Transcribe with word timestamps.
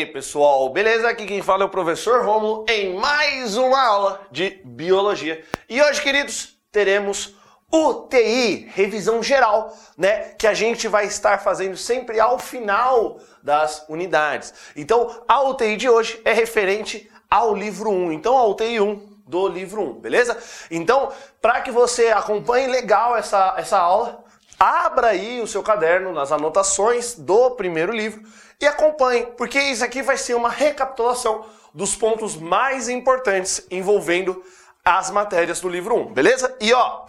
aí, 0.00 0.06
pessoal? 0.06 0.68
Beleza? 0.70 1.08
Aqui 1.08 1.26
quem 1.26 1.42
fala 1.42 1.64
é 1.64 1.66
o 1.66 1.70
professor 1.70 2.24
Romulo 2.24 2.64
em 2.68 2.94
mais 2.94 3.56
uma 3.56 3.80
aula 3.80 4.20
de 4.30 4.60
biologia. 4.64 5.44
E 5.68 5.80
hoje, 5.82 6.00
queridos, 6.00 6.56
teremos 6.72 7.34
UTI, 7.70 8.70
revisão 8.74 9.22
geral, 9.22 9.76
né, 9.98 10.34
que 10.38 10.46
a 10.46 10.54
gente 10.54 10.88
vai 10.88 11.04
estar 11.04 11.38
fazendo 11.38 11.76
sempre 11.76 12.18
ao 12.18 12.38
final 12.38 13.18
das 13.42 13.84
unidades. 13.88 14.54
Então, 14.74 15.22
a 15.28 15.42
UTI 15.42 15.76
de 15.76 15.88
hoje 15.88 16.20
é 16.24 16.32
referente 16.32 17.10
ao 17.30 17.54
livro 17.54 17.90
1. 17.90 18.12
Então, 18.12 18.38
a 18.38 18.46
UTI 18.46 18.80
1 18.80 19.20
do 19.26 19.48
livro 19.48 19.82
1, 19.82 20.00
beleza? 20.00 20.36
Então, 20.70 21.12
para 21.42 21.60
que 21.60 21.70
você 21.70 22.08
acompanhe 22.08 22.66
legal 22.66 23.16
essa, 23.16 23.54
essa 23.56 23.78
aula, 23.78 24.24
abra 24.58 25.08
aí 25.08 25.40
o 25.40 25.46
seu 25.46 25.62
caderno 25.62 26.12
nas 26.12 26.32
anotações 26.32 27.14
do 27.14 27.50
primeiro 27.50 27.92
livro 27.92 28.22
e 28.60 28.66
acompanhe, 28.66 29.26
porque 29.38 29.58
isso 29.58 29.84
aqui 29.84 30.02
vai 30.02 30.16
ser 30.16 30.34
uma 30.34 30.50
recapitulação 30.50 31.46
dos 31.72 31.96
pontos 31.96 32.36
mais 32.36 32.88
importantes 32.88 33.66
envolvendo 33.70 34.44
as 34.84 35.10
matérias 35.10 35.60
do 35.60 35.68
livro 35.68 35.96
1, 35.96 36.12
beleza? 36.12 36.56
E 36.60 36.72
ó, 36.72 37.04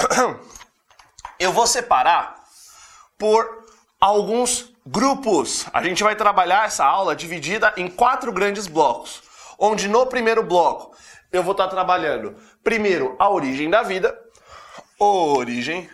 eu 1.39 1.51
vou 1.51 1.67
separar 1.67 2.41
por 3.17 3.65
alguns 3.99 4.71
grupos. 4.85 5.65
A 5.73 5.83
gente 5.83 6.03
vai 6.03 6.15
trabalhar 6.15 6.65
essa 6.65 6.85
aula 6.85 7.15
dividida 7.15 7.73
em 7.75 7.89
quatro 7.89 8.31
grandes 8.31 8.67
blocos, 8.67 9.21
onde 9.57 9.87
no 9.87 10.05
primeiro 10.05 10.43
bloco 10.43 10.95
eu 11.31 11.43
vou 11.43 11.51
estar 11.51 11.67
trabalhando 11.67 12.35
primeiro 12.63 13.15
a 13.19 13.29
origem 13.29 13.69
da 13.69 13.83
vida, 13.83 14.17
origem 14.99 15.89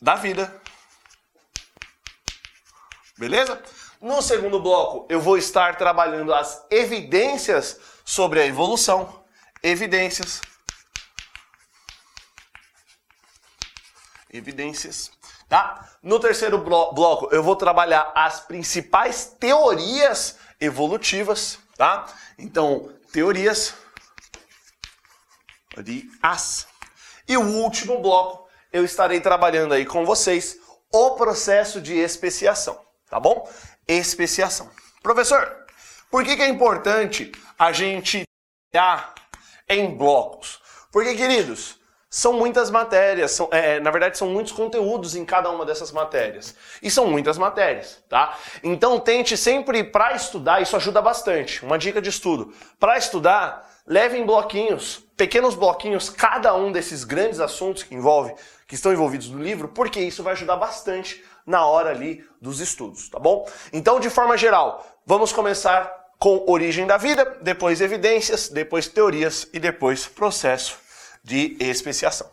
da 0.00 0.14
vida. 0.14 0.61
Beleza? 3.22 3.62
No 4.00 4.20
segundo 4.20 4.58
bloco, 4.58 5.06
eu 5.08 5.20
vou 5.20 5.38
estar 5.38 5.76
trabalhando 5.76 6.34
as 6.34 6.66
evidências 6.68 7.78
sobre 8.04 8.40
a 8.40 8.46
evolução. 8.46 9.22
Evidências. 9.62 10.40
Evidências. 14.28 15.12
Tá? 15.48 15.88
No 16.02 16.18
terceiro 16.18 16.58
blo 16.58 16.92
bloco, 16.94 17.28
eu 17.32 17.44
vou 17.44 17.54
trabalhar 17.54 18.10
as 18.12 18.40
principais 18.40 19.36
teorias 19.38 20.36
evolutivas. 20.60 21.60
Tá? 21.76 22.06
Então, 22.36 22.92
teorias. 23.12 23.72
Teorias. 25.70 26.66
E 27.28 27.36
o 27.36 27.46
último 27.62 28.02
bloco, 28.02 28.48
eu 28.72 28.84
estarei 28.84 29.20
trabalhando 29.20 29.74
aí 29.74 29.86
com 29.86 30.04
vocês 30.04 30.58
o 30.90 31.12
processo 31.12 31.80
de 31.80 31.94
especiação 31.94 32.90
tá 33.12 33.20
bom? 33.20 33.46
Especiação. 33.86 34.70
Professor, 35.02 35.54
por 36.10 36.24
que, 36.24 36.34
que 36.34 36.40
é 36.40 36.48
importante 36.48 37.30
a 37.58 37.70
gente 37.70 38.22
trabalhar 38.72 39.14
em 39.68 39.94
blocos? 39.94 40.62
Porque, 40.90 41.14
queridos, 41.14 41.78
são 42.08 42.32
muitas 42.32 42.70
matérias, 42.70 43.32
são, 43.32 43.50
é, 43.52 43.78
na 43.80 43.90
verdade 43.90 44.16
são 44.16 44.28
muitos 44.28 44.52
conteúdos 44.52 45.14
em 45.14 45.26
cada 45.26 45.50
uma 45.50 45.66
dessas 45.66 45.92
matérias. 45.92 46.56
E 46.82 46.90
são 46.90 47.06
muitas 47.06 47.36
matérias, 47.36 48.02
tá? 48.08 48.38
Então 48.62 48.98
tente 48.98 49.36
sempre, 49.36 49.84
para 49.84 50.14
estudar, 50.14 50.62
isso 50.62 50.74
ajuda 50.74 51.02
bastante. 51.02 51.62
Uma 51.62 51.78
dica 51.78 52.00
de 52.00 52.08
estudo. 52.08 52.54
Para 52.80 52.96
estudar, 52.96 53.70
leve 53.86 54.16
em 54.16 54.24
bloquinhos, 54.24 55.04
pequenos 55.18 55.54
bloquinhos, 55.54 56.08
cada 56.08 56.54
um 56.54 56.72
desses 56.72 57.04
grandes 57.04 57.40
assuntos 57.40 57.82
que 57.82 57.94
envolve, 57.94 58.34
que 58.66 58.74
estão 58.74 58.90
envolvidos 58.90 59.28
no 59.28 59.42
livro, 59.42 59.68
porque 59.68 60.00
isso 60.00 60.22
vai 60.22 60.32
ajudar 60.32 60.56
bastante 60.56 61.22
na 61.46 61.66
hora 61.66 61.90
ali 61.90 62.24
dos 62.40 62.60
estudos, 62.60 63.08
tá 63.08 63.18
bom? 63.18 63.48
Então, 63.72 64.00
de 64.00 64.10
forma 64.10 64.36
geral, 64.36 64.86
vamos 65.06 65.32
começar 65.32 65.90
com 66.18 66.44
origem 66.46 66.86
da 66.86 66.96
vida, 66.96 67.38
depois 67.42 67.80
evidências, 67.80 68.48
depois 68.48 68.86
teorias 68.86 69.48
e 69.52 69.58
depois 69.58 70.06
processo 70.06 70.78
de 71.24 71.56
especiação. 71.58 72.30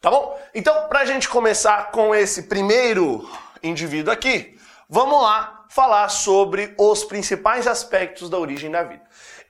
Tá 0.00 0.10
bom? 0.10 0.40
Então, 0.54 0.88
para 0.88 1.00
a 1.00 1.04
gente 1.04 1.28
começar 1.28 1.90
com 1.90 2.14
esse 2.14 2.44
primeiro 2.44 3.28
indivíduo 3.62 4.12
aqui, 4.12 4.58
vamos 4.88 5.20
lá 5.20 5.66
falar 5.68 6.08
sobre 6.08 6.74
os 6.78 7.04
principais 7.04 7.66
aspectos 7.66 8.30
da 8.30 8.38
origem 8.38 8.70
da 8.70 8.82
vida. 8.82 9.02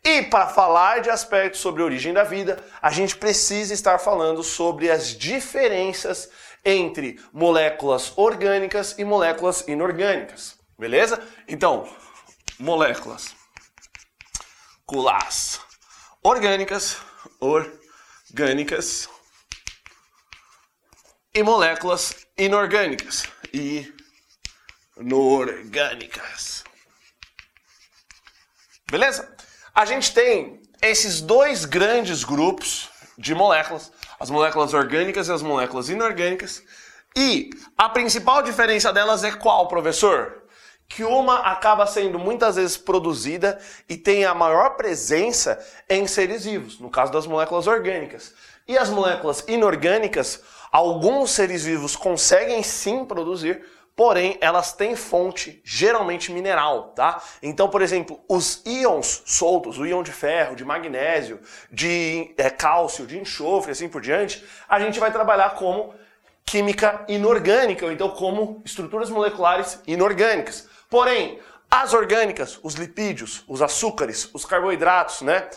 E 0.02 0.22
para 0.22 0.46
falar 0.46 1.00
de 1.00 1.10
aspectos 1.10 1.60
sobre 1.60 1.82
a 1.82 1.84
origem 1.84 2.12
da 2.12 2.22
vida, 2.22 2.58
a 2.80 2.90
gente 2.90 3.16
precisa 3.16 3.74
estar 3.74 3.98
falando 3.98 4.42
sobre 4.42 4.90
as 4.90 5.08
diferenças 5.08 6.30
entre 6.66 7.20
moléculas 7.32 8.12
orgânicas 8.16 8.98
e 8.98 9.04
moléculas 9.04 9.66
inorgânicas. 9.68 10.58
Beleza? 10.76 11.22
Então, 11.46 11.88
moléculas 12.58 13.36
culas 14.84 15.60
orgânicas, 16.22 16.98
orgânicas 17.40 19.08
e 21.32 21.42
moléculas 21.42 22.26
inorgânicas 22.36 23.24
e 23.52 23.92
inorgânicas. 24.96 26.64
Beleza? 28.90 29.36
A 29.74 29.84
gente 29.84 30.12
tem 30.12 30.62
esses 30.82 31.20
dois 31.20 31.64
grandes 31.64 32.24
grupos 32.24 32.88
de 33.18 33.34
moléculas 33.34 33.92
as 34.18 34.30
moléculas 34.30 34.74
orgânicas 34.74 35.28
e 35.28 35.32
as 35.32 35.42
moléculas 35.42 35.88
inorgânicas. 35.88 36.62
E 37.16 37.50
a 37.76 37.88
principal 37.88 38.42
diferença 38.42 38.92
delas 38.92 39.24
é 39.24 39.32
qual, 39.32 39.68
professor? 39.68 40.42
Que 40.88 41.02
uma 41.02 41.38
acaba 41.38 41.86
sendo 41.86 42.18
muitas 42.18 42.56
vezes 42.56 42.76
produzida 42.76 43.58
e 43.88 43.96
tem 43.96 44.24
a 44.24 44.34
maior 44.34 44.76
presença 44.76 45.58
em 45.88 46.06
seres 46.06 46.44
vivos, 46.44 46.78
no 46.78 46.90
caso 46.90 47.10
das 47.12 47.26
moléculas 47.26 47.66
orgânicas. 47.66 48.34
E 48.68 48.76
as 48.76 48.90
moléculas 48.90 49.44
inorgânicas, 49.48 50.42
alguns 50.70 51.30
seres 51.30 51.64
vivos 51.64 51.96
conseguem 51.96 52.62
sim 52.62 53.04
produzir, 53.04 53.64
porém 53.96 54.36
elas 54.42 54.74
têm 54.74 54.94
fonte 54.94 55.60
geralmente 55.64 56.30
mineral, 56.30 56.92
tá? 56.94 57.20
Então, 57.42 57.68
por 57.68 57.80
exemplo, 57.80 58.20
os 58.28 58.62
íons 58.66 59.22
soltos, 59.24 59.78
o 59.78 59.86
íon 59.86 60.02
de 60.02 60.12
ferro, 60.12 60.54
de 60.54 60.64
magnésio, 60.64 61.40
de 61.72 62.34
é, 62.36 62.50
cálcio, 62.50 63.06
de 63.06 63.18
enxofre, 63.18 63.72
assim 63.72 63.88
por 63.88 64.02
diante, 64.02 64.44
a 64.68 64.78
gente 64.78 65.00
vai 65.00 65.10
trabalhar 65.10 65.54
como 65.54 65.94
química 66.44 67.04
inorgânica, 67.08 67.86
ou 67.86 67.90
então 67.90 68.10
como 68.10 68.62
estruturas 68.64 69.08
moleculares 69.08 69.80
inorgânicas. 69.86 70.68
Porém, 70.90 71.40
as 71.70 71.94
orgânicas, 71.94 72.60
os 72.62 72.74
lipídios, 72.74 73.42
os 73.48 73.62
açúcares, 73.62 74.30
os 74.32 74.44
carboidratos, 74.44 75.22
né? 75.22 75.48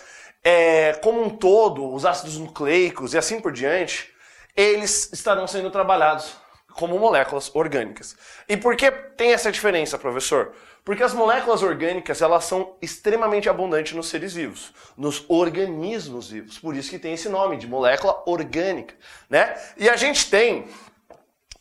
É, 0.41 0.93
como 1.03 1.21
um 1.21 1.29
todo, 1.29 1.93
os 1.93 2.05
ácidos 2.05 2.37
nucleicos 2.37 3.13
e 3.13 3.17
assim 3.17 3.41
por 3.41 3.51
diante, 3.51 4.09
eles 4.55 5.11
estarão 5.11 5.45
sendo 5.45 5.69
trabalhados 5.69 6.35
como 6.79 6.97
moléculas 6.97 7.53
orgânicas. 7.53 8.15
E 8.47 8.55
por 8.55 8.77
que 8.77 8.89
tem 8.89 9.33
essa 9.33 9.51
diferença, 9.51 9.99
professor? 9.99 10.53
Porque 10.85 11.03
as 11.03 11.13
moléculas 11.13 11.61
orgânicas, 11.61 12.21
elas 12.21 12.45
são 12.45 12.77
extremamente 12.81 13.49
abundantes 13.49 13.91
nos 13.91 14.07
seres 14.07 14.33
vivos, 14.33 14.73
nos 14.95 15.25
organismos 15.27 16.29
vivos. 16.29 16.57
Por 16.57 16.73
isso 16.73 16.89
que 16.89 16.97
tem 16.97 17.13
esse 17.13 17.27
nome 17.27 17.57
de 17.57 17.67
molécula 17.67 18.23
orgânica, 18.25 18.95
né? 19.29 19.61
E 19.75 19.89
a 19.89 19.97
gente 19.97 20.29
tem 20.29 20.69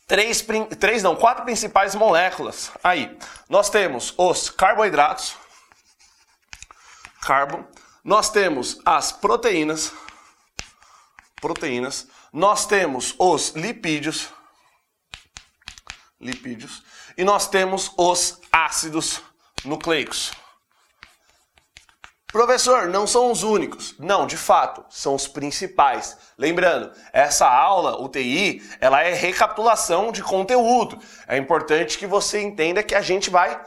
três, 0.07 0.41
três 0.79 1.03
não, 1.03 1.17
quatro 1.17 1.43
principais 1.43 1.93
moléculas. 1.95 2.71
Aí, 2.81 3.17
nós 3.49 3.69
temos 3.69 4.13
os 4.17 4.49
carboidratos, 4.49 5.35
carbo, 7.21 7.67
nós 8.05 8.29
temos 8.29 8.79
as 8.85 9.11
proteínas, 9.11 9.91
proteínas, 11.41 12.07
nós 12.31 12.65
temos 12.65 13.13
os 13.19 13.49
lipídios, 13.49 14.29
lipídios, 16.19 16.83
e 17.17 17.23
nós 17.23 17.47
temos 17.47 17.91
os 17.97 18.39
ácidos 18.51 19.21
nucleicos. 19.63 20.31
Professor, 22.31 22.87
não 22.87 23.07
são 23.07 23.31
os 23.31 23.41
únicos. 23.41 23.95
Não, 23.97 24.27
de 24.27 24.37
fato, 24.37 24.85
são 24.87 25.15
os 25.15 25.27
principais. 25.27 26.15
Lembrando, 26.37 26.91
essa 27.11 27.49
aula, 27.49 27.99
UTI, 27.99 28.61
ela 28.79 29.01
é 29.01 29.13
recapitulação 29.13 30.11
de 30.11 30.21
conteúdo. 30.21 30.99
É 31.27 31.37
importante 31.37 31.97
que 31.97 32.05
você 32.05 32.39
entenda 32.39 32.83
que 32.83 32.93
a 32.93 33.01
gente 33.01 33.31
vai 33.31 33.59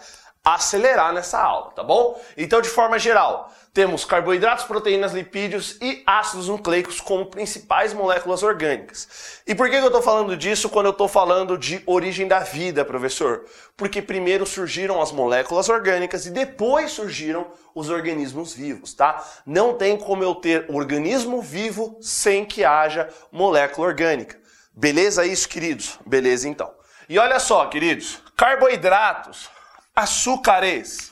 acelerar 0.44 1.12
nessa 1.12 1.40
aula, 1.40 1.72
tá 1.72 1.82
bom? 1.82 2.20
Então, 2.36 2.60
de 2.60 2.68
forma 2.68 3.00
geral, 3.00 3.52
temos 3.72 4.04
carboidratos, 4.04 4.66
proteínas, 4.66 5.12
lipídios 5.12 5.78
e 5.80 6.02
ácidos 6.06 6.48
nucleicos 6.48 7.00
como 7.00 7.26
principais 7.26 7.94
moléculas 7.94 8.42
orgânicas. 8.42 9.40
E 9.46 9.54
por 9.54 9.70
que 9.70 9.76
eu 9.76 9.86
estou 9.86 10.02
falando 10.02 10.36
disso 10.36 10.68
quando 10.68 10.86
eu 10.86 10.92
estou 10.92 11.08
falando 11.08 11.56
de 11.56 11.82
origem 11.86 12.28
da 12.28 12.40
vida, 12.40 12.84
professor? 12.84 13.46
Porque 13.74 14.02
primeiro 14.02 14.44
surgiram 14.44 15.00
as 15.00 15.10
moléculas 15.10 15.70
orgânicas 15.70 16.26
e 16.26 16.30
depois 16.30 16.92
surgiram 16.92 17.46
os 17.74 17.88
organismos 17.88 18.52
vivos, 18.52 18.92
tá? 18.92 19.24
Não 19.46 19.72
tem 19.72 19.96
como 19.96 20.22
eu 20.22 20.34
ter 20.34 20.66
organismo 20.68 21.40
vivo 21.40 21.96
sem 22.02 22.44
que 22.44 22.64
haja 22.64 23.08
molécula 23.32 23.88
orgânica. 23.88 24.38
Beleza 24.74 25.24
isso, 25.24 25.48
queridos? 25.48 25.98
Beleza 26.04 26.46
então. 26.46 26.70
E 27.08 27.18
olha 27.18 27.40
só, 27.40 27.64
queridos, 27.66 28.18
carboidratos 28.36 29.48
açúcares. 29.96 31.10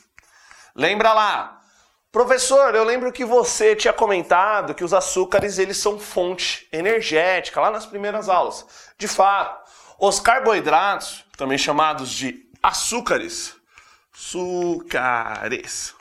Lembra 0.75 1.15
lá. 1.15 1.60
Professor, 2.13 2.75
eu 2.75 2.83
lembro 2.83 3.13
que 3.13 3.25
você 3.25 3.77
tinha 3.77 3.93
comentado 3.93 4.75
que 4.75 4.83
os 4.83 4.93
açúcares 4.93 5.59
eles 5.59 5.77
são 5.77 5.97
fonte 5.97 6.67
energética 6.73 7.61
lá 7.61 7.71
nas 7.71 7.87
primeiras 7.87 8.29
aulas. 8.29 8.67
De 8.99 9.07
fato, 9.07 9.71
os 9.97 10.19
carboidratos, 10.19 11.25
também 11.37 11.57
chamados 11.57 12.11
de 12.11 12.49
açúcares, 12.61 13.55
açúcares, 14.13 15.95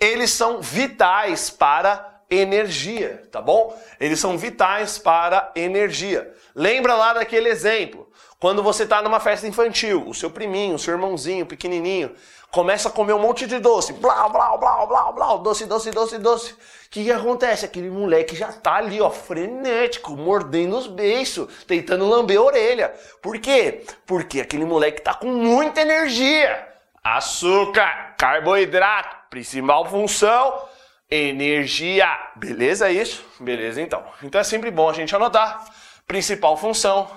eles 0.00 0.30
são 0.30 0.62
vitais 0.62 1.50
para 1.50 2.22
energia, 2.30 3.28
tá 3.30 3.42
bom? 3.42 3.78
Eles 4.00 4.18
são 4.18 4.38
vitais 4.38 4.96
para 4.96 5.52
energia. 5.54 6.34
Lembra 6.54 6.94
lá 6.94 7.12
daquele 7.12 7.50
exemplo? 7.50 8.10
Quando 8.44 8.62
você 8.62 8.82
está 8.82 9.00
numa 9.00 9.20
festa 9.20 9.48
infantil, 9.48 10.06
o 10.06 10.12
seu 10.12 10.28
priminho, 10.28 10.74
o 10.74 10.78
seu 10.78 10.92
irmãozinho 10.92 11.46
pequenininho, 11.46 12.14
começa 12.50 12.90
a 12.90 12.92
comer 12.92 13.14
um 13.14 13.18
monte 13.18 13.46
de 13.46 13.58
doce, 13.58 13.94
blá, 13.94 14.28
blá, 14.28 14.54
blá, 14.58 14.84
blá, 14.84 15.12
blá, 15.12 15.36
doce, 15.38 15.64
doce, 15.64 15.90
doce, 15.90 16.18
doce. 16.18 16.52
O 16.52 16.56
que, 16.90 17.04
que 17.04 17.10
acontece? 17.10 17.64
Aquele 17.64 17.88
moleque 17.88 18.36
já 18.36 18.52
tá 18.52 18.74
ali, 18.74 19.00
ó, 19.00 19.08
frenético, 19.08 20.14
mordendo 20.14 20.76
os 20.76 20.86
beiços, 20.86 21.64
tentando 21.66 22.06
lamber 22.06 22.36
a 22.36 22.42
orelha. 22.42 22.92
Por 23.22 23.38
quê? 23.38 23.82
Porque 24.04 24.42
aquele 24.42 24.66
moleque 24.66 25.00
tá 25.00 25.14
com 25.14 25.28
muita 25.28 25.80
energia. 25.80 26.68
Açúcar, 27.02 28.14
carboidrato, 28.18 29.16
principal 29.30 29.86
função, 29.86 30.68
energia. 31.10 32.08
Beleza 32.36 32.90
isso? 32.90 33.24
Beleza 33.40 33.80
então. 33.80 34.04
Então 34.22 34.38
é 34.38 34.44
sempre 34.44 34.70
bom 34.70 34.90
a 34.90 34.92
gente 34.92 35.16
anotar. 35.16 35.64
Principal 36.06 36.58
função, 36.58 37.08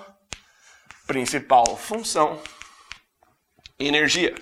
principal 1.08 1.64
função, 1.76 2.40
energia 3.78 4.32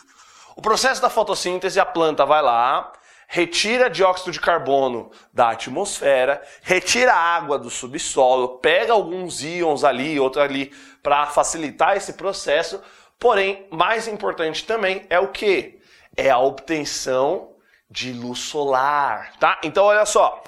O 0.56 0.62
processo 0.62 1.02
da 1.02 1.11
fotossíntese, 1.11 1.79
a 1.79 1.84
planta 1.84 2.25
vai 2.25 2.40
lá, 2.40 2.90
retira 3.29 3.90
dióxido 3.90 4.32
de 4.32 4.40
carbono 4.40 5.11
da 5.31 5.50
atmosfera, 5.50 6.43
retira 6.62 7.12
água 7.12 7.58
do 7.58 7.69
subsolo, 7.69 8.56
pega 8.61 8.94
alguns 8.94 9.43
íons 9.43 9.84
ali, 9.84 10.19
outro 10.19 10.40
ali, 10.40 10.73
para 11.02 11.26
facilitar 11.26 11.99
esse 11.99 12.14
processo. 12.14 12.81
Porém, 13.19 13.67
mais 13.70 14.08
importante 14.08 14.64
também 14.64 15.06
é 15.11 15.20
o 15.20 15.29
que? 15.29 15.79
É 16.17 16.31
a 16.31 16.38
obtenção 16.38 17.51
de 17.92 18.10
luz 18.10 18.38
solar, 18.38 19.32
tá? 19.38 19.58
Então, 19.62 19.84
olha 19.84 20.06
só. 20.06 20.42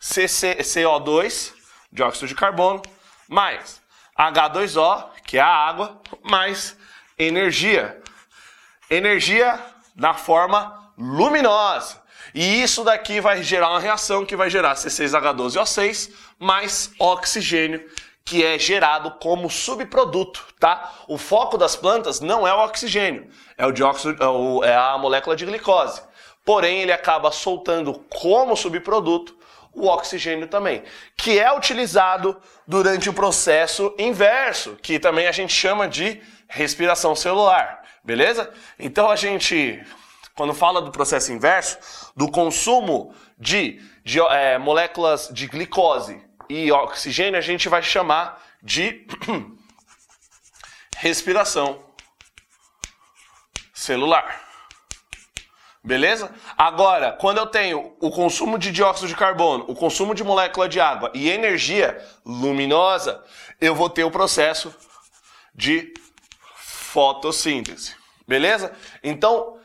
CC, 0.00 0.56
CO2, 0.62 1.52
dióxido 1.92 2.26
de 2.26 2.34
carbono, 2.34 2.82
mais 3.28 3.80
H2O, 4.18 5.10
que 5.26 5.36
é 5.36 5.40
a 5.40 5.46
água, 5.46 6.00
mais 6.22 6.76
energia. 7.18 8.02
Energia 8.90 9.60
na 9.94 10.14
forma 10.14 10.90
luminosa. 10.96 12.00
E 12.34 12.62
isso 12.62 12.82
daqui 12.82 13.20
vai 13.20 13.42
gerar 13.42 13.68
uma 13.68 13.80
reação 13.80 14.24
que 14.24 14.34
vai 14.34 14.48
gerar 14.48 14.74
C6H12O6 14.74 16.10
mais 16.38 16.90
oxigênio, 16.98 17.86
que 18.24 18.42
é 18.44 18.58
gerado 18.58 19.10
como 19.20 19.50
subproduto, 19.50 20.42
tá? 20.58 20.90
O 21.06 21.18
foco 21.18 21.58
das 21.58 21.76
plantas 21.76 22.20
não 22.20 22.46
é 22.48 22.54
o 22.54 22.64
oxigênio, 22.64 23.28
é 23.58 23.66
o 23.66 23.72
dióxido, 23.72 24.16
é, 24.64 24.70
é 24.70 24.74
a 24.74 24.96
molécula 24.96 25.36
de 25.36 25.44
glicose. 25.44 26.00
Porém, 26.44 26.80
ele 26.80 26.92
acaba 26.92 27.30
soltando 27.30 27.94
como 28.08 28.56
subproduto 28.56 29.36
o 29.72 29.86
oxigênio 29.86 30.46
também, 30.46 30.82
que 31.16 31.38
é 31.38 31.54
utilizado 31.56 32.40
durante 32.66 33.08
o 33.08 33.14
processo 33.14 33.94
inverso, 33.98 34.76
que 34.82 34.98
também 34.98 35.26
a 35.26 35.32
gente 35.32 35.52
chama 35.52 35.88
de 35.88 36.20
respiração 36.46 37.16
celular, 37.16 37.82
beleza? 38.04 38.52
Então 38.78 39.10
a 39.10 39.16
gente, 39.16 39.82
quando 40.34 40.52
fala 40.52 40.82
do 40.82 40.92
processo 40.92 41.32
inverso, 41.32 42.12
do 42.14 42.30
consumo 42.30 43.14
de, 43.38 43.80
de 44.04 44.20
é, 44.20 44.58
moléculas 44.58 45.30
de 45.32 45.46
glicose 45.46 46.22
e 46.50 46.70
oxigênio, 46.70 47.38
a 47.38 47.42
gente 47.42 47.68
vai 47.68 47.82
chamar 47.82 48.42
de 48.62 49.06
respiração 50.98 51.82
celular. 53.72 54.41
Beleza? 55.84 56.30
Agora, 56.56 57.12
quando 57.12 57.38
eu 57.38 57.46
tenho 57.46 57.96
o 58.00 58.10
consumo 58.10 58.56
de 58.56 58.70
dióxido 58.70 59.08
de 59.08 59.16
carbono, 59.16 59.64
o 59.66 59.74
consumo 59.74 60.14
de 60.14 60.22
molécula 60.22 60.68
de 60.68 60.80
água 60.80 61.10
e 61.12 61.28
energia 61.28 62.00
luminosa, 62.24 63.20
eu 63.60 63.74
vou 63.74 63.90
ter 63.90 64.04
o 64.04 64.10
processo 64.10 64.72
de 65.52 65.92
fotossíntese. 66.56 67.96
Beleza? 68.28 68.72
Então, 69.02 69.58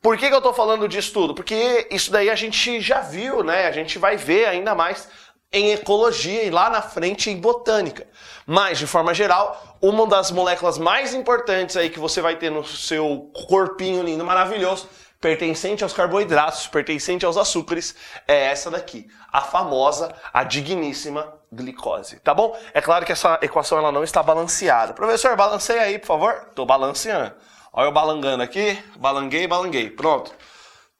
por 0.00 0.16
que, 0.16 0.28
que 0.28 0.34
eu 0.34 0.38
estou 0.38 0.54
falando 0.54 0.86
disso 0.86 1.12
tudo? 1.12 1.34
Porque 1.34 1.88
isso 1.90 2.12
daí 2.12 2.30
a 2.30 2.36
gente 2.36 2.80
já 2.80 3.00
viu, 3.00 3.42
né? 3.42 3.66
A 3.66 3.72
gente 3.72 3.98
vai 3.98 4.16
ver 4.16 4.46
ainda 4.46 4.72
mais 4.72 5.08
em 5.52 5.72
ecologia 5.72 6.44
e 6.44 6.50
lá 6.50 6.70
na 6.70 6.80
frente 6.80 7.28
em 7.28 7.40
botânica. 7.40 8.06
Mas, 8.46 8.78
de 8.78 8.86
forma 8.86 9.12
geral, 9.12 9.76
uma 9.82 10.06
das 10.06 10.30
moléculas 10.30 10.78
mais 10.78 11.12
importantes 11.12 11.76
aí 11.76 11.90
que 11.90 11.98
você 11.98 12.20
vai 12.20 12.36
ter 12.36 12.50
no 12.50 12.64
seu 12.64 13.32
corpinho 13.48 14.02
lindo, 14.02 14.24
maravilhoso, 14.24 14.88
pertencente 15.20 15.82
aos 15.82 15.92
carboidratos, 15.92 16.66
pertencente 16.66 17.24
aos 17.24 17.36
açúcares, 17.36 17.94
é 18.26 18.46
essa 18.46 18.70
daqui, 18.70 19.08
a 19.32 19.40
famosa, 19.40 20.14
a 20.32 20.44
digníssima 20.44 21.34
glicose, 21.52 22.20
tá 22.20 22.34
bom? 22.34 22.56
É 22.74 22.80
claro 22.80 23.04
que 23.04 23.12
essa 23.12 23.38
equação 23.42 23.78
ela 23.78 23.92
não 23.92 24.04
está 24.04 24.22
balanceada. 24.22 24.92
Professor, 24.92 25.36
balanceia 25.36 25.82
aí, 25.82 25.98
por 25.98 26.06
favor. 26.06 26.50
Tô 26.54 26.66
balanceando. 26.66 27.34
Olha 27.72 27.86
eu 27.86 27.92
balangando 27.92 28.42
aqui, 28.42 28.82
balanguei, 28.96 29.46
balanguei. 29.46 29.90
Pronto. 29.90 30.32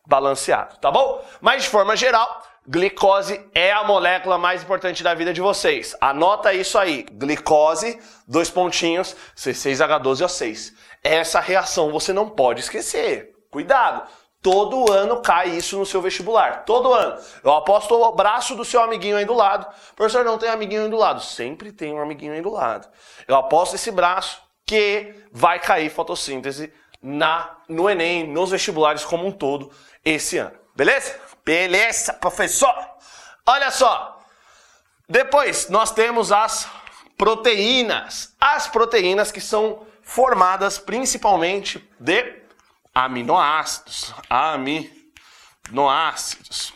Balanceado, 0.06 0.76
tá 0.78 0.90
bom? 0.90 1.24
Mas 1.40 1.64
de 1.64 1.68
forma 1.68 1.96
geral, 1.96 2.42
glicose 2.66 3.44
é 3.54 3.72
a 3.72 3.84
molécula 3.84 4.38
mais 4.38 4.62
importante 4.62 5.02
da 5.02 5.14
vida 5.14 5.32
de 5.32 5.40
vocês. 5.40 5.96
Anota 6.00 6.52
isso 6.52 6.78
aí. 6.78 7.06
Glicose, 7.12 8.00
dois 8.26 8.50
pontinhos, 8.50 9.16
C6H12O6. 9.36 10.74
Essa 11.02 11.40
reação 11.40 11.90
você 11.90 12.12
não 12.12 12.30
pode 12.30 12.60
esquecer. 12.60 13.35
Cuidado! 13.50 14.08
Todo 14.42 14.92
ano 14.92 15.20
cai 15.22 15.48
isso 15.48 15.76
no 15.76 15.84
seu 15.84 16.00
vestibular. 16.00 16.64
Todo 16.64 16.92
ano. 16.92 17.20
Eu 17.42 17.52
aposto 17.52 17.94
o 17.94 18.12
braço 18.12 18.54
do 18.54 18.64
seu 18.64 18.80
amiguinho 18.80 19.16
aí 19.16 19.24
do 19.24 19.34
lado. 19.34 19.66
Professor, 19.96 20.24
não 20.24 20.38
tem 20.38 20.48
amiguinho 20.48 20.84
aí 20.84 20.88
do 20.88 20.96
lado. 20.96 21.20
Sempre 21.20 21.72
tem 21.72 21.92
um 21.92 22.00
amiguinho 22.00 22.32
aí 22.32 22.40
do 22.40 22.52
lado. 22.52 22.88
Eu 23.26 23.34
aposto 23.34 23.74
esse 23.74 23.90
braço 23.90 24.40
que 24.64 25.14
vai 25.32 25.58
cair 25.58 25.90
fotossíntese 25.90 26.72
na, 27.02 27.56
no 27.68 27.90
Enem, 27.90 28.26
nos 28.28 28.50
vestibulares 28.50 29.04
como 29.04 29.26
um 29.26 29.32
todo 29.32 29.72
esse 30.04 30.38
ano. 30.38 30.56
Beleza? 30.76 31.18
Beleza, 31.44 32.12
professor! 32.12 32.74
Olha 33.44 33.70
só. 33.70 34.20
Depois 35.08 35.68
nós 35.68 35.90
temos 35.90 36.30
as 36.30 36.68
proteínas. 37.16 38.34
As 38.40 38.68
proteínas 38.68 39.32
que 39.32 39.40
são 39.40 39.86
formadas 40.02 40.78
principalmente 40.78 41.84
de 41.98 42.45
aminoácidos. 42.96 44.14
Aminoácidos. 45.68 46.72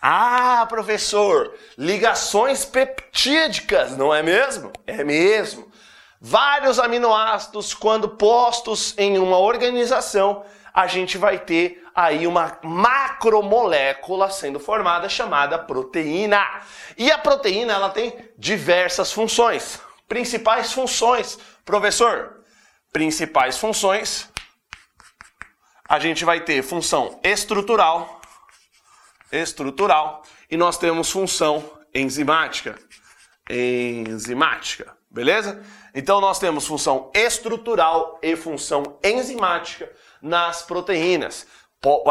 Ah, 0.00 0.64
professor, 0.66 1.54
ligações 1.76 2.64
peptídicas, 2.64 3.94
não 3.98 4.14
é 4.14 4.22
mesmo? 4.22 4.72
É 4.86 5.04
mesmo. 5.04 5.70
Vários 6.18 6.78
aminoácidos, 6.78 7.74
quando 7.74 8.08
postos 8.08 8.94
em 8.96 9.18
uma 9.18 9.36
organização, 9.36 10.42
a 10.72 10.86
gente 10.86 11.18
vai 11.18 11.38
ter 11.38 11.84
aí 11.94 12.26
uma 12.26 12.58
macromolécula 12.62 14.30
sendo 14.30 14.58
formada 14.58 15.06
chamada 15.06 15.58
proteína. 15.58 16.42
E 16.96 17.10
a 17.10 17.18
proteína 17.18 17.74
ela 17.74 17.90
tem 17.90 18.16
diversas 18.38 19.12
funções. 19.12 19.78
Principais 20.08 20.72
funções, 20.72 21.38
professor, 21.62 22.40
principais 22.90 23.58
funções, 23.58 24.30
a 25.88 25.98
gente 25.98 26.24
vai 26.24 26.40
ter 26.40 26.62
função 26.62 27.18
estrutural, 27.22 28.20
estrutural, 29.30 30.22
e 30.50 30.56
nós 30.56 30.78
temos 30.78 31.10
função 31.10 31.64
enzimática, 31.94 32.78
enzimática, 33.48 34.96
beleza? 35.10 35.62
Então 35.94 36.20
nós 36.20 36.38
temos 36.38 36.66
função 36.66 37.10
estrutural 37.14 38.18
e 38.22 38.36
função 38.36 38.98
enzimática 39.02 39.90
nas 40.20 40.62
proteínas, 40.62 41.46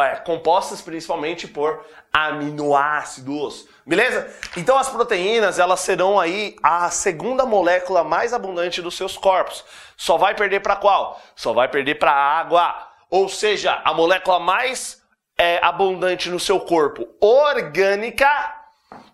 é, 0.02 0.16
compostas 0.18 0.82
principalmente 0.82 1.48
por 1.48 1.86
aminoácidos, 2.12 3.68
beleza? 3.86 4.34
Então 4.56 4.78
as 4.78 4.90
proteínas 4.90 5.60
elas 5.60 5.82
serão 5.82 6.18
aí 6.18 6.56
a 6.64 6.90
segunda 6.90 7.46
molécula 7.46 8.04
mais 8.04 8.34
abundante 8.34 8.82
dos 8.82 8.96
seus 8.96 9.18
corpos. 9.18 9.66
Só 9.98 10.18
vai 10.18 10.34
perder 10.34 10.62
para 10.62 10.78
qual? 10.78 11.22
Só 11.36 11.54
vai 11.54 11.68
perder 11.68 11.96
para 11.96 12.12
água. 12.12 12.95
Ou 13.16 13.30
seja, 13.30 13.82
a 13.86 13.94
molécula 13.94 14.42
mais 14.42 15.02
é, 15.38 15.58
abundante 15.64 16.30
no 16.30 16.38
seu 16.38 16.60
corpo 16.60 17.08
orgânica, 17.22 18.28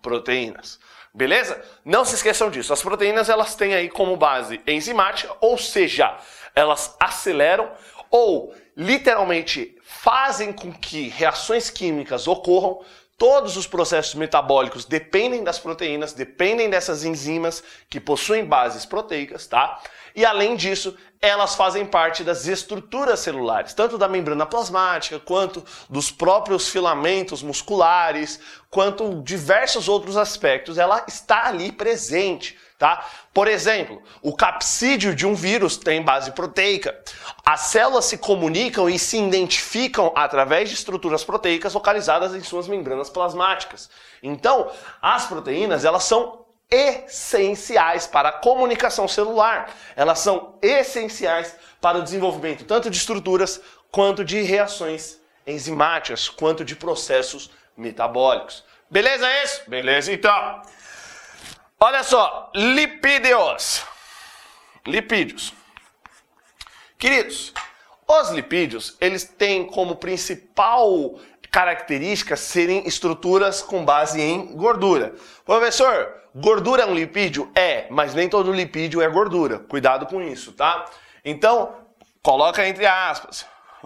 proteínas. 0.02 0.80
Beleza? 1.14 1.64
Não 1.86 2.04
se 2.04 2.16
esqueçam 2.16 2.50
disso. 2.50 2.74
As 2.74 2.82
proteínas 2.82 3.30
elas 3.30 3.54
têm 3.54 3.76
aí 3.76 3.90
como 3.90 4.18
base 4.18 4.60
enzimática, 4.66 5.36
ou 5.40 5.56
seja, 5.56 6.18
elas 6.56 6.96
aceleram 7.00 7.72
ou 8.10 8.56
literalmente 8.76 9.78
fazem 9.84 10.52
com 10.52 10.74
que 10.74 11.10
reações 11.10 11.70
químicas 11.70 12.28
ocorram. 12.28 12.84
Todos 13.22 13.56
os 13.56 13.68
processos 13.68 14.16
metabólicos 14.16 14.84
dependem 14.84 15.44
das 15.44 15.60
proteínas, 15.60 16.12
dependem 16.12 16.72
dessas 16.72 17.04
enzimas 17.04 17.64
que 17.88 18.00
possuem 18.00 18.44
bases 18.44 18.84
proteicas, 18.84 19.46
tá? 19.46 19.80
E 20.16 20.26
além 20.26 20.56
disso, 20.56 20.98
elas 21.22 21.54
fazem 21.54 21.86
parte 21.86 22.24
das 22.24 22.48
estruturas 22.48 23.20
celulares, 23.20 23.76
tanto 23.76 23.96
da 23.96 24.08
membrana 24.08 24.48
plasmática, 24.48 25.20
quanto 25.20 25.64
dos 25.88 26.10
próprios 26.10 26.70
filamentos 26.70 27.44
musculares, 27.44 28.40
quanto 28.72 29.22
diversos 29.22 29.88
outros 29.88 30.18
aspectos. 30.18 30.80
Ela 30.80 31.06
está 31.08 31.46
ali 31.46 31.72
presente, 31.72 32.58
tá? 32.82 33.06
Por 33.32 33.48
exemplo, 33.48 34.02
o 34.24 34.36
capsídeo 34.36 35.14
de 35.14 35.28
um 35.28 35.36
vírus 35.36 35.78
tem 35.78 36.02
base 36.02 36.32
proteica. 36.32 37.00
As 37.46 37.60
células 37.62 38.06
se 38.06 38.18
comunicam 38.18 38.90
e 38.90 38.98
se 38.98 39.20
identificam 39.20 40.12
através 40.16 40.68
de 40.68 40.74
estruturas 40.74 41.24
proteicas 41.24 41.76
localizadas 41.76 42.34
em 42.34 42.42
suas 42.42 42.68
membranas 42.68 43.08
plasmáticas. 43.08 43.88
Então, 44.24 44.72
as 45.00 45.28
proteínas, 45.28 45.86
elas 45.86 46.06
são 46.06 46.44
essenciais 46.72 48.08
para 48.08 48.30
a 48.30 48.32
comunicação 48.32 49.08
celular. 49.08 49.72
Elas 49.96 50.18
são 50.18 50.58
essenciais 50.60 51.56
para 51.80 52.00
o 52.00 52.04
desenvolvimento 52.04 52.66
tanto 52.66 52.90
de 52.90 52.98
estruturas 52.98 53.62
quanto 53.92 54.26
de 54.26 54.42
reações 54.42 55.20
enzimáticas, 55.46 56.30
quanto 56.30 56.66
de 56.66 56.76
processos 56.76 57.52
metabólicos. 57.78 58.64
Beleza 58.90 59.28
isso? 59.44 59.70
Beleza 59.70 60.12
então. 60.12 60.64
Olha 61.84 62.04
só, 62.04 62.52
lipídios. 62.54 63.84
Lipídios. 64.86 65.52
Queridos, 66.98 67.52
os 68.08 68.30
lipídios, 68.30 68.96
eles 69.02 69.24
têm 69.24 69.66
como 69.66 69.96
principal 69.96 71.20
característica 71.50 72.38
serem 72.38 72.88
estruturas 72.88 73.64
com 73.64 73.84
base 73.84 74.22
em 74.22 74.56
gordura. 74.56 75.16
Professor, 75.44 76.22
Gordura 76.34 76.84
é 76.84 76.86
um 76.86 76.94
lipídio? 76.94 77.52
É, 77.54 77.88
mas 77.90 78.14
nem 78.14 78.30
todo 78.30 78.54
lipídio 78.54 79.02
é 79.02 79.10
gordura. 79.10 79.60
Cuidado 79.60 80.06
com 80.06 80.22
isso, 80.22 80.54
tá? 80.54 80.86
Então, 81.26 81.76
coloca 82.22 82.66
entre 82.66 82.86
aspas. 82.86 83.46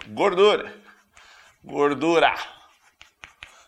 Gordura. 0.10 0.72
Gordura. 1.64 2.36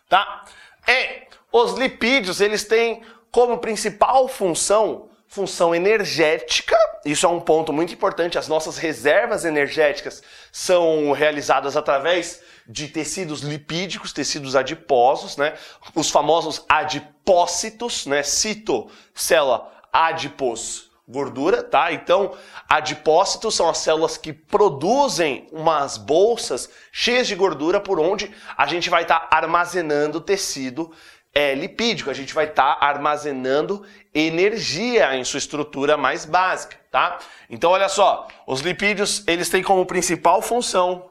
Tá? 0.08 0.44
E 0.86 1.26
os 1.50 1.72
lipídios, 1.72 2.40
eles 2.40 2.64
têm 2.64 3.02
como 3.38 3.58
principal 3.58 4.26
função 4.26 5.10
função 5.28 5.72
energética. 5.72 6.76
Isso 7.04 7.24
é 7.24 7.28
um 7.28 7.38
ponto 7.38 7.72
muito 7.72 7.92
importante. 7.92 8.36
As 8.36 8.48
nossas 8.48 8.78
reservas 8.78 9.44
energéticas 9.44 10.24
são 10.50 11.12
realizadas 11.12 11.76
através 11.76 12.42
de 12.66 12.88
tecidos 12.88 13.42
lipídicos, 13.42 14.12
tecidos 14.12 14.56
adiposos, 14.56 15.36
né? 15.36 15.54
Os 15.94 16.10
famosos 16.10 16.64
adipócitos, 16.68 18.06
né? 18.06 18.24
Cito, 18.24 18.90
célula 19.14 19.70
adipos, 19.92 20.90
gordura, 21.06 21.62
tá? 21.62 21.92
Então, 21.92 22.36
adipócitos 22.68 23.54
são 23.54 23.68
as 23.68 23.78
células 23.78 24.16
que 24.16 24.32
produzem 24.32 25.46
umas 25.52 25.96
bolsas 25.96 26.68
cheias 26.90 27.28
de 27.28 27.36
gordura 27.36 27.78
por 27.78 28.00
onde 28.00 28.34
a 28.56 28.66
gente 28.66 28.90
vai 28.90 29.02
estar 29.02 29.20
tá 29.20 29.36
armazenando 29.36 30.20
tecido 30.20 30.90
é, 31.38 31.54
lipídico, 31.54 32.10
a 32.10 32.14
gente 32.14 32.34
vai 32.34 32.46
estar 32.46 32.74
tá 32.74 32.84
armazenando 32.84 33.86
energia 34.12 35.14
em 35.14 35.22
sua 35.22 35.38
estrutura 35.38 35.96
mais 35.96 36.24
básica, 36.24 36.76
tá? 36.90 37.20
Então, 37.48 37.70
olha 37.70 37.88
só, 37.88 38.26
os 38.44 38.60
lipídios, 38.60 39.22
eles 39.24 39.48
têm 39.48 39.62
como 39.62 39.86
principal 39.86 40.42
função 40.42 41.08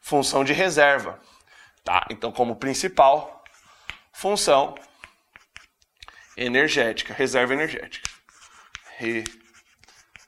função 0.00 0.44
de 0.44 0.52
reserva. 0.52 1.18
Tá? 1.82 2.06
Então, 2.10 2.30
como 2.30 2.54
principal 2.54 3.42
função 4.12 4.76
energética, 6.36 7.12
reserva 7.12 7.52
energética. 7.52 8.08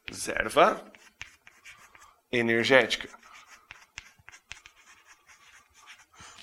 Reserva 0.08 0.84
energética. 2.32 3.08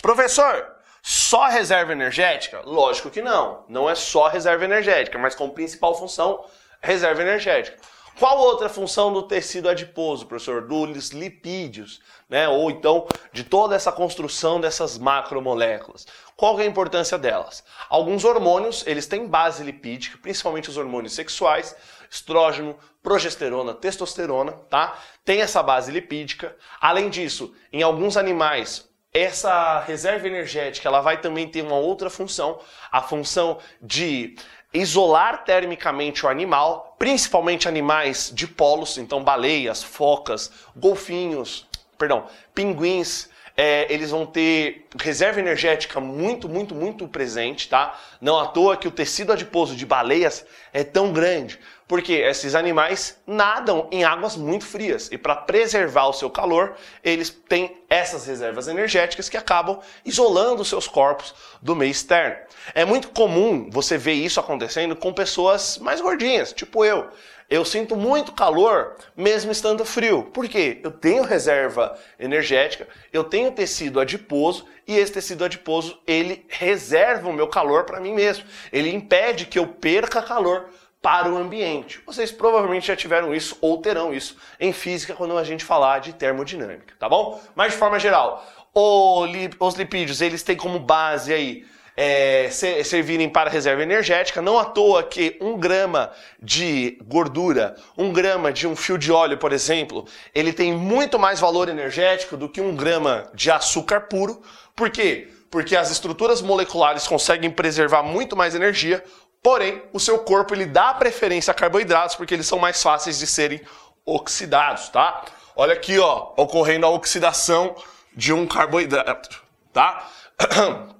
Professor, 0.01 0.74
só 1.07 1.45
reserva 1.49 1.91
energética? 1.91 2.63
Lógico 2.65 3.11
que 3.11 3.21
não. 3.21 3.63
Não 3.69 3.87
é 3.87 3.93
só 3.93 4.27
reserva 4.27 4.65
energética, 4.65 5.19
mas 5.19 5.35
como 5.35 5.53
principal 5.53 5.93
função, 5.93 6.43
reserva 6.81 7.21
energética. 7.21 7.77
Qual 8.17 8.39
outra 8.39 8.69
função 8.69 9.13
do 9.13 9.21
tecido 9.21 9.69
adiposo, 9.69 10.25
professor? 10.25 10.63
Dos 10.63 11.11
lipídios, 11.11 12.01
né? 12.27 12.49
Ou 12.49 12.71
então 12.71 13.07
de 13.31 13.43
toda 13.43 13.75
essa 13.75 13.91
construção 13.91 14.59
dessas 14.59 14.97
macromoléculas. 14.97 16.07
Qual 16.35 16.59
é 16.59 16.63
a 16.63 16.65
importância 16.65 17.19
delas? 17.19 17.63
Alguns 17.87 18.25
hormônios, 18.25 18.83
eles 18.87 19.05
têm 19.05 19.27
base 19.27 19.63
lipídica, 19.63 20.17
principalmente 20.17 20.71
os 20.71 20.77
hormônios 20.77 21.13
sexuais, 21.13 21.75
estrógeno, 22.09 22.79
progesterona, 23.03 23.75
testosterona, 23.75 24.53
tá? 24.71 24.97
Tem 25.23 25.39
essa 25.39 25.61
base 25.61 25.91
lipídica. 25.91 26.55
Além 26.81 27.11
disso, 27.11 27.53
em 27.71 27.83
alguns 27.83 28.17
animais, 28.17 28.89
essa 29.15 29.79
reserva 29.79 30.27
energética 30.27 30.89
ela 30.89 30.99
vai 30.99 31.21
também 31.21 31.47
ter 31.47 31.61
uma 31.61 31.77
outra 31.77 32.09
função, 32.09 32.59
a 32.91 33.01
função 33.01 33.59
de 33.81 34.35
isolar 34.73 35.45
termicamente 35.45 36.25
o 36.25 36.29
animal, 36.29 36.97
principalmente 36.99 37.65
animais 37.65 38.29
de 38.33 38.45
polos, 38.45 38.97
então 38.97 39.23
baleias, 39.23 39.81
focas, 39.81 40.51
golfinhos, 40.75 41.65
perdão, 41.97 42.25
pinguins, 42.53 43.29
é, 43.55 43.87
eles 43.91 44.11
vão 44.11 44.25
ter 44.25 44.85
reserva 44.99 45.39
energética 45.39 46.01
muito, 46.01 46.49
muito, 46.49 46.75
muito 46.75 47.07
presente, 47.07 47.69
tá? 47.69 47.97
Não 48.19 48.37
à 48.37 48.47
toa 48.47 48.75
que 48.75 48.85
o 48.85 48.91
tecido 48.91 49.31
adiposo 49.31 49.77
de 49.77 49.85
baleias 49.85 50.45
é 50.73 50.83
tão 50.83 51.13
grande, 51.13 51.57
porque 51.87 52.13
esses 52.13 52.55
animais 52.55 53.17
nadam 53.27 53.87
em 53.91 54.03
águas 54.03 54.35
muito 54.35 54.65
frias 54.65 55.09
e 55.11 55.17
para 55.17 55.35
preservar 55.35 56.07
o 56.07 56.13
seu 56.13 56.29
calor, 56.29 56.75
eles 57.03 57.29
têm 57.29 57.77
essas 57.89 58.25
reservas 58.25 58.67
energéticas 58.67 59.29
que 59.29 59.37
acabam 59.37 59.79
isolando 60.03 60.61
os 60.61 60.67
seus 60.67 60.87
corpos 60.87 61.33
do 61.61 61.75
meio 61.75 61.91
externo. 61.91 62.37
É 62.73 62.83
muito 62.83 63.09
comum 63.09 63.69
você 63.69 63.97
ver 63.97 64.13
isso 64.13 64.39
acontecendo 64.39 64.95
com 64.95 65.13
pessoas 65.13 65.77
mais 65.77 66.01
gordinhas, 66.01 66.51
tipo 66.51 66.83
eu. 66.83 67.07
Eu 67.47 67.63
sinto 67.63 67.95
muito 67.95 68.31
calor 68.31 68.95
mesmo 69.15 69.51
estando 69.51 69.85
frio. 69.85 70.23
Por 70.33 70.47
quê? 70.49 70.79
Eu 70.83 70.89
tenho 70.89 71.21
reserva 71.21 71.95
energética, 72.19 72.87
eu 73.13 73.23
tenho 73.23 73.51
tecido 73.51 73.99
adiposo 73.99 74.65
e 74.87 74.97
esse 74.97 75.11
tecido 75.11 75.45
adiposo 75.45 75.99
ele 76.07 76.43
reserva 76.49 77.29
o 77.29 77.33
meu 77.33 77.47
calor 77.47 77.83
para 77.83 77.99
mim 77.99 78.15
mesmo. 78.15 78.43
Ele 78.73 78.89
impede 78.91 79.45
que 79.45 79.59
eu 79.59 79.67
perca 79.67 80.23
calor 80.23 80.69
para 81.05 81.29
o 81.29 81.37
ambiente. 81.37 82.01
Vocês 82.03 82.31
provavelmente 82.31 82.87
já 82.87 82.95
tiveram 82.95 83.31
isso 83.31 83.55
ou 83.61 83.77
terão 83.77 84.11
isso 84.11 84.35
em 84.59 84.73
física 84.73 85.13
quando 85.13 85.37
a 85.37 85.43
gente 85.43 85.63
falar 85.63 85.99
de 85.99 86.13
termodinâmica, 86.13 86.95
tá 86.97 87.07
bom? 87.07 87.39
Mas 87.53 87.73
de 87.73 87.77
forma 87.77 87.99
geral, 87.99 88.43
os 88.73 89.75
lipídios 89.75 90.19
eles 90.19 90.41
têm 90.41 90.57
como 90.57 90.79
base 90.79 91.31
aí 91.31 91.63
é, 91.95 92.49
servirem 92.49 93.29
para 93.29 93.51
reserva 93.51 93.83
energética. 93.83 94.41
Não 94.41 94.57
à 94.57 94.65
toa 94.65 95.03
que 95.03 95.37
um 95.39 95.59
grama 95.59 96.11
de 96.41 96.97
gordura, 97.03 97.75
um 97.95 98.11
grama 98.11 98.51
de 98.51 98.65
um 98.65 98.75
fio 98.75 98.97
de 98.97 99.11
óleo, 99.11 99.37
por 99.37 99.53
exemplo, 99.53 100.07
ele 100.33 100.51
tem 100.51 100.73
muito 100.73 101.19
mais 101.19 101.39
valor 101.39 101.69
energético 101.69 102.35
do 102.35 102.49
que 102.49 102.59
um 102.59 102.75
grama 102.75 103.29
de 103.31 103.51
açúcar 103.51 104.01
puro. 104.01 104.41
Por 104.75 104.89
quê? 104.89 105.29
Porque 105.51 105.75
as 105.75 105.91
estruturas 105.91 106.41
moleculares 106.41 107.07
conseguem 107.07 107.51
preservar 107.51 108.01
muito 108.01 108.35
mais 108.35 108.55
energia, 108.55 109.03
porém 109.45 109.83
o 109.93 109.99
seu 109.99 110.17
corpo 110.17 110.55
ele 110.55 110.65
dá 110.65 110.91
preferência 110.95 111.51
a 111.51 111.53
carboidratos 111.53 112.15
porque 112.15 112.33
eles 112.33 112.47
são 112.47 112.57
mais 112.57 112.81
fáceis 112.81 113.19
de 113.19 113.27
serem 113.27 113.61
oxidados, 114.03 114.89
tá? 114.89 115.23
Olha 115.55 115.73
aqui, 115.73 115.99
ó, 115.99 116.33
ocorrendo 116.35 116.87
a 116.87 116.89
oxidação 116.89 117.75
de 118.15 118.33
um 118.33 118.47
carboidrato, 118.47 119.43
tá? 119.71 120.03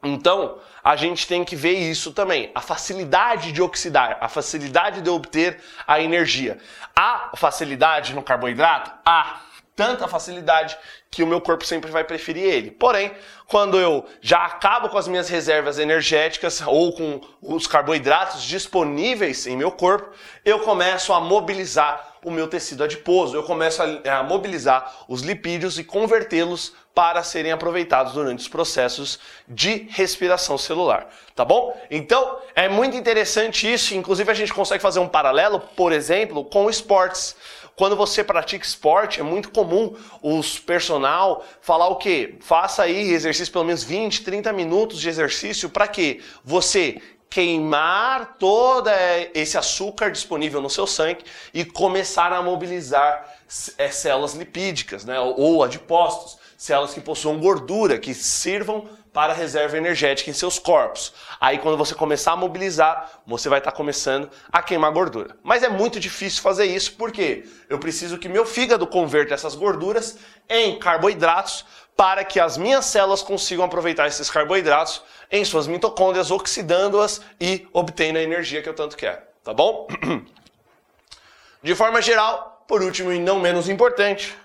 Então, 0.00 0.60
a 0.84 0.94
gente 0.94 1.26
tem 1.26 1.44
que 1.44 1.56
ver 1.56 1.72
isso 1.72 2.12
também. 2.12 2.52
A 2.54 2.60
facilidade 2.60 3.50
de 3.50 3.60
oxidar, 3.60 4.16
a 4.20 4.28
facilidade 4.28 5.02
de 5.02 5.10
obter 5.10 5.60
a 5.84 6.00
energia. 6.00 6.56
Há 6.94 7.32
facilidade 7.34 8.14
no 8.14 8.22
carboidrato? 8.22 8.92
Há 9.04 9.40
tanta 9.78 10.08
facilidade 10.08 10.76
que 11.08 11.22
o 11.22 11.26
meu 11.26 11.40
corpo 11.40 11.64
sempre 11.64 11.88
vai 11.88 12.02
preferir 12.02 12.42
ele. 12.42 12.72
Porém, 12.72 13.12
quando 13.46 13.78
eu 13.78 14.04
já 14.20 14.44
acabo 14.44 14.88
com 14.88 14.98
as 14.98 15.06
minhas 15.06 15.28
reservas 15.28 15.78
energéticas 15.78 16.60
ou 16.66 16.92
com 16.92 17.20
os 17.40 17.68
carboidratos 17.68 18.42
disponíveis 18.42 19.46
em 19.46 19.56
meu 19.56 19.70
corpo, 19.70 20.10
eu 20.44 20.58
começo 20.58 21.12
a 21.12 21.20
mobilizar 21.20 22.16
o 22.24 22.30
meu 22.32 22.48
tecido 22.48 22.82
adiposo, 22.82 23.36
eu 23.36 23.44
começo 23.44 23.80
a, 23.80 24.22
mobilizar 24.24 25.04
os 25.06 25.22
lipídios 25.22 25.78
e 25.78 25.84
convertê-los 25.84 26.72
para 26.92 27.22
serem 27.22 27.52
aproveitados 27.52 28.14
durante 28.14 28.40
os 28.40 28.48
processos 28.48 29.20
de 29.46 29.86
respiração 29.90 30.58
celular, 30.58 31.08
tá 31.36 31.44
bom? 31.44 31.80
Então, 31.88 32.40
é 32.56 32.68
muito 32.68 32.96
interessante 32.96 33.72
isso, 33.72 33.94
inclusive 33.94 34.28
a 34.28 34.34
gente 34.34 34.52
consegue 34.52 34.82
fazer 34.82 34.98
um 34.98 35.06
paralelo, 35.06 35.60
por 35.60 35.92
exemplo, 35.92 36.44
com 36.44 36.68
esportes. 36.68 37.36
Quando 37.78 37.94
você 37.94 38.24
pratica 38.24 38.66
esporte, 38.66 39.20
é 39.20 39.22
muito 39.22 39.52
comum 39.52 39.94
os 40.20 40.58
personal 40.58 41.44
falar 41.60 41.86
o 41.86 41.94
quê? 41.94 42.34
Faça 42.40 42.82
aí 42.82 43.12
exercício 43.12 43.52
pelo 43.52 43.64
menos 43.64 43.84
20, 43.84 44.24
30 44.24 44.52
minutos 44.52 45.00
de 45.00 45.08
exercício 45.08 45.70
para 45.70 45.86
que 45.86 46.20
você 46.44 47.00
queimar 47.30 48.36
todo 48.36 48.90
esse 49.32 49.56
açúcar 49.56 50.10
disponível 50.10 50.60
no 50.60 50.68
seu 50.68 50.88
sangue 50.88 51.22
e 51.54 51.64
começar 51.64 52.32
a 52.32 52.42
mobilizar 52.42 53.32
é, 53.78 53.88
células 53.92 54.34
lipídicas, 54.34 55.04
né, 55.04 55.20
ou 55.20 55.62
adipócitos, 55.62 56.36
células 56.56 56.92
que 56.92 57.00
possuam 57.00 57.38
gordura, 57.38 57.96
que 57.96 58.12
sirvam 58.12 58.88
para 59.18 59.32
reserva 59.32 59.76
energética 59.76 60.30
em 60.30 60.32
seus 60.32 60.60
corpos. 60.60 61.12
Aí 61.40 61.58
quando 61.58 61.76
você 61.76 61.92
começar 61.92 62.34
a 62.34 62.36
mobilizar, 62.36 63.20
você 63.26 63.48
vai 63.48 63.58
estar 63.58 63.72
começando 63.72 64.30
a 64.48 64.62
queimar 64.62 64.92
gordura. 64.92 65.36
Mas 65.42 65.64
é 65.64 65.68
muito 65.68 65.98
difícil 65.98 66.40
fazer 66.40 66.66
isso 66.66 66.92
porque 66.92 67.44
eu 67.68 67.80
preciso 67.80 68.16
que 68.16 68.28
meu 68.28 68.46
fígado 68.46 68.86
converta 68.86 69.34
essas 69.34 69.56
gorduras 69.56 70.18
em 70.48 70.78
carboidratos 70.78 71.64
para 71.96 72.24
que 72.24 72.38
as 72.38 72.56
minhas 72.56 72.84
células 72.84 73.20
consigam 73.20 73.64
aproveitar 73.64 74.06
esses 74.06 74.30
carboidratos 74.30 75.02
em 75.32 75.44
suas 75.44 75.66
mitocôndrias, 75.66 76.30
oxidando-as 76.30 77.20
e 77.40 77.66
obtendo 77.72 78.20
a 78.20 78.22
energia 78.22 78.62
que 78.62 78.68
eu 78.68 78.74
tanto 78.74 78.96
quero, 78.96 79.20
tá 79.42 79.52
bom? 79.52 79.88
De 81.60 81.74
forma 81.74 82.00
geral, 82.00 82.64
por 82.68 82.82
último 82.82 83.12
e 83.12 83.18
não 83.18 83.40
menos 83.40 83.68
importante, 83.68 84.38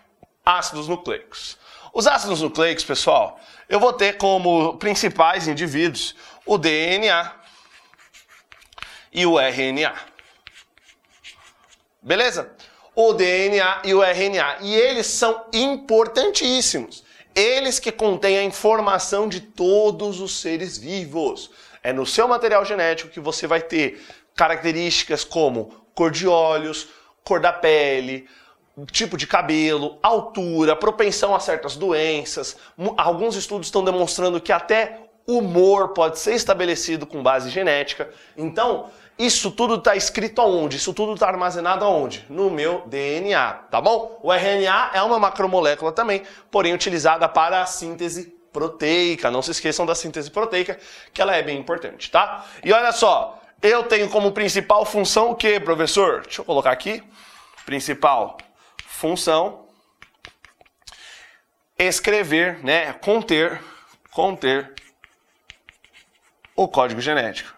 ácidos 0.44 0.88
nucleicos. 0.88 1.62
Os 1.94 2.08
ácidos 2.08 2.42
nucleicos, 2.42 2.84
pessoal, 2.84 3.40
eu 3.74 3.80
vou 3.80 3.92
ter 3.92 4.18
como 4.18 4.78
principais 4.78 5.48
indivíduos 5.48 6.16
o 6.46 6.60
DNA 6.60 7.34
e 9.12 9.26
o 9.26 9.40
RNA. 9.40 9.96
Beleza? 12.00 12.54
O 12.96 13.14
DNA 13.14 13.82
e 13.84 13.96
o 13.96 14.04
RNA. 14.04 14.58
E 14.62 14.76
eles 14.76 15.08
são 15.08 15.48
importantíssimos. 15.52 17.04
Eles 17.34 17.80
que 17.80 17.92
contêm 17.92 18.38
a 18.38 18.44
informação 18.44 19.28
de 19.28 19.42
todos 19.42 20.22
os 20.22 20.40
seres 20.40 20.78
vivos. 20.78 21.50
É 21.82 21.92
no 21.92 22.06
seu 22.06 22.28
material 22.28 22.64
genético 22.64 23.10
que 23.10 23.20
você 23.20 23.48
vai 23.48 23.62
ter 23.62 24.06
características 24.36 25.24
como 25.24 25.84
cor 25.96 26.12
de 26.12 26.28
olhos, 26.28 26.90
cor 27.24 27.40
da 27.40 27.52
pele, 27.52 28.30
tipo 28.92 29.18
de 29.18 29.28
cabelo, 29.28 29.98
altura, 30.02 30.76
propensão 30.76 31.36
a 31.36 31.40
certas 31.40 31.76
doenças. 31.76 32.58
Alguns 32.98 33.36
estudos 33.36 33.68
estão 33.68 33.84
demonstrando 33.84 34.42
que 34.42 34.52
até 34.52 35.00
humor 35.28 35.90
pode 35.90 36.20
ser 36.20 36.34
estabelecido 36.34 37.06
com 37.06 37.22
base 37.22 37.50
genética. 37.50 38.10
Então, 38.36 38.90
isso 39.18 39.52
tudo 39.52 39.76
está 39.76 39.96
escrito 39.96 40.42
aonde? 40.42 40.78
Isso 40.78 40.94
tudo 40.94 41.14
está 41.14 41.28
armazenado 41.28 41.86
aonde? 41.86 42.26
No 42.30 42.50
meu 42.50 42.82
DNA, 42.88 43.54
tá 43.70 43.80
bom? 43.80 44.20
O 44.24 44.34
RNA 44.34 44.92
é 44.94 45.02
uma 45.02 45.20
macromolécula 45.20 45.92
também, 45.92 46.24
porém 46.50 46.74
utilizada 46.74 47.30
para 47.30 47.62
a 47.62 47.66
síntese 47.66 48.36
proteica. 48.52 49.30
Não 49.30 49.42
se 49.42 49.52
esqueçam 49.52 49.86
da 49.86 49.96
síntese 49.96 50.32
proteica, 50.32 50.80
que 51.14 51.22
ela 51.22 51.36
é 51.36 51.44
bem 51.44 51.58
importante, 51.58 52.10
tá? 52.10 52.46
E 52.64 52.74
olha 52.74 52.92
só, 52.92 53.40
eu 53.62 53.84
tenho 53.84 54.10
como 54.10 54.32
principal 54.32 54.84
função 54.84 55.32
o 55.32 55.36
que, 55.36 55.60
professor? 55.60 56.22
Deixa 56.24 56.42
eu 56.42 56.46
colocar 56.46 56.72
aqui. 56.72 57.04
Principal 57.66 58.38
função 59.04 59.68
escrever, 61.78 62.64
né, 62.64 62.94
conter, 62.94 63.62
conter 64.12 64.74
o 66.56 66.70
código 66.70 67.02
genético. 67.02 67.54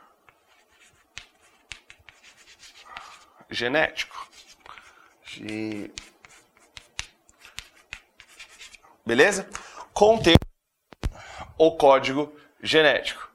Genético. 3.47 4.27
Ge... 5.23 5.91
Beleza? 9.05 9.47
Conter 9.93 10.38
o 11.60 11.77
código 11.77 12.36
genético. 12.60 13.29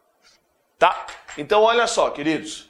Tá? 0.76 1.06
Então 1.38 1.62
olha 1.62 1.86
só, 1.86 2.10
queridos. 2.10 2.69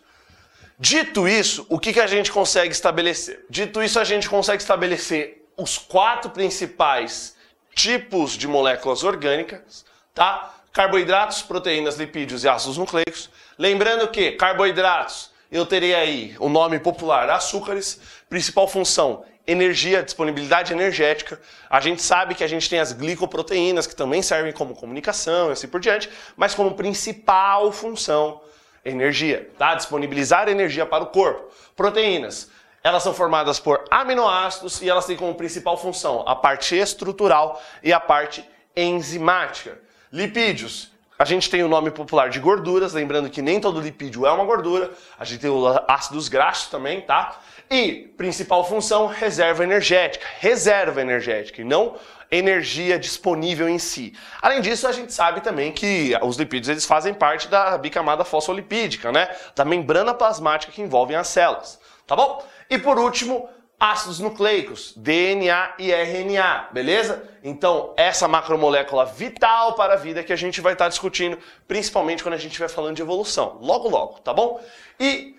Dito 0.82 1.28
isso, 1.28 1.66
o 1.68 1.78
que, 1.78 1.92
que 1.92 2.00
a 2.00 2.06
gente 2.06 2.32
consegue 2.32 2.72
estabelecer? 2.72 3.44
Dito 3.50 3.82
isso, 3.82 4.00
a 4.00 4.04
gente 4.04 4.26
consegue 4.30 4.62
estabelecer 4.62 5.46
os 5.54 5.76
quatro 5.76 6.30
principais 6.30 7.36
tipos 7.74 8.32
de 8.32 8.48
moléculas 8.48 9.04
orgânicas, 9.04 9.84
tá? 10.14 10.54
Carboidratos, 10.72 11.42
proteínas, 11.42 11.98
lipídios 11.98 12.44
e 12.44 12.48
ácidos 12.48 12.78
nucleicos. 12.78 13.28
Lembrando 13.58 14.08
que 14.08 14.32
carboidratos, 14.32 15.30
eu 15.52 15.66
terei 15.66 15.94
aí 15.94 16.34
o 16.38 16.48
nome 16.48 16.78
popular 16.78 17.28
açúcares, 17.28 18.00
principal 18.30 18.66
função 18.66 19.22
energia, 19.46 20.02
disponibilidade 20.02 20.72
energética. 20.72 21.38
A 21.68 21.80
gente 21.80 22.00
sabe 22.00 22.34
que 22.34 22.44
a 22.44 22.48
gente 22.48 22.70
tem 22.70 22.78
as 22.78 22.94
glicoproteínas 22.94 23.86
que 23.86 23.94
também 23.94 24.22
servem 24.22 24.52
como 24.52 24.74
comunicação 24.74 25.50
e 25.50 25.52
assim 25.52 25.68
por 25.68 25.78
diante, 25.80 26.08
mas 26.38 26.54
como 26.54 26.74
principal 26.74 27.70
função 27.70 28.40
energia, 28.84 29.50
tá? 29.58 29.74
Disponibilizar 29.74 30.48
energia 30.48 30.86
para 30.86 31.04
o 31.04 31.08
corpo. 31.08 31.52
Proteínas. 31.76 32.50
Elas 32.82 33.02
são 33.02 33.12
formadas 33.12 33.60
por 33.60 33.84
aminoácidos 33.90 34.80
e 34.80 34.88
elas 34.88 35.04
têm 35.04 35.16
como 35.16 35.34
principal 35.34 35.76
função 35.76 36.24
a 36.26 36.34
parte 36.34 36.74
estrutural 36.76 37.60
e 37.82 37.92
a 37.92 38.00
parte 38.00 38.48
enzimática. 38.74 39.78
Lipídios. 40.10 40.90
A 41.18 41.24
gente 41.26 41.50
tem 41.50 41.62
o 41.62 41.68
nome 41.68 41.90
popular 41.90 42.30
de 42.30 42.40
gorduras, 42.40 42.94
lembrando 42.94 43.28
que 43.28 43.42
nem 43.42 43.60
todo 43.60 43.78
lipídio 43.78 44.24
é 44.24 44.32
uma 44.32 44.44
gordura. 44.44 44.90
A 45.18 45.24
gente 45.26 45.40
tem 45.40 45.50
os 45.50 45.78
ácidos 45.86 46.30
graxos 46.30 46.70
também, 46.70 47.02
tá? 47.02 47.38
E 47.70 48.12
principal 48.16 48.66
função, 48.66 49.06
reserva 49.06 49.62
energética. 49.62 50.26
Reserva 50.40 51.00
energética 51.00 51.60
e 51.60 51.64
não 51.64 51.94
energia 52.28 52.98
disponível 52.98 53.68
em 53.68 53.78
si. 53.78 54.12
Além 54.42 54.60
disso, 54.60 54.88
a 54.88 54.92
gente 54.92 55.12
sabe 55.12 55.40
também 55.40 55.70
que 55.70 56.12
os 56.22 56.36
lipídios 56.36 56.68
eles 56.68 56.84
fazem 56.84 57.14
parte 57.14 57.48
da 57.48 57.78
bicamada 57.78 58.24
fosfolipídica, 58.24 59.12
né? 59.12 59.28
Da 59.54 59.64
membrana 59.64 60.12
plasmática 60.14 60.72
que 60.72 60.82
envolve 60.82 61.14
as 61.14 61.28
células, 61.28 61.80
tá 62.06 62.16
bom? 62.16 62.44
E 62.68 62.78
por 62.78 62.98
último, 62.98 63.48
ácidos 63.78 64.20
nucleicos, 64.20 64.92
DNA 64.96 65.74
e 65.78 65.92
RNA, 65.92 66.68
beleza? 66.72 67.22
Então, 67.42 67.94
essa 67.96 68.28
macromolécula 68.28 69.06
vital 69.06 69.74
para 69.74 69.94
a 69.94 69.96
vida 69.96 70.22
que 70.22 70.32
a 70.32 70.36
gente 70.36 70.60
vai 70.60 70.74
estar 70.74 70.88
discutindo, 70.88 71.38
principalmente 71.66 72.22
quando 72.22 72.34
a 72.34 72.38
gente 72.38 72.50
estiver 72.50 72.68
falando 72.68 72.96
de 72.96 73.02
evolução, 73.02 73.58
logo 73.60 73.88
logo, 73.88 74.18
tá 74.20 74.34
bom? 74.34 74.60
E 74.98 75.36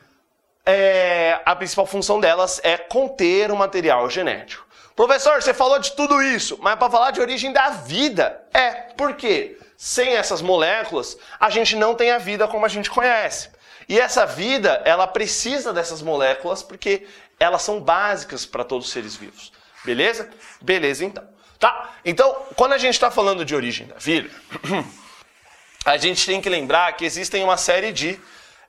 é, 0.66 1.40
a 1.46 1.56
principal 1.56 1.86
função 1.86 2.20
delas 2.20 2.60
é 2.64 2.78
conter 2.78 3.52
o 3.52 3.56
material 3.56 4.10
genético. 4.10 4.66
Professor, 4.96 5.42
você 5.42 5.54
falou 5.54 5.80
de 5.80 5.94
tudo 5.94 6.22
isso, 6.22 6.60
mas 6.62 6.76
para 6.76 6.90
falar 6.90 7.12
de 7.12 7.22
origem 7.22 7.52
da 7.52 7.70
vida. 7.70 8.44
É, 8.54 8.72
por 8.96 9.16
quê? 9.16 9.58
Sem 9.78 10.10
essas 10.10 10.42
moléculas, 10.42 11.18
a 11.40 11.50
gente 11.50 11.76
não 11.76 11.96
tem 11.96 12.12
a 12.12 12.18
vida 12.18 12.48
como 12.48 12.66
a 12.66 12.70
gente 12.70 12.90
conhece. 12.90 13.50
E 13.90 14.00
essa 14.00 14.26
vida, 14.26 14.82
ela 14.86 15.08
precisa 15.08 15.74
dessas 15.74 16.02
moléculas 16.02 16.62
porque 16.62 17.08
elas 17.40 17.64
são 17.64 17.82
básicas 17.82 18.46
para 18.46 18.64
todos 18.64 18.88
os 18.88 18.94
seres 18.94 19.16
vivos. 19.16 19.52
Beleza? 19.84 20.30
Beleza, 20.62 21.04
então. 21.04 21.28
Tá? 21.58 21.96
Então, 22.06 22.36
quando 22.56 22.74
a 22.74 22.78
gente 22.78 22.94
está 22.94 23.10
falando 23.10 23.44
de 23.44 23.56
origem 23.56 23.88
da 23.88 23.96
vida, 23.96 24.30
a 25.86 25.98
gente 25.98 26.26
tem 26.26 26.40
que 26.40 26.50
lembrar 26.50 26.92
que 26.94 27.06
existem 27.06 27.44
uma 27.44 27.58
série 27.58 27.92
de 27.92 28.20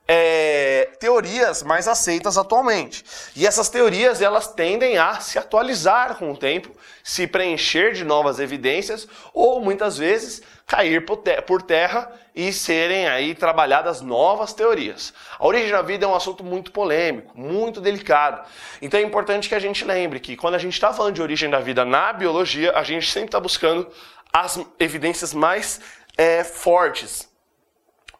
é, 0.07 0.89
teorias 0.99 1.63
mais 1.63 1.87
aceitas 1.87 2.37
atualmente. 2.37 3.03
E 3.35 3.47
essas 3.47 3.69
teorias 3.69 4.21
elas 4.21 4.47
tendem 4.47 4.97
a 4.97 5.19
se 5.19 5.39
atualizar 5.39 6.15
com 6.15 6.31
o 6.31 6.37
tempo, 6.37 6.71
se 7.03 7.25
preencher 7.25 7.93
de 7.93 8.03
novas 8.03 8.39
evidências 8.39 9.07
ou 9.33 9.61
muitas 9.61 9.97
vezes 9.97 10.41
cair 10.65 11.05
por 11.05 11.61
terra 11.61 12.11
e 12.35 12.51
serem 12.51 13.07
aí 13.07 13.35
trabalhadas 13.35 14.01
novas 14.01 14.53
teorias. 14.53 15.13
A 15.37 15.45
origem 15.45 15.71
da 15.71 15.81
vida 15.81 16.05
é 16.05 16.07
um 16.07 16.15
assunto 16.15 16.43
muito 16.43 16.71
polêmico, 16.71 17.37
muito 17.37 17.79
delicado. 17.79 18.47
Então 18.81 18.99
é 18.99 19.03
importante 19.03 19.47
que 19.47 19.55
a 19.55 19.59
gente 19.59 19.85
lembre 19.85 20.19
que 20.19 20.35
quando 20.35 20.55
a 20.55 20.59
gente 20.59 20.73
está 20.73 20.93
falando 20.93 21.15
de 21.15 21.21
origem 21.21 21.49
da 21.49 21.59
vida 21.59 21.85
na 21.85 22.11
biologia, 22.11 22.71
a 22.75 22.83
gente 22.83 23.09
sempre 23.09 23.27
está 23.27 23.39
buscando 23.39 23.87
as 24.31 24.59
evidências 24.79 25.33
mais 25.33 25.79
é, 26.17 26.43
fortes, 26.43 27.29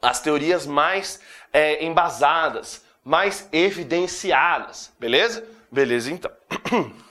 as 0.01 0.19
teorias 0.19 0.65
mais 0.65 1.19
é, 1.53 1.85
embasadas, 1.85 2.83
mais 3.05 3.47
evidenciadas, 3.51 4.91
beleza? 4.99 5.47
Beleza, 5.71 6.11
então. 6.11 6.31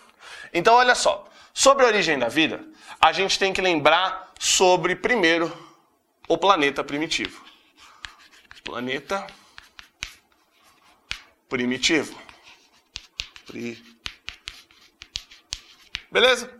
Então, 0.54 0.74
olha 0.74 0.94
só, 0.94 1.26
sobre 1.54 1.82
a 1.82 1.88
origem 1.88 2.18
da 2.18 2.28
vida, 2.28 2.62
a 3.00 3.10
gente 3.10 3.38
tem 3.38 3.54
que 3.54 3.62
lembrar 3.62 4.34
sobre, 4.38 4.94
primeiro, 4.94 5.50
o 6.28 6.36
planeta 6.36 6.84
primitivo. 6.84 7.42
Planeta 8.62 9.26
primitivo. 11.48 12.14
Pri... 13.46 13.82
Beleza? 16.10 16.52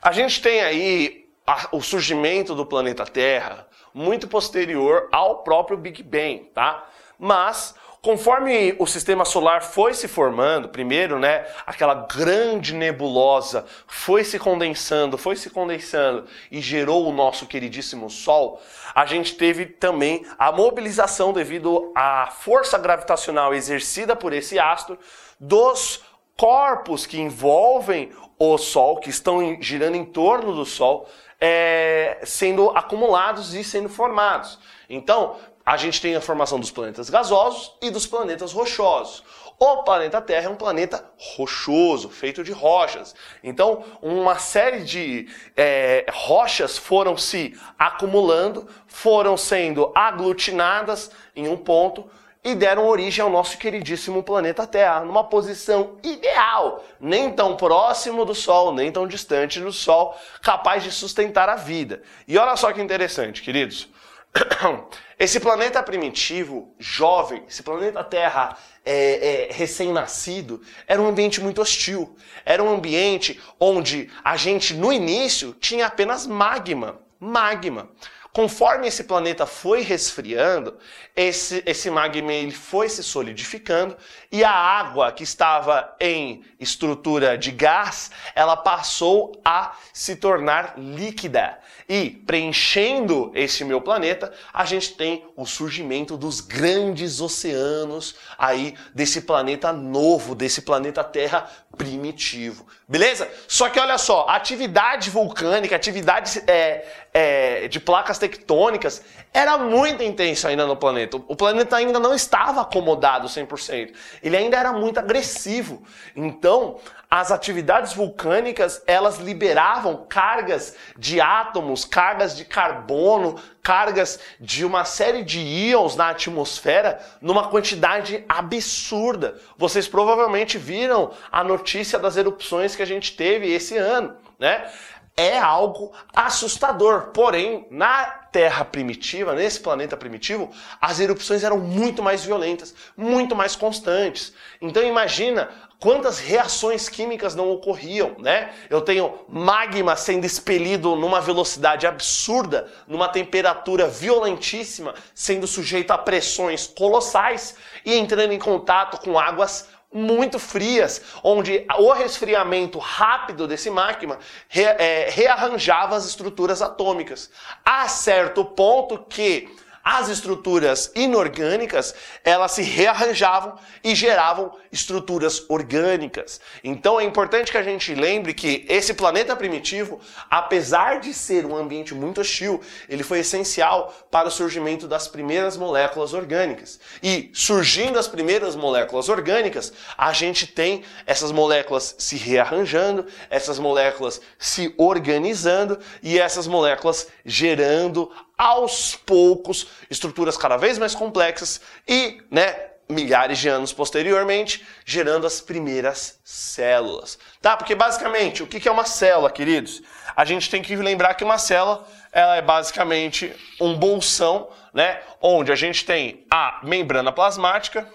A 0.00 0.12
gente 0.12 0.40
tem 0.40 0.62
aí 0.62 1.28
o 1.72 1.82
surgimento 1.82 2.54
do 2.54 2.64
planeta 2.64 3.04
Terra 3.04 3.68
muito 3.92 4.28
posterior 4.28 5.08
ao 5.12 5.42
próprio 5.42 5.76
Big 5.76 6.02
Bang, 6.02 6.50
tá? 6.54 6.86
Mas 7.18 7.74
conforme 8.02 8.74
o 8.78 8.86
sistema 8.86 9.24
solar 9.24 9.62
foi 9.62 9.92
se 9.92 10.08
formando, 10.08 10.68
primeiro, 10.68 11.18
né, 11.18 11.46
aquela 11.66 11.94
grande 11.94 12.74
nebulosa 12.74 13.66
foi 13.86 14.24
se 14.24 14.38
condensando, 14.38 15.18
foi 15.18 15.36
se 15.36 15.50
condensando 15.50 16.24
e 16.50 16.60
gerou 16.60 17.06
o 17.06 17.12
nosso 17.12 17.46
queridíssimo 17.46 18.08
Sol, 18.08 18.60
a 18.94 19.04
gente 19.04 19.34
teve 19.34 19.66
também 19.66 20.24
a 20.38 20.50
mobilização 20.50 21.32
devido 21.32 21.92
à 21.94 22.28
força 22.30 22.78
gravitacional 22.78 23.54
exercida 23.54 24.16
por 24.16 24.32
esse 24.32 24.58
astro 24.58 24.98
dos 25.38 26.02
corpos 26.36 27.04
que 27.04 27.20
envolvem 27.20 28.10
o 28.38 28.56
Sol, 28.56 28.96
que 28.96 29.10
estão 29.10 29.60
girando 29.60 29.96
em 29.96 30.04
torno 30.06 30.54
do 30.54 30.64
Sol, 30.64 31.06
é, 31.40 32.20
sendo 32.24 32.70
acumulados 32.70 33.54
e 33.54 33.64
sendo 33.64 33.88
formados. 33.88 34.58
Então, 34.88 35.36
a 35.64 35.76
gente 35.76 36.00
tem 36.00 36.14
a 36.16 36.20
formação 36.20 36.58
dos 36.58 36.70
planetas 36.70 37.08
gasosos 37.08 37.72
e 37.80 37.90
dos 37.90 38.06
planetas 38.06 38.52
rochosos. 38.52 39.22
O 39.62 39.82
planeta 39.82 40.22
Terra 40.22 40.46
é 40.46 40.48
um 40.48 40.56
planeta 40.56 41.04
rochoso, 41.18 42.08
feito 42.08 42.42
de 42.42 42.50
rochas. 42.50 43.14
Então, 43.44 43.84
uma 44.00 44.38
série 44.38 44.84
de 44.84 45.28
é, 45.54 46.06
rochas 46.10 46.78
foram 46.78 47.14
se 47.16 47.54
acumulando, 47.78 48.66
foram 48.86 49.36
sendo 49.36 49.92
aglutinadas 49.94 51.10
em 51.36 51.46
um 51.46 51.58
ponto 51.58 52.10
e 52.42 52.54
deram 52.54 52.86
origem 52.86 53.22
ao 53.22 53.30
nosso 53.30 53.58
queridíssimo 53.58 54.22
planeta 54.22 54.66
Terra, 54.66 55.00
numa 55.00 55.24
posição 55.24 55.98
ideal, 56.02 56.84
nem 56.98 57.30
tão 57.30 57.56
próximo 57.56 58.24
do 58.24 58.34
Sol, 58.34 58.72
nem 58.74 58.90
tão 58.90 59.06
distante 59.06 59.60
do 59.60 59.72
Sol, 59.72 60.18
capaz 60.42 60.82
de 60.82 60.90
sustentar 60.90 61.48
a 61.48 61.56
vida. 61.56 62.02
E 62.26 62.38
olha 62.38 62.56
só 62.56 62.72
que 62.72 62.80
interessante, 62.80 63.42
queridos. 63.42 63.88
Esse 65.18 65.38
planeta 65.38 65.82
primitivo, 65.82 66.74
jovem, 66.78 67.44
esse 67.46 67.62
planeta 67.62 68.02
Terra 68.02 68.56
é, 68.82 69.48
é, 69.50 69.52
recém-nascido, 69.52 70.62
era 70.86 71.02
um 71.02 71.06
ambiente 71.06 71.42
muito 71.42 71.60
hostil. 71.60 72.16
Era 72.42 72.62
um 72.62 72.70
ambiente 72.70 73.38
onde 73.58 74.10
a 74.24 74.34
gente, 74.38 74.72
no 74.72 74.90
início, 74.90 75.54
tinha 75.60 75.86
apenas 75.86 76.26
magma. 76.26 77.00
Magma. 77.18 77.90
Conforme 78.32 78.86
esse 78.86 79.04
planeta 79.04 79.44
foi 79.44 79.82
resfriando, 79.82 80.76
esse, 81.16 81.62
esse 81.66 81.90
magma 81.90 82.32
ele 82.32 82.52
foi 82.52 82.88
se 82.88 83.02
solidificando 83.02 83.96
e 84.30 84.44
a 84.44 84.52
água 84.52 85.10
que 85.10 85.24
estava 85.24 85.96
em 85.98 86.44
estrutura 86.60 87.36
de 87.36 87.50
gás, 87.50 88.10
ela 88.34 88.56
passou 88.56 89.32
a 89.44 89.76
se 89.92 90.14
tornar 90.14 90.74
líquida. 90.78 91.58
E 91.88 92.10
preenchendo 92.10 93.32
esse 93.34 93.64
meu 93.64 93.80
planeta, 93.80 94.32
a 94.52 94.64
gente 94.64 94.94
tem 94.94 95.24
o 95.34 95.44
surgimento 95.44 96.16
dos 96.16 96.40
grandes 96.40 97.20
oceanos 97.20 98.14
aí 98.38 98.76
desse 98.94 99.22
planeta 99.22 99.72
novo, 99.72 100.36
desse 100.36 100.62
planeta 100.62 101.02
Terra 101.02 101.50
primitivo. 101.80 102.66
Beleza? 102.86 103.26
Só 103.48 103.70
que 103.70 103.80
olha 103.80 103.96
só, 103.96 104.26
atividade 104.28 105.08
vulcânica, 105.08 105.74
atividade 105.74 106.42
é, 106.46 106.84
é, 107.14 107.68
de 107.68 107.80
placas 107.80 108.18
tectônicas 108.18 109.02
era 109.32 109.56
muito 109.56 110.02
intensa 110.02 110.48
ainda 110.48 110.66
no 110.66 110.76
planeta. 110.76 111.16
O 111.16 111.34
planeta 111.34 111.76
ainda 111.76 111.98
não 111.98 112.12
estava 112.12 112.60
acomodado 112.60 113.28
100%. 113.28 113.94
Ele 114.22 114.36
ainda 114.36 114.58
era 114.58 114.74
muito 114.74 114.98
agressivo. 114.98 115.82
Então, 116.14 116.78
as 117.10 117.32
atividades 117.32 117.92
vulcânicas, 117.92 118.80
elas 118.86 119.18
liberavam 119.18 120.06
cargas 120.08 120.76
de 120.96 121.20
átomos, 121.20 121.84
cargas 121.84 122.36
de 122.36 122.44
carbono, 122.44 123.34
cargas 123.60 124.20
de 124.38 124.64
uma 124.64 124.84
série 124.84 125.24
de 125.24 125.40
íons 125.40 125.96
na 125.96 126.10
atmosfera 126.10 127.00
numa 127.20 127.48
quantidade 127.48 128.24
absurda. 128.28 129.40
Vocês 129.58 129.88
provavelmente 129.88 130.56
viram 130.56 131.10
a 131.32 131.42
notícia 131.42 131.98
das 131.98 132.16
erupções 132.16 132.76
que 132.76 132.82
a 132.82 132.86
gente 132.86 133.16
teve 133.16 133.52
esse 133.52 133.76
ano, 133.76 134.16
né? 134.38 134.70
É 135.16 135.36
algo 135.36 135.92
assustador. 136.14 137.08
Porém, 137.12 137.66
na 137.72 138.19
Terra 138.32 138.64
primitiva, 138.64 139.34
nesse 139.34 139.60
planeta 139.60 139.96
primitivo, 139.96 140.50
as 140.80 141.00
erupções 141.00 141.42
eram 141.42 141.58
muito 141.58 142.02
mais 142.02 142.24
violentas, 142.24 142.74
muito 142.96 143.34
mais 143.34 143.56
constantes. 143.56 144.32
Então 144.60 144.82
imagina 144.82 145.48
quantas 145.80 146.20
reações 146.20 146.88
químicas 146.88 147.34
não 147.34 147.50
ocorriam, 147.50 148.14
né? 148.18 148.52
Eu 148.68 148.82
tenho 148.82 149.18
magma 149.28 149.96
sendo 149.96 150.26
expelido 150.26 150.94
numa 150.94 151.20
velocidade 151.20 151.86
absurda, 151.86 152.70
numa 152.86 153.08
temperatura 153.08 153.88
violentíssima, 153.88 154.94
sendo 155.14 155.46
sujeito 155.46 155.90
a 155.90 155.98
pressões 155.98 156.66
colossais 156.66 157.56
e 157.84 157.94
entrando 157.94 158.32
em 158.32 158.38
contato 158.38 159.00
com 159.00 159.18
águas 159.18 159.68
muito 159.92 160.38
frias, 160.38 161.02
onde 161.22 161.66
o 161.78 161.92
resfriamento 161.92 162.78
rápido 162.78 163.46
desse 163.46 163.70
magma 163.70 164.18
re, 164.48 164.62
é, 164.62 165.10
rearranjava 165.10 165.96
as 165.96 166.06
estruturas 166.06 166.62
atômicas, 166.62 167.30
a 167.64 167.88
certo 167.88 168.44
ponto 168.44 168.98
que 168.98 169.48
as 169.90 170.08
estruturas 170.08 170.92
inorgânicas, 170.94 171.92
elas 172.22 172.52
se 172.52 172.62
rearranjavam 172.62 173.58
e 173.82 173.92
geravam 173.92 174.52
estruturas 174.70 175.44
orgânicas. 175.48 176.40
Então 176.62 177.00
é 177.00 177.02
importante 177.02 177.50
que 177.50 177.58
a 177.58 177.62
gente 177.62 177.92
lembre 177.92 178.32
que 178.32 178.64
esse 178.68 178.94
planeta 178.94 179.34
primitivo, 179.34 179.98
apesar 180.30 181.00
de 181.00 181.12
ser 181.12 181.44
um 181.44 181.56
ambiente 181.56 181.92
muito 181.92 182.20
hostil, 182.20 182.60
ele 182.88 183.02
foi 183.02 183.18
essencial 183.18 183.92
para 184.12 184.28
o 184.28 184.30
surgimento 184.30 184.86
das 184.86 185.08
primeiras 185.08 185.56
moléculas 185.56 186.14
orgânicas. 186.14 186.78
E 187.02 187.28
surgindo 187.34 187.98
as 187.98 188.06
primeiras 188.06 188.54
moléculas 188.54 189.08
orgânicas, 189.08 189.72
a 189.98 190.12
gente 190.12 190.46
tem 190.46 190.84
essas 191.04 191.32
moléculas 191.32 191.96
se 191.98 192.16
rearranjando, 192.16 193.06
essas 193.28 193.58
moléculas 193.58 194.20
se 194.38 194.72
organizando 194.78 195.80
e 196.00 196.16
essas 196.16 196.46
moléculas 196.46 197.08
gerando 197.24 198.08
aos 198.40 198.96
poucos 198.96 199.66
estruturas 199.90 200.34
cada 200.34 200.56
vez 200.56 200.78
mais 200.78 200.94
complexas 200.94 201.60
e, 201.86 202.22
né, 202.30 202.70
milhares 202.88 203.38
de 203.38 203.50
anos 203.50 203.70
posteriormente, 203.70 204.66
gerando 204.82 205.26
as 205.26 205.42
primeiras 205.42 206.18
células. 206.24 207.18
Tá? 207.42 207.54
Porque 207.54 207.74
basicamente, 207.74 208.42
o 208.42 208.46
que 208.46 208.66
é 208.66 208.72
uma 208.72 208.86
célula, 208.86 209.30
queridos? 209.30 209.82
A 210.16 210.24
gente 210.24 210.48
tem 210.48 210.62
que 210.62 210.74
lembrar 210.74 211.12
que 211.12 211.22
uma 211.22 211.36
célula 211.36 211.86
ela 212.10 212.34
é 212.34 212.40
basicamente 212.40 213.30
um 213.60 213.76
bolsão, 213.76 214.48
né, 214.72 215.02
onde 215.20 215.52
a 215.52 215.54
gente 215.54 215.84
tem 215.84 216.24
a 216.30 216.60
membrana 216.62 217.12
plasmática, 217.12 217.86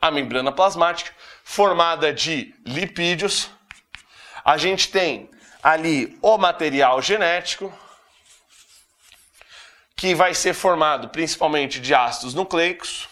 a 0.00 0.10
membrana 0.10 0.50
plasmática 0.50 1.12
formada 1.44 2.12
de 2.12 2.52
lipídios, 2.66 3.48
a 4.44 4.56
gente 4.56 4.90
tem 4.90 5.30
ali 5.62 6.18
o 6.20 6.36
material 6.36 7.00
genético, 7.00 7.72
que 9.98 10.14
vai 10.14 10.32
ser 10.32 10.54
formado 10.54 11.08
principalmente 11.08 11.80
de 11.80 11.92
ácidos 11.92 12.32
nucleicos, 12.32 13.08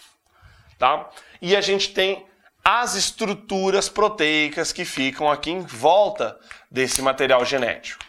tá? 0.79 1.09
E 1.41 1.53
a 1.53 1.59
gente 1.59 1.93
tem 1.93 2.25
as 2.63 2.95
estruturas 2.95 3.89
proteicas 3.89 4.71
que 4.71 4.85
ficam 4.85 5.29
aqui 5.29 5.51
em 5.51 5.59
volta 5.59 6.39
desse 6.71 7.01
material 7.01 7.43
genético, 7.43 8.01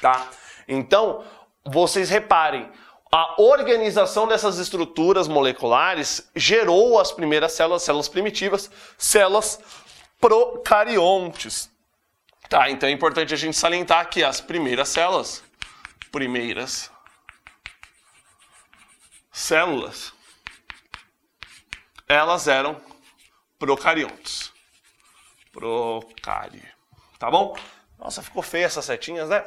tá? 0.00 0.26
Então, 0.66 1.22
vocês 1.66 2.08
reparem, 2.08 2.66
a 3.12 3.40
organização 3.42 4.26
dessas 4.26 4.58
estruturas 4.58 5.28
moleculares 5.28 6.30
gerou 6.34 6.98
as 6.98 7.12
primeiras 7.12 7.52
células, 7.52 7.82
células 7.82 8.08
primitivas, 8.08 8.70
células 8.96 9.60
procariontes. 10.18 11.70
Tá, 12.48 12.70
então 12.70 12.88
é 12.88 12.92
importante 12.92 13.34
a 13.34 13.36
gente 13.36 13.56
salientar 13.56 14.08
que 14.08 14.24
as 14.24 14.40
primeiras 14.40 14.88
células, 14.88 15.42
primeiras 16.10 16.90
células, 19.36 20.14
elas 22.08 22.48
eram 22.48 22.80
procariontes. 23.58 24.50
Procário. 25.52 26.62
Tá 27.18 27.30
bom? 27.30 27.54
Nossa, 27.98 28.22
ficou 28.22 28.42
feia 28.42 28.64
essas 28.64 28.86
setinhas, 28.86 29.28
né? 29.28 29.44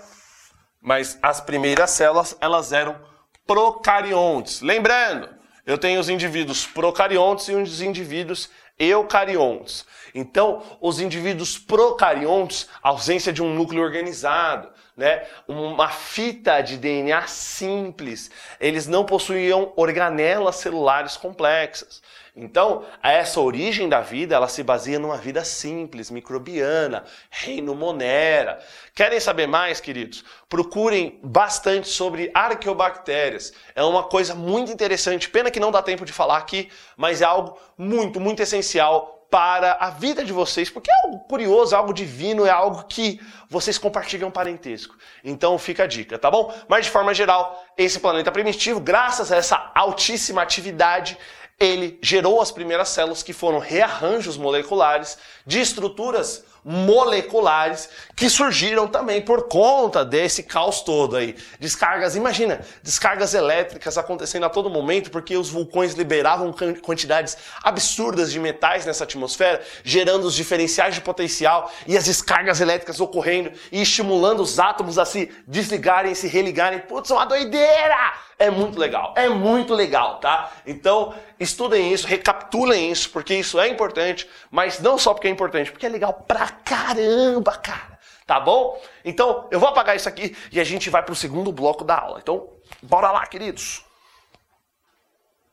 Mas 0.80 1.18
as 1.24 1.42
primeiras 1.42 1.90
células, 1.90 2.38
elas 2.40 2.72
eram 2.72 3.04
procariontes. 3.48 4.62
Lembrando, 4.62 5.28
eu 5.66 5.78
tenho 5.78 6.00
os 6.00 6.08
indivíduos 6.08 6.68
procariontes 6.68 7.48
e 7.48 7.56
os 7.56 7.82
indivíduos 7.82 8.48
eucariontes. 8.80 9.86
Então, 10.16 10.64
os 10.82 11.00
indivíduos 11.00 11.58
procariontes, 11.58 12.68
ausência 12.82 13.34
de 13.34 13.44
um 13.44 13.54
núcleo 13.54 13.84
organizado, 13.84 14.70
né? 14.96 15.26
uma 15.48 15.90
fita 15.90 16.62
de 16.62 16.78
DNA 16.78 17.28
simples, 17.28 18.32
eles 18.60 18.88
não 18.88 19.06
possuíam 19.06 19.74
organelas 19.76 20.56
celulares 20.56 21.16
complexas. 21.18 22.02
Então, 22.42 22.86
essa 23.04 23.42
origem 23.42 23.90
da 23.90 24.00
vida, 24.00 24.34
ela 24.34 24.48
se 24.48 24.64
baseia 24.64 24.98
numa 24.98 25.18
vida 25.18 25.44
simples, 25.44 26.10
microbiana, 26.10 27.04
reino 27.30 27.76
monera. 27.76 28.60
Querem 28.96 29.20
saber 29.20 29.46
mais, 29.46 29.82
queridos? 29.82 30.24
Procurem 30.48 31.20
bastante 31.22 31.90
sobre 31.90 32.32
arqueobactérias. 32.34 33.52
É 33.76 33.84
uma 33.84 34.04
coisa 34.04 34.34
muito 34.34 34.72
interessante, 34.72 35.30
pena 35.30 35.52
que 35.52 35.60
não 35.60 35.70
dá 35.70 35.82
tempo 35.82 36.06
de 36.06 36.14
falar 36.14 36.38
aqui, 36.38 36.70
mas 36.96 37.22
é 37.22 37.26
algo 37.26 37.60
muito, 37.78 38.22
muito 38.22 38.42
essencial 38.42 39.20
para 39.30 39.74
a 39.74 39.92
vida 39.92 40.26
de 40.26 40.34
vocês, 40.34 40.70
porque 40.70 40.90
é 40.90 40.96
algo 41.06 41.20
curioso, 41.28 41.76
é 41.76 41.78
algo 41.78 41.94
divino, 41.94 42.46
é 42.46 42.50
algo 42.50 42.86
que 42.86 43.22
vocês 43.48 43.78
compartilham 43.78 44.32
parentesco. 44.32 44.98
Então 45.24 45.58
fica 45.60 45.84
a 45.84 45.88
dica, 45.88 46.18
tá 46.18 46.32
bom? 46.32 46.54
Mas 46.68 46.86
de 46.86 46.92
forma 46.92 47.14
geral, 47.14 47.64
esse 47.78 48.00
planeta 48.00 48.32
primitivo, 48.32 48.80
graças 48.80 49.32
a 49.32 49.38
essa 49.38 49.72
altíssima 49.76 50.42
atividade, 50.42 51.18
ele 51.60 52.00
gerou 52.02 52.42
as 52.42 52.52
primeiras 52.52 52.90
células 52.90 53.22
que 53.22 53.34
foram 53.34 53.60
rearranjos 53.60 54.38
moleculares 54.38 55.18
de 55.46 55.60
estruturas 55.60 56.44
moleculares 56.72 57.90
que 58.16 58.30
surgiram 58.30 58.88
também 58.88 59.24
por 59.24 59.48
conta 59.48 60.06
desse 60.06 60.44
caos 60.44 60.82
todo 60.82 61.16
aí. 61.16 61.36
Descargas, 61.60 62.16
imagina, 62.16 62.62
descargas 62.84 63.34
elétricas 63.34 63.98
acontecendo 63.98 64.46
a 64.46 64.50
todo 64.50 64.70
momento 64.70 65.10
porque 65.10 65.36
os 65.36 65.50
vulcões 65.50 65.96
liberavam 65.96 66.54
quantidades 66.84 67.36
absurdas 67.64 68.32
de 68.32 68.40
metais 68.40 68.86
nessa 68.86 69.04
atmosfera, 69.04 69.64
gerando 69.84 70.28
os 70.28 70.36
diferenciais 70.36 70.94
de 70.94 71.02
potencial 71.02 71.72
e 71.88 71.98
as 71.98 72.06
descargas 72.06 72.62
elétricas 72.62 73.00
ocorrendo 73.00 73.52
e 73.72 73.82
estimulando 73.82 74.42
os 74.42 74.60
átomos 74.60 75.00
a 75.00 75.06
se 75.06 75.32
desligarem 75.48 76.14
se 76.14 76.28
religarem. 76.28 76.80
Putz, 76.80 77.10
uma 77.10 77.26
doideira! 77.26 78.14
É 78.42 78.50
muito 78.50 78.80
legal, 78.80 79.14
é 79.18 79.28
muito 79.28 79.74
legal, 79.74 80.22
tá? 80.22 80.50
Então, 80.66 81.14
estudem 81.38 81.92
isso, 81.92 82.08
recapitulem 82.08 82.90
isso, 82.90 83.10
porque 83.10 83.36
isso 83.36 83.60
é 83.60 83.68
importante, 83.68 84.30
mas 84.50 84.80
não 84.80 84.98
só 84.98 85.14
porque 85.14 85.28
é 85.28 85.32
importante, 85.32 85.70
porque 85.70 85.86
é 85.86 85.90
legal 85.90 86.14
pra 86.26 86.48
caramba, 86.64 87.58
cara. 87.58 88.00
Tá 88.26 88.40
bom? 88.40 88.80
Então, 89.04 89.48
eu 89.50 89.60
vou 89.60 89.70
apagar 89.70 89.96
isso 89.96 90.08
aqui 90.08 90.38
e 90.52 90.60
a 90.60 90.64
gente 90.64 90.90
vai 90.90 91.02
pro 91.02 91.16
segundo 91.16 91.52
bloco 91.52 91.84
da 91.84 91.98
aula. 91.98 92.20
Então, 92.22 92.48
bora 92.84 93.12
lá, 93.12 93.26
queridos. 93.26 93.84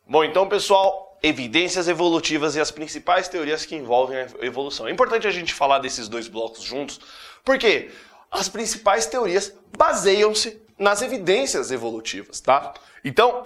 Bom, 0.06 0.22
então, 0.22 0.46
pessoal, 0.46 1.18
evidências 1.22 1.88
evolutivas 1.88 2.54
e 2.54 2.60
as 2.60 2.70
principais 2.70 3.28
teorias 3.28 3.64
que 3.64 3.74
envolvem 3.74 4.18
a 4.18 4.44
evolução. 4.44 4.86
É 4.86 4.90
importante 4.90 5.26
a 5.26 5.30
gente 5.30 5.54
falar 5.54 5.78
desses 5.78 6.08
dois 6.08 6.28
blocos 6.28 6.62
juntos, 6.62 7.00
porque 7.44 7.90
as 8.30 8.48
principais 8.48 9.06
teorias 9.06 9.52
baseiam-se 9.76 10.60
nas 10.78 11.00
evidências 11.02 11.70
evolutivas, 11.70 12.40
tá? 12.40 12.74
Então, 13.04 13.42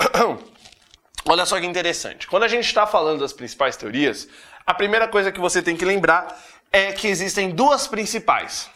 olha 1.25 1.46
só 1.46 1.61
que 1.61 1.66
interessante. 1.66 2.27
Quando 2.27 2.42
a 2.42 2.49
gente 2.49 2.66
está 2.66 2.87
falando 2.87 3.20
das 3.20 3.33
principais 3.33 3.77
teorias, 3.77 4.29
a 4.66 4.75
primeira 4.75 5.07
coisa 5.07 5.31
que 5.31 5.40
você 5.40 5.62
tem 5.62 5.77
que 5.77 5.85
lembrar 5.85 6.37
é 6.72 6.92
que 6.92 7.09
existem 7.09 7.50
duas 7.50 7.87
principais. 7.87 8.70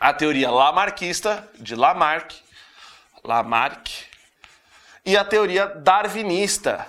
A 0.00 0.12
teoria 0.12 0.50
lamarquista, 0.50 1.48
de 1.54 1.74
Lamarck, 1.74 2.34
Lamarck, 3.24 3.88
e 5.04 5.16
a 5.16 5.24
teoria 5.24 5.66
darwinista, 5.66 6.86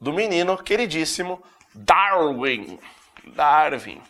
do 0.00 0.12
menino 0.12 0.58
queridíssimo 0.58 1.42
Darwin. 1.74 2.78
Darwin. 3.24 4.02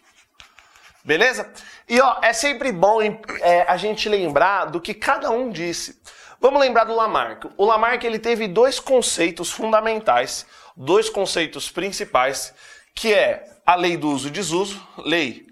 Beleza? 1.05 1.53
E 1.89 2.01
ó, 2.01 2.19
é 2.21 2.33
sempre 2.33 2.73
bom 2.73 3.01
é, 3.03 3.63
a 3.69 3.77
gente 3.77 4.09
lembrar 4.09 4.67
do 4.67 4.81
que 4.81 4.93
cada 4.93 5.31
um 5.31 5.51
disse. 5.51 6.01
Vamos 6.41 6.61
lembrar 6.61 6.85
do 6.85 6.95
Lamarck. 6.95 7.45
O 7.57 7.65
Lamarck 7.65 8.03
ele 8.05 8.19
teve 8.19 8.49
dois 8.49 8.81
conceitos 8.81 9.53
fundamentais, 9.53 10.47
dois 10.77 11.09
conceitos 11.09 11.71
principais, 11.71 12.53
que 12.95 13.15
é 13.15 13.49
a 13.65 13.75
lei 13.77 13.97
do 13.97 14.11
uso 14.11 14.29
e 14.29 14.31
desuso, 14.31 14.87
lei 14.99 15.44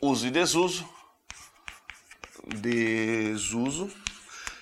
uso 0.00 0.26
e 0.26 0.30
desuso, 0.30 0.88
desuso, 2.46 3.90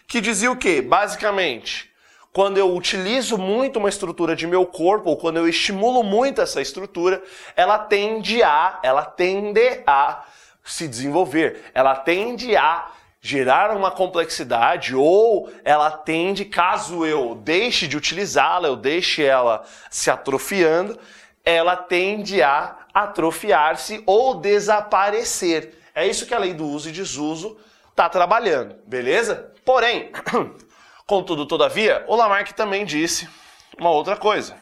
que 0.06 0.20
dizia 0.20 0.50
o 0.50 0.56
quê? 0.56 0.82
Basicamente, 0.82 1.90
quando 2.32 2.58
eu 2.58 2.74
utilizo 2.74 3.36
muito 3.36 3.78
uma 3.78 3.88
estrutura 3.88 4.34
de 4.34 4.46
meu 4.46 4.66
corpo, 4.66 5.10
ou 5.10 5.16
quando 5.16 5.36
eu 5.36 5.48
estimulo 5.48 6.02
muito 6.02 6.40
essa 6.40 6.60
estrutura, 6.60 7.22
ela 7.56 7.78
tende 7.78 8.42
a, 8.42 8.78
ela 8.82 9.04
tende 9.04 9.82
a 9.86 10.24
se 10.64 10.86
desenvolver. 10.86 11.70
Ela 11.74 11.96
tende 11.96 12.56
a 12.56 12.90
gerar 13.20 13.76
uma 13.76 13.90
complexidade 13.90 14.94
ou 14.94 15.50
ela 15.64 15.90
tende, 15.90 16.44
caso 16.44 17.04
eu 17.04 17.34
deixe 17.34 17.86
de 17.86 17.96
utilizá-la, 17.96 18.68
eu 18.68 18.76
deixe 18.76 19.24
ela 19.24 19.64
se 19.90 20.10
atrofiando, 20.10 20.98
ela 21.44 21.76
tende 21.76 22.42
a 22.42 22.77
atrofiar-se 22.92 24.02
ou 24.06 24.34
desaparecer. 24.34 25.74
É 25.94 26.06
isso 26.06 26.26
que 26.26 26.34
a 26.34 26.38
lei 26.38 26.54
do 26.54 26.66
uso 26.66 26.88
e 26.88 26.92
desuso 26.92 27.58
está 27.90 28.08
trabalhando, 28.08 28.76
beleza? 28.86 29.52
Porém, 29.64 30.12
contudo, 31.06 31.46
todavia, 31.46 32.04
o 32.06 32.14
Lamarck 32.14 32.52
também 32.52 32.84
disse 32.84 33.28
uma 33.76 33.90
outra 33.90 34.16
coisa. 34.16 34.56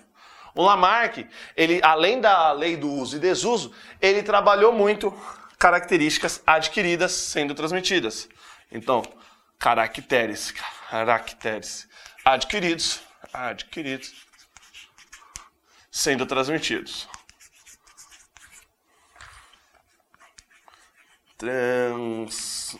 O 0.54 0.62
Lamarck, 0.62 1.26
ele, 1.54 1.80
além 1.82 2.20
da 2.20 2.52
lei 2.52 2.76
do 2.76 2.90
uso 2.90 3.16
e 3.16 3.20
desuso, 3.20 3.72
ele 4.00 4.22
trabalhou 4.22 4.72
muito 4.72 5.14
características 5.58 6.42
adquiridas 6.46 7.12
sendo 7.12 7.54
transmitidas. 7.54 8.28
Então, 8.72 9.02
caracteres, 9.58 10.52
caracteres 10.90 11.86
adquiridos, 12.24 13.00
adquiridos, 13.32 14.14
sendo 15.90 16.26
transmitidos. 16.26 17.08
Transmitidos. 21.36 22.76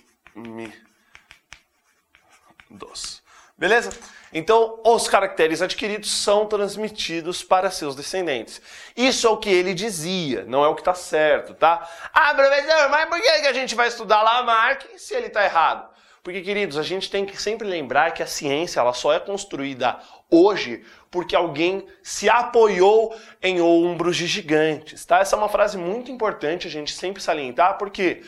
Beleza? 3.58 3.90
Então, 4.32 4.80
os 4.84 5.08
caracteres 5.08 5.62
adquiridos 5.62 6.12
são 6.12 6.46
transmitidos 6.46 7.42
para 7.42 7.70
seus 7.70 7.96
descendentes. 7.96 8.60
Isso 8.94 9.26
é 9.26 9.30
o 9.30 9.38
que 9.38 9.48
ele 9.48 9.72
dizia, 9.72 10.44
não 10.44 10.62
é 10.62 10.68
o 10.68 10.74
que 10.74 10.82
está 10.82 10.92
certo, 10.92 11.54
tá? 11.54 11.88
Ah, 12.12 12.34
professor, 12.34 12.90
mas 12.90 13.08
por 13.08 13.20
que 13.20 13.28
a 13.28 13.52
gente 13.54 13.74
vai 13.74 13.88
estudar 13.88 14.22
Lamarck 14.22 14.86
se 14.98 15.14
ele 15.14 15.28
está 15.28 15.42
errado? 15.44 15.88
Porque, 16.22 16.42
queridos, 16.42 16.76
a 16.76 16.82
gente 16.82 17.08
tem 17.08 17.24
que 17.24 17.40
sempre 17.40 17.66
lembrar 17.66 18.10
que 18.12 18.22
a 18.22 18.26
ciência 18.26 18.80
ela 18.80 18.92
só 18.92 19.12
é 19.12 19.20
construída 19.20 19.98
hoje 20.28 20.84
porque 21.16 21.34
alguém 21.34 21.86
se 22.02 22.28
apoiou 22.28 23.16
em 23.42 23.58
ombros 23.58 24.18
de 24.18 24.26
gigantes, 24.26 25.02
tá? 25.06 25.20
Essa 25.20 25.34
é 25.34 25.38
uma 25.38 25.48
frase 25.48 25.78
muito 25.78 26.12
importante 26.12 26.66
a 26.66 26.70
gente 26.70 26.92
sempre 26.92 27.22
salientar, 27.22 27.78
porque 27.78 28.20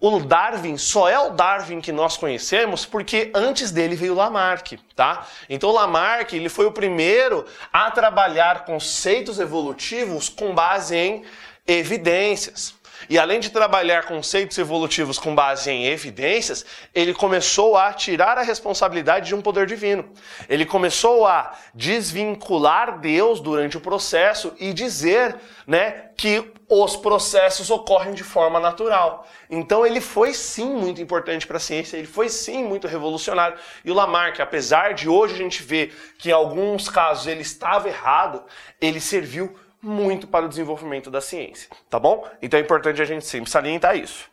o 0.00 0.18
Darwin 0.18 0.76
só 0.76 1.08
é 1.08 1.16
o 1.16 1.30
Darwin 1.30 1.80
que 1.80 1.92
nós 1.92 2.16
conhecemos 2.16 2.84
porque 2.84 3.30
antes 3.32 3.70
dele 3.70 3.94
veio 3.94 4.16
Lamarck, 4.16 4.72
tá? 4.96 5.24
Então 5.48 5.70
Lamarck, 5.70 6.32
ele 6.32 6.48
foi 6.48 6.66
o 6.66 6.72
primeiro 6.72 7.46
a 7.72 7.88
trabalhar 7.92 8.64
conceitos 8.64 9.38
evolutivos 9.38 10.28
com 10.28 10.52
base 10.52 10.96
em 10.96 11.22
evidências. 11.64 12.74
E 13.08 13.18
além 13.18 13.40
de 13.40 13.50
trabalhar 13.50 14.04
conceitos 14.04 14.58
evolutivos 14.58 15.18
com 15.18 15.34
base 15.34 15.70
em 15.70 15.86
evidências, 15.86 16.64
ele 16.94 17.14
começou 17.14 17.76
a 17.76 17.92
tirar 17.92 18.38
a 18.38 18.42
responsabilidade 18.42 19.28
de 19.28 19.34
um 19.34 19.42
poder 19.42 19.66
divino. 19.66 20.10
Ele 20.48 20.64
começou 20.64 21.26
a 21.26 21.52
desvincular 21.74 22.98
Deus 22.98 23.40
durante 23.40 23.76
o 23.76 23.80
processo 23.80 24.54
e 24.58 24.72
dizer, 24.72 25.36
né, 25.66 26.10
que 26.16 26.52
os 26.68 26.96
processos 26.96 27.70
ocorrem 27.70 28.14
de 28.14 28.24
forma 28.24 28.58
natural. 28.58 29.26
Então 29.50 29.84
ele 29.84 30.00
foi 30.00 30.32
sim 30.32 30.72
muito 30.72 31.02
importante 31.02 31.46
para 31.46 31.58
a 31.58 31.60
ciência, 31.60 31.98
ele 31.98 32.06
foi 32.06 32.28
sim 32.28 32.64
muito 32.64 32.86
revolucionário. 32.86 33.58
E 33.84 33.90
o 33.90 33.94
Lamarck, 33.94 34.40
apesar 34.40 34.94
de 34.94 35.08
hoje 35.08 35.34
a 35.34 35.38
gente 35.38 35.62
ver 35.62 35.94
que 36.18 36.30
em 36.30 36.32
alguns 36.32 36.88
casos 36.88 37.26
ele 37.26 37.42
estava 37.42 37.88
errado, 37.88 38.42
ele 38.80 39.00
serviu 39.00 39.54
muito 39.82 40.26
para 40.28 40.46
o 40.46 40.48
desenvolvimento 40.48 41.10
da 41.10 41.20
ciência, 41.20 41.68
tá 41.90 41.98
bom? 41.98 42.28
Então 42.40 42.58
é 42.58 42.62
importante 42.62 43.02
a 43.02 43.04
gente 43.04 43.26
sempre 43.26 43.50
salientar 43.50 43.96
isso. 43.96 44.30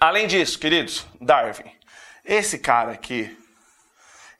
Além 0.00 0.26
disso, 0.26 0.58
queridos, 0.58 1.06
Darwin. 1.20 1.70
Esse 2.24 2.58
cara 2.58 2.92
aqui, 2.92 3.36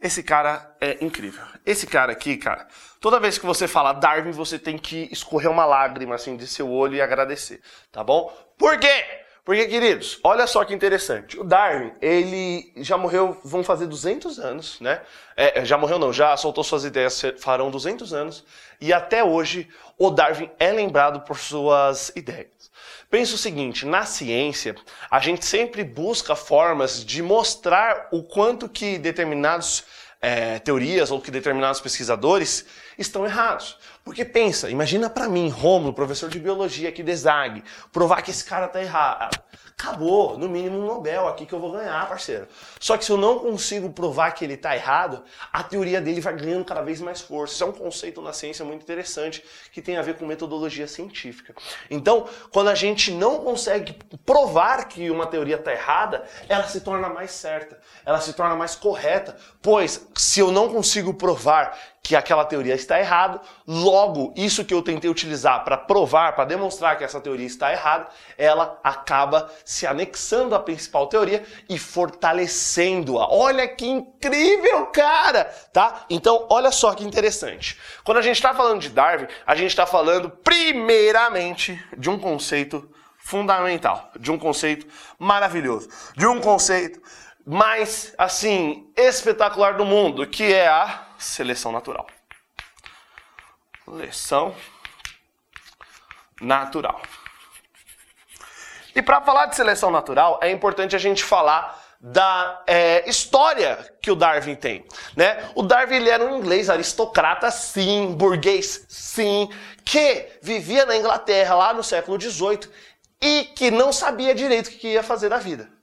esse 0.01 0.23
cara 0.23 0.75
é 0.81 1.05
incrível. 1.05 1.45
Esse 1.65 1.87
cara 1.87 2.13
aqui, 2.13 2.37
cara, 2.37 2.67
toda 3.01 3.21
vez 3.21 3.39
que 3.39 3.47
você 3.47 3.69
fala 3.69 3.93
Darwin, 3.93 4.31
você 4.31 4.59
tem 4.59 4.79
que 4.79 5.09
escorrer 5.13 5.51
uma 5.51 5.67
lágrima 5.67 6.15
assim 6.15 6.37
de 6.37 6.47
seu 6.47 6.71
olho 6.71 6.95
e 6.95 7.03
agradecer, 7.03 7.61
tá 7.93 8.03
bom? 8.03 8.33
Por 8.59 8.79
quê? 8.79 9.26
Porque, 9.47 9.69
queridos, 9.69 10.19
olha 10.25 10.45
só 10.45 10.65
que 10.65 10.75
interessante. 10.75 11.39
O 11.39 11.45
Darwin, 11.45 11.93
ele 12.03 12.73
já 12.79 12.99
morreu, 12.99 13.41
vão 13.45 13.63
fazer 13.63 13.87
200 13.87 14.41
anos, 14.41 14.81
né? 14.81 15.01
É, 15.37 15.65
já 15.65 15.79
morreu 15.79 16.01
não, 16.01 16.13
já 16.13 16.37
soltou 16.37 16.65
suas 16.65 16.85
ideias, 16.85 17.23
farão 17.39 17.71
200 17.71 18.13
anos. 18.13 18.45
E 18.81 18.93
até 18.93 19.23
hoje, 19.23 19.69
o 19.97 20.11
Darwin 20.11 20.51
é 20.59 20.73
lembrado 20.73 21.21
por 21.21 21.39
suas 21.39 22.11
ideias. 22.17 22.73
Pensa 23.09 23.37
o 23.37 23.39
seguinte, 23.39 23.87
na 23.87 24.05
ciência, 24.05 24.75
a 25.09 25.21
gente 25.21 25.47
sempre 25.47 25.85
busca 25.85 26.35
formas 26.35 27.05
de 27.05 27.23
mostrar 27.23 28.09
o 28.11 28.25
quanto 28.25 28.69
que 28.69 28.99
determinadas 28.99 29.85
é, 30.21 30.59
teorias 30.59 31.11
ou 31.11 31.21
que 31.21 31.31
determinados 31.31 31.81
pesquisadores 31.81 32.67
estão 32.99 33.25
errados. 33.25 33.79
Porque 34.05 34.25
pensa, 34.25 34.71
imagina 34.71 35.11
para 35.11 35.29
mim, 35.29 35.49
Romulo, 35.49 35.93
professor 35.93 36.31
de 36.31 36.39
biologia 36.39 36.89
aqui 36.89 37.03
de 37.03 37.15
Zag, 37.15 37.63
provar 37.93 38.23
que 38.23 38.31
esse 38.31 38.45
cara 38.45 38.69
tá 38.69 38.81
errado. 38.81 39.37
Acabou, 39.79 40.39
no 40.39 40.49
mínimo 40.49 40.79
um 40.79 40.87
Nobel 40.87 41.29
aqui 41.29 41.45
que 41.45 41.53
eu 41.53 41.61
vou 41.61 41.73
ganhar, 41.73 42.09
parceiro. 42.09 42.49
Só 42.81 42.97
que 42.97 43.05
se 43.05 43.13
eu 43.13 43.19
não 43.19 43.41
consigo 43.41 43.91
provar 43.91 44.31
que 44.31 44.43
ele 44.43 44.57
tá 44.57 44.75
errado, 44.75 45.23
a 45.53 45.63
teoria 45.63 46.01
dele 46.01 46.19
vai 46.21 46.35
ganhando 46.35 46.65
cada 46.65 46.81
vez 46.81 46.99
mais 46.99 47.21
força. 47.21 47.53
Isso 47.53 47.65
é 47.65 47.67
um 47.67 47.73
conceito 47.73 48.23
na 48.23 48.33
ciência 48.33 48.65
muito 48.65 48.83
interessante 48.83 49.45
que 49.73 49.83
tem 49.83 49.99
a 49.99 50.03
ver 50.03 50.15
com 50.15 50.25
metodologia 50.25 50.89
científica. 50.89 51.55
Então, 51.91 52.27
quando 52.51 52.69
a 52.69 52.75
gente 52.75 53.11
não 53.11 53.41
consegue 53.41 53.93
provar 54.25 54.89
que 54.89 55.11
uma 55.11 55.27
teoria 55.27 55.59
tá 55.59 55.73
errada, 55.73 56.25
ela 56.49 56.67
se 56.67 56.81
torna 56.81 57.11
mais 57.11 57.33
certa, 57.33 57.79
ela 58.07 58.21
se 58.21 58.33
torna 58.33 58.57
mais 58.57 58.75
correta, 58.75 59.37
pois 59.61 60.09
se 60.17 60.41
eu 60.41 60.51
não 60.51 60.69
consigo 60.69 61.13
provar 61.13 61.79
que 62.03 62.17
aquela 62.17 62.45
teoria 62.45 62.75
está 62.75 62.99
errada, 62.99 63.41
logo 63.67 64.33
isso 64.37 64.65
que 64.65 64.73
eu 64.73 64.81
tentei 64.81 65.11
utilizar 65.11 65.65
para 65.65 65.77
provar, 65.77 66.35
para 66.35 66.45
demonstrar 66.45 66.97
que 66.97 67.05
essa 67.05 67.21
teoria 67.21 67.47
está 67.47 67.73
errada, 67.73 68.07
ela 68.39 68.79
acaba 68.83 69.51
se 69.65 69.87
anexando 69.87 70.55
à 70.55 70.61
principal 70.61 71.09
teoria 71.09 71.45
e 71.69 71.79
fortalecendo-a. 71.79 73.29
Olha 73.29 73.67
que 73.69 73.87
incrível, 73.87 74.87
cara, 74.87 75.45
tá? 75.73 76.07
Então, 76.09 76.47
olha 76.49 76.71
só 76.71 76.95
que 76.95 77.05
interessante. 77.05 77.79
Quando 78.05 78.19
a 78.19 78.23
gente 78.23 78.37
está 78.37 78.55
falando 78.55 78.81
de 78.81 78.89
Darwin, 78.89 79.27
a 79.45 79.55
gente 79.55 79.71
está 79.71 79.85
falando 79.85 80.31
primeiramente 80.31 81.79
de 81.99 82.09
um 82.09 82.19
conceito 82.19 82.89
fundamental, 83.19 84.13
de 84.19 84.31
um 84.31 84.39
conceito 84.39 84.87
maravilhoso, 85.19 85.89
de 86.17 86.25
um 86.25 86.41
conceito 86.41 87.03
mais 87.47 88.13
assim 88.19 88.91
espetacular 88.97 89.77
do 89.77 89.85
mundo, 89.85 90.27
que 90.27 90.53
é 90.53 90.67
a 90.67 91.07
seleção 91.17 91.71
natural. 91.71 92.07
Seleção 93.85 94.55
natural. 96.41 97.01
E 98.97 99.01
para 99.01 99.21
falar 99.21 99.47
de 99.47 99.55
seleção 99.55 99.91
natural, 99.91 100.41
é 100.43 100.51
importante 100.51 100.97
a 100.97 100.99
gente 100.99 101.23
falar 101.23 101.85
da 102.01 102.63
é, 102.67 103.09
história 103.09 103.79
que 104.03 104.11
o 104.11 104.17
Darwin 104.17 104.55
tem, 104.55 104.85
né? 105.17 105.51
O 105.55 105.63
Darwin 105.63 105.97
ele 105.97 106.11
era 106.11 106.25
um 106.25 106.39
inglês 106.39 106.69
aristocrata, 106.69 107.51
sim, 107.51 108.15
burguês, 108.15 108.85
sim, 108.89 109.49
que 109.85 110.29
vivia 110.43 110.85
na 110.85 110.97
Inglaterra 110.97 111.55
lá 111.55 111.73
no 111.73 111.83
século 111.83 112.21
XVIII 112.21 112.69
e 113.21 113.45
que 113.45 113.71
não 113.71 113.93
sabia 113.93 114.35
direito 114.35 114.67
o 114.69 114.71
que 114.71 114.89
ia 114.89 115.03
fazer 115.03 115.29
da 115.29 115.39
vida. 115.39 115.76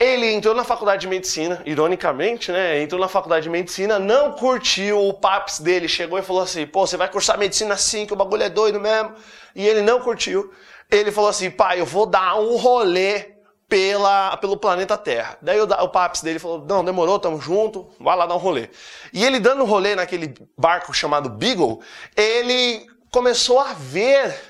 Ele 0.00 0.32
entrou 0.32 0.54
na 0.54 0.62
faculdade 0.62 1.00
de 1.00 1.08
medicina, 1.08 1.60
ironicamente, 1.66 2.52
né? 2.52 2.80
Entrou 2.80 3.00
na 3.00 3.08
faculdade 3.08 3.42
de 3.42 3.50
medicina, 3.50 3.98
não 3.98 4.30
curtiu 4.30 5.08
o 5.08 5.12
PAPS 5.12 5.58
dele, 5.58 5.88
chegou 5.88 6.16
e 6.16 6.22
falou 6.22 6.42
assim: 6.42 6.64
pô, 6.64 6.86
você 6.86 6.96
vai 6.96 7.10
cursar 7.10 7.36
medicina 7.36 7.74
assim, 7.74 8.06
que 8.06 8.12
o 8.12 8.16
bagulho 8.16 8.44
é 8.44 8.48
doido 8.48 8.78
mesmo. 8.78 9.12
E 9.56 9.66
ele 9.66 9.82
não 9.82 10.00
curtiu. 10.00 10.52
Ele 10.88 11.10
falou 11.10 11.28
assim: 11.28 11.50
pai, 11.50 11.80
eu 11.80 11.86
vou 11.86 12.06
dar 12.06 12.38
um 12.38 12.56
rolê 12.56 13.38
pela, 13.68 14.36
pelo 14.36 14.56
planeta 14.56 14.96
Terra. 14.96 15.36
Daí 15.42 15.60
o, 15.60 15.64
o 15.64 15.88
PAPS 15.88 16.22
dele 16.22 16.38
falou: 16.38 16.64
não, 16.64 16.84
demorou, 16.84 17.18
tamo 17.18 17.40
junto, 17.40 17.90
vai 17.98 18.16
lá 18.16 18.24
dar 18.24 18.36
um 18.36 18.38
rolê. 18.38 18.70
E 19.12 19.24
ele 19.24 19.40
dando 19.40 19.64
um 19.64 19.66
rolê 19.66 19.96
naquele 19.96 20.32
barco 20.56 20.94
chamado 20.94 21.28
Beagle, 21.28 21.80
ele 22.16 22.86
começou 23.10 23.58
a 23.58 23.72
ver 23.72 24.47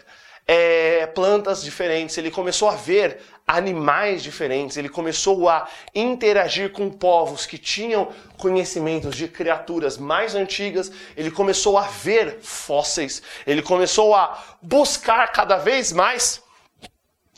é, 0.51 1.07
plantas 1.07 1.63
diferentes, 1.63 2.17
ele 2.17 2.31
começou 2.31 2.71
a 2.71 2.75
ver 2.75 3.21
animais 3.47 4.23
diferentes, 4.23 4.79
ele 4.79 4.89
começou 4.89 5.47
a 5.47 5.69
interagir 5.95 6.73
com 6.73 6.91
povos 6.91 7.45
que 7.45 7.59
tinham 7.59 8.09
conhecimentos 8.39 9.15
de 9.15 9.29
criaturas 9.29 9.99
mais 9.99 10.35
antigas, 10.35 10.91
ele 11.15 11.31
começou 11.31 11.77
a 11.77 11.83
ver 11.83 12.39
fósseis, 12.41 13.23
ele 13.47 13.61
começou 13.61 14.15
a 14.15 14.57
buscar 14.63 15.31
cada 15.33 15.59
vez 15.59 15.93
mais 15.93 16.43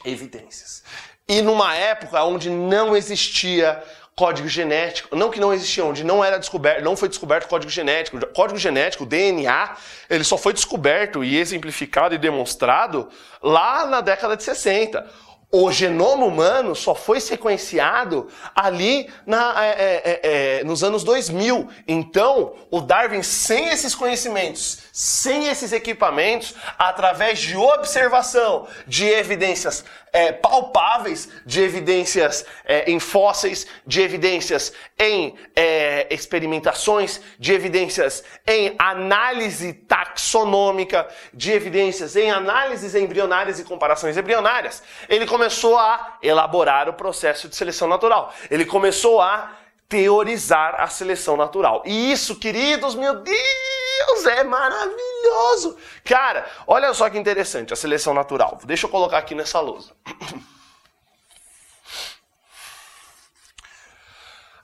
evidências. 0.04 0.84
E 1.26 1.42
numa 1.42 1.76
época 1.76 2.22
onde 2.22 2.48
não 2.48 2.96
existia 2.96 3.82
código 4.20 4.48
genético, 4.48 5.16
não 5.16 5.30
que 5.30 5.40
não 5.40 5.50
existia, 5.50 5.82
onde 5.82 6.04
não 6.04 6.22
era 6.22 6.38
descoberto, 6.38 6.84
não 6.84 6.94
foi 6.94 7.08
descoberto 7.08 7.48
código 7.48 7.72
genético. 7.72 8.18
Código 8.34 8.58
genético, 8.58 9.06
DNA, 9.06 9.76
ele 10.10 10.24
só 10.24 10.36
foi 10.36 10.52
descoberto 10.52 11.24
e 11.24 11.38
exemplificado 11.38 12.14
e 12.14 12.18
demonstrado 12.18 13.08
lá 13.42 13.86
na 13.86 14.02
década 14.02 14.36
de 14.36 14.42
60 14.42 15.08
o 15.52 15.72
genoma 15.72 16.24
humano 16.24 16.76
só 16.76 16.94
foi 16.94 17.20
sequenciado 17.20 18.28
ali 18.54 19.10
na, 19.26 19.64
é, 19.64 19.68
é, 19.68 20.02
é, 20.04 20.20
é, 20.60 20.64
nos 20.64 20.84
anos 20.84 21.02
2000. 21.02 21.68
Então, 21.88 22.54
o 22.70 22.80
Darwin, 22.80 23.22
sem 23.22 23.68
esses 23.68 23.92
conhecimentos, 23.92 24.78
sem 24.92 25.48
esses 25.48 25.72
equipamentos, 25.72 26.54
através 26.78 27.40
de 27.40 27.56
observação 27.56 28.68
de 28.86 29.08
evidências 29.08 29.84
é, 30.12 30.32
palpáveis, 30.32 31.28
de 31.46 31.60
evidências 31.62 32.44
é, 32.64 32.90
em 32.90 32.98
fósseis, 32.98 33.66
de 33.86 34.00
evidências 34.00 34.72
em 34.98 35.34
é, 35.54 36.06
experimentações, 36.10 37.20
de 37.38 37.52
evidências 37.52 38.24
em 38.46 38.74
análise 38.78 39.72
taxonômica, 39.72 41.08
de 41.32 41.52
evidências 41.52 42.16
em 42.16 42.30
análises 42.30 42.94
embrionárias 42.94 43.58
e 43.58 43.64
comparações 43.64 44.16
embrionárias, 44.16 44.82
ele 45.08 45.26
começou 45.26 45.78
a 45.78 46.18
elaborar 46.22 46.88
o 46.88 46.94
processo 46.94 47.48
de 47.48 47.56
seleção 47.56 47.88
natural. 47.88 48.34
Ele 48.50 48.64
começou 48.64 49.20
a 49.20 49.52
teorizar 49.88 50.76
a 50.78 50.86
seleção 50.86 51.36
natural. 51.36 51.82
E 51.84 52.12
isso, 52.12 52.36
queridos, 52.36 52.94
meu 52.94 53.16
Deus, 53.16 53.79
é 54.26 54.44
maravilhoso. 54.44 55.78
Cara, 56.04 56.50
olha 56.66 56.92
só 56.94 57.08
que 57.10 57.18
interessante 57.18 57.72
a 57.72 57.76
seleção 57.76 58.14
natural. 58.14 58.58
Deixa 58.64 58.86
eu 58.86 58.90
colocar 58.90 59.18
aqui 59.18 59.34
nessa 59.34 59.60
lousa. 59.60 59.94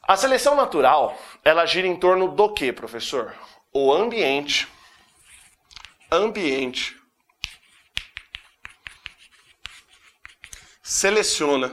A 0.08 0.16
seleção 0.16 0.54
natural, 0.54 1.18
ela 1.44 1.66
gira 1.66 1.86
em 1.86 1.96
torno 1.96 2.28
do 2.28 2.54
que, 2.54 2.72
professor? 2.72 3.34
O 3.72 3.92
ambiente, 3.92 4.68
ambiente, 6.12 6.96
seleciona, 10.80 11.72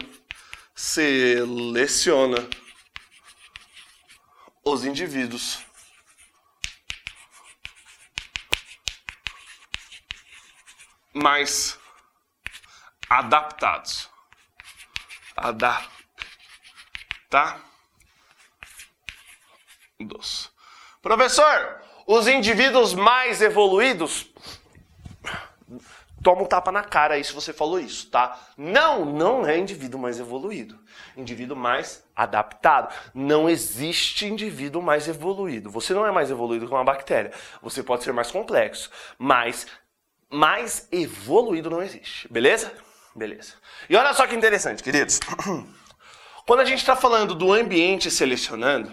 seleciona 0.74 2.50
os 4.66 4.84
indivíduos 4.84 5.60
mais 11.14 11.78
adaptados. 13.10 14.10
Adaptados. 15.36 15.94
Professor, 21.02 21.82
os 22.08 22.28
indivíduos 22.28 22.94
mais 22.94 23.42
evoluídos 23.42 24.34
toma 26.24 26.44
um 26.44 26.46
tapa 26.46 26.72
na 26.72 26.84
cara 26.84 27.16
aí 27.16 27.24
se 27.24 27.34
você 27.34 27.52
falou 27.52 27.80
isso, 27.80 28.10
tá? 28.10 28.40
Não, 28.58 29.04
não 29.04 29.46
é 29.46 29.58
indivíduo 29.58 30.00
mais 30.00 30.20
evoluído. 30.20 30.80
Indivíduo 31.18 31.58
mais 31.58 32.04
adaptado. 32.16 32.94
Não 33.14 33.50
existe 33.50 34.26
indivíduo 34.26 34.82
mais 34.82 35.08
evoluído. 35.08 35.70
Você 35.70 35.94
não 35.94 36.08
é 36.08 36.12
mais 36.12 36.32
evoluído 36.32 36.66
que 36.66 36.74
uma 36.74 36.84
bactéria. 36.84 37.32
Você 37.62 37.84
pode 37.84 38.04
ser 38.04 38.14
mais 38.14 38.32
complexo, 38.32 38.90
mas 39.18 39.68
mais 40.34 40.88
evoluído 40.92 41.70
não 41.70 41.82
existe. 41.82 42.28
Beleza? 42.28 42.74
Beleza. 43.16 43.54
E 43.88 43.96
olha 43.96 44.14
só 44.14 44.26
que 44.26 44.36
interessante, 44.36 44.82
queridos. 44.82 45.20
Quando 46.46 46.60
a 46.60 46.66
gente 46.66 46.80
está 46.80 46.96
falando 46.96 47.36
do 47.36 47.54
ambiente 47.54 48.10
selecionando, 48.10 48.92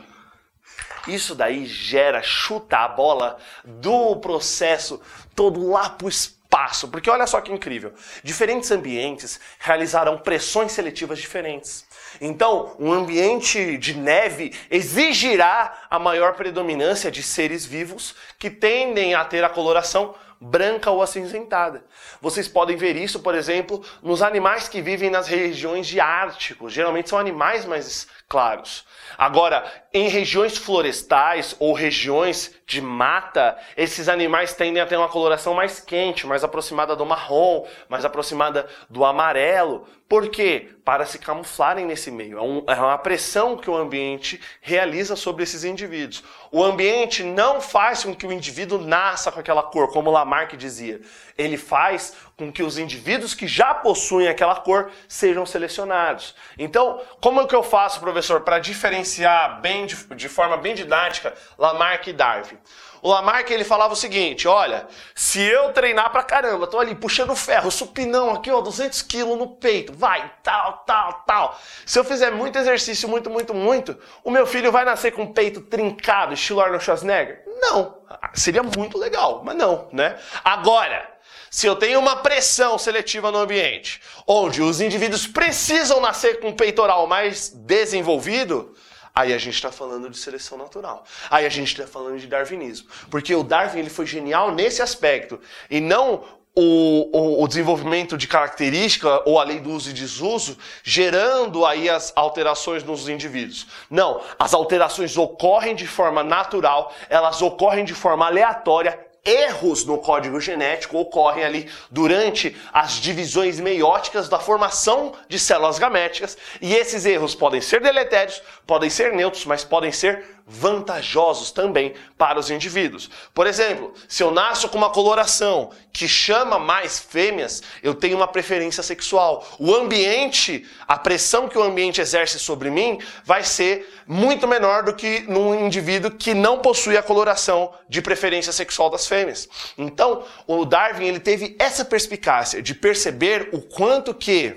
isso 1.08 1.34
daí 1.34 1.64
gera, 1.64 2.22
chuta 2.22 2.78
a 2.78 2.88
bola 2.88 3.38
do 3.64 4.16
processo 4.16 5.00
todo 5.34 5.68
lá 5.68 5.88
para 5.88 6.04
o 6.04 6.08
espaço. 6.08 6.88
Porque 6.88 7.08
olha 7.08 7.26
só 7.26 7.40
que 7.40 7.50
incrível. 7.50 7.94
Diferentes 8.22 8.70
ambientes 8.70 9.40
realizarão 9.58 10.18
pressões 10.18 10.72
seletivas 10.72 11.18
diferentes. 11.18 11.86
Então, 12.20 12.76
um 12.78 12.92
ambiente 12.92 13.78
de 13.78 13.96
neve 13.96 14.54
exigirá 14.70 15.86
a 15.88 15.98
maior 15.98 16.34
predominância 16.34 17.10
de 17.10 17.22
seres 17.22 17.64
vivos 17.64 18.14
que 18.38 18.50
tendem 18.50 19.14
a 19.14 19.24
ter 19.24 19.42
a 19.42 19.48
coloração 19.48 20.14
branca 20.40 20.90
ou 20.90 21.02
acinzentada. 21.02 21.84
Vocês 22.20 22.48
podem 22.48 22.76
ver 22.76 22.96
isso, 22.96 23.20
por 23.20 23.34
exemplo, 23.34 23.84
nos 24.02 24.22
animais 24.22 24.68
que 24.68 24.80
vivem 24.80 25.10
nas 25.10 25.28
regiões 25.28 25.86
de 25.86 26.00
Ártico. 26.00 26.70
Geralmente 26.70 27.10
são 27.10 27.18
animais 27.18 27.66
mais 27.66 28.06
claros. 28.26 28.86
Agora, 29.18 29.70
em 29.92 30.08
regiões 30.08 30.56
florestais 30.56 31.54
ou 31.58 31.74
regiões 31.74 32.54
de 32.66 32.80
mata, 32.80 33.58
esses 33.76 34.08
animais 34.08 34.54
tendem 34.54 34.80
a 34.80 34.86
ter 34.86 34.96
uma 34.96 35.08
coloração 35.08 35.52
mais 35.52 35.78
quente, 35.78 36.26
mais 36.26 36.42
aproximada 36.42 36.96
do 36.96 37.04
marrom, 37.04 37.66
mais 37.88 38.04
aproximada 38.04 38.66
do 38.88 39.04
amarelo. 39.04 39.86
Por 40.10 40.28
quê? 40.28 40.70
Para 40.84 41.06
se 41.06 41.20
camuflarem 41.20 41.86
nesse 41.86 42.10
meio. 42.10 42.36
É, 42.36 42.42
um, 42.42 42.64
é 42.66 42.74
uma 42.74 42.98
pressão 42.98 43.56
que 43.56 43.70
o 43.70 43.76
ambiente 43.76 44.40
realiza 44.60 45.14
sobre 45.14 45.44
esses 45.44 45.62
indivíduos. 45.62 46.24
O 46.50 46.64
ambiente 46.64 47.22
não 47.22 47.60
faz 47.60 48.02
com 48.02 48.12
que 48.12 48.26
o 48.26 48.32
indivíduo 48.32 48.80
nasça 48.80 49.30
com 49.30 49.38
aquela 49.38 49.62
cor, 49.62 49.92
como 49.92 50.10
Lamarck 50.10 50.56
dizia. 50.56 51.00
Ele 51.38 51.56
faz 51.56 52.16
com 52.36 52.50
que 52.50 52.60
os 52.60 52.76
indivíduos 52.76 53.34
que 53.34 53.46
já 53.46 53.72
possuem 53.72 54.26
aquela 54.26 54.56
cor 54.56 54.90
sejam 55.06 55.46
selecionados. 55.46 56.34
Então, 56.58 57.00
como 57.20 57.40
é 57.42 57.46
que 57.46 57.54
eu 57.54 57.62
faço, 57.62 58.00
professor, 58.00 58.40
para 58.40 58.58
diferenciar 58.58 59.60
bem 59.60 59.86
de, 59.86 59.94
de 60.16 60.28
forma 60.28 60.56
bem 60.56 60.74
didática 60.74 61.32
Lamarck 61.56 62.08
e 62.08 62.12
Darwin? 62.12 62.58
O 63.02 63.08
Lamarck 63.10 63.50
ele 63.50 63.64
falava 63.64 63.94
o 63.94 63.96
seguinte: 63.96 64.46
olha, 64.46 64.86
se 65.14 65.40
eu 65.40 65.72
treinar 65.72 66.10
pra 66.10 66.22
caramba, 66.22 66.66
tô 66.66 66.78
ali 66.78 66.94
puxando 66.94 67.34
ferro, 67.34 67.70
supinão 67.70 68.30
aqui, 68.30 68.50
ó, 68.50 68.60
200 68.60 69.02
quilos 69.02 69.38
no 69.38 69.48
peito, 69.48 69.92
vai, 69.92 70.32
tal, 70.42 70.84
tal, 70.86 71.24
tal. 71.26 71.60
Se 71.86 71.98
eu 71.98 72.04
fizer 72.04 72.30
muito 72.30 72.58
exercício, 72.58 73.08
muito, 73.08 73.30
muito, 73.30 73.54
muito, 73.54 73.98
o 74.22 74.30
meu 74.30 74.46
filho 74.46 74.70
vai 74.70 74.84
nascer 74.84 75.12
com 75.12 75.24
o 75.24 75.32
peito 75.32 75.60
trincado, 75.60 76.34
estilo 76.34 76.60
Arnold 76.60 76.84
Schwarzenegger? 76.84 77.42
Não. 77.60 78.00
Seria 78.34 78.62
muito 78.62 78.98
legal, 78.98 79.42
mas 79.44 79.56
não, 79.56 79.88
né? 79.92 80.18
Agora, 80.42 81.08
se 81.50 81.66
eu 81.66 81.76
tenho 81.76 81.98
uma 81.98 82.16
pressão 82.16 82.78
seletiva 82.78 83.30
no 83.30 83.38
ambiente, 83.38 84.00
onde 84.26 84.62
os 84.62 84.80
indivíduos 84.80 85.26
precisam 85.26 86.00
nascer 86.00 86.40
com 86.40 86.48
um 86.48 86.56
peitoral 86.56 87.06
mais 87.06 87.48
desenvolvido, 87.48 88.74
Aí 89.20 89.34
a 89.34 89.38
gente 89.38 89.54
está 89.54 89.70
falando 89.70 90.08
de 90.08 90.16
seleção 90.16 90.56
natural. 90.56 91.04
Aí 91.30 91.44
a 91.44 91.48
gente 91.50 91.72
está 91.72 91.86
falando 91.86 92.18
de 92.18 92.26
darwinismo. 92.26 92.88
Porque 93.10 93.34
o 93.34 93.42
Darwin 93.42 93.80
ele 93.80 93.90
foi 93.90 94.06
genial 94.06 94.50
nesse 94.50 94.80
aspecto. 94.80 95.38
E 95.70 95.78
não 95.78 96.24
o, 96.56 97.10
o, 97.12 97.44
o, 97.44 97.46
desenvolvimento 97.46 98.16
de 98.16 98.26
característica 98.26 99.22
ou 99.28 99.38
a 99.38 99.44
lei 99.44 99.60
do 99.60 99.70
uso 99.70 99.90
e 99.90 99.92
desuso, 99.92 100.56
gerando 100.82 101.66
aí 101.66 101.88
as 101.88 102.14
alterações 102.16 102.82
nos 102.82 103.10
indivíduos. 103.10 103.66
Não, 103.90 104.22
as 104.38 104.54
alterações 104.54 105.16
ocorrem 105.18 105.74
de 105.74 105.86
forma 105.86 106.24
natural, 106.24 106.92
elas 107.10 107.42
ocorrem 107.42 107.84
de 107.84 107.94
forma 107.94 108.26
aleatória 108.26 108.98
erros 109.24 109.84
no 109.84 109.98
código 109.98 110.40
genético 110.40 110.98
ocorrem 110.98 111.44
ali 111.44 111.70
durante 111.90 112.56
as 112.72 112.94
divisões 112.94 113.60
meióticas 113.60 114.28
da 114.28 114.38
formação 114.38 115.12
de 115.28 115.38
células 115.38 115.78
gaméticas, 115.78 116.36
e 116.60 116.74
esses 116.74 117.04
erros 117.04 117.34
podem 117.34 117.60
ser 117.60 117.80
deletérios, 117.80 118.42
podem 118.70 118.88
ser 118.88 119.12
neutros, 119.14 119.44
mas 119.46 119.64
podem 119.64 119.90
ser 119.90 120.24
vantajosos 120.46 121.50
também 121.50 121.92
para 122.16 122.38
os 122.38 122.52
indivíduos. 122.52 123.10
Por 123.34 123.44
exemplo, 123.44 123.92
se 124.06 124.22
eu 124.22 124.30
nasço 124.30 124.68
com 124.68 124.78
uma 124.78 124.90
coloração 124.90 125.72
que 125.92 126.06
chama 126.06 126.56
mais 126.56 127.00
fêmeas, 127.00 127.64
eu 127.82 127.96
tenho 127.96 128.16
uma 128.16 128.28
preferência 128.28 128.80
sexual. 128.80 129.44
O 129.58 129.74
ambiente, 129.74 130.64
a 130.86 130.96
pressão 130.96 131.48
que 131.48 131.58
o 131.58 131.62
ambiente 131.64 132.00
exerce 132.00 132.38
sobre 132.38 132.70
mim 132.70 133.00
vai 133.24 133.42
ser 133.42 133.92
muito 134.06 134.46
menor 134.46 134.84
do 134.84 134.94
que 134.94 135.24
num 135.26 135.66
indivíduo 135.66 136.12
que 136.12 136.32
não 136.32 136.60
possui 136.60 136.96
a 136.96 137.02
coloração 137.02 137.72
de 137.88 138.00
preferência 138.00 138.52
sexual 138.52 138.88
das 138.88 139.04
fêmeas. 139.04 139.48
Então, 139.76 140.22
o 140.46 140.64
Darwin 140.64 141.08
ele 141.08 141.18
teve 141.18 141.56
essa 141.58 141.84
perspicácia 141.84 142.62
de 142.62 142.72
perceber 142.72 143.48
o 143.50 143.60
quanto 143.60 144.14
que 144.14 144.56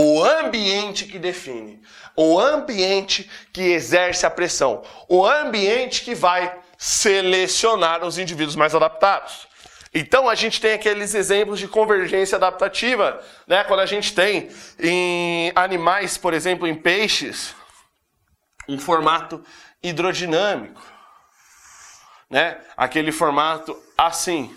o 0.00 0.22
ambiente 0.22 1.06
que 1.06 1.18
define, 1.18 1.82
o 2.14 2.38
ambiente 2.38 3.28
que 3.52 3.62
exerce 3.62 4.24
a 4.24 4.30
pressão, 4.30 4.84
o 5.08 5.26
ambiente 5.26 6.02
que 6.02 6.14
vai 6.14 6.56
selecionar 6.78 8.04
os 8.04 8.16
indivíduos 8.16 8.54
mais 8.54 8.76
adaptados. 8.76 9.48
Então 9.92 10.28
a 10.28 10.36
gente 10.36 10.60
tem 10.60 10.74
aqueles 10.74 11.16
exemplos 11.16 11.58
de 11.58 11.66
convergência 11.66 12.36
adaptativa, 12.36 13.20
né? 13.44 13.64
Quando 13.64 13.80
a 13.80 13.86
gente 13.86 14.14
tem 14.14 14.48
em 14.78 15.50
animais, 15.56 16.16
por 16.16 16.32
exemplo, 16.32 16.68
em 16.68 16.76
peixes, 16.76 17.52
um 18.68 18.78
formato 18.78 19.44
hidrodinâmico, 19.82 20.80
né? 22.30 22.56
Aquele 22.76 23.10
formato 23.10 23.76
assim. 23.96 24.56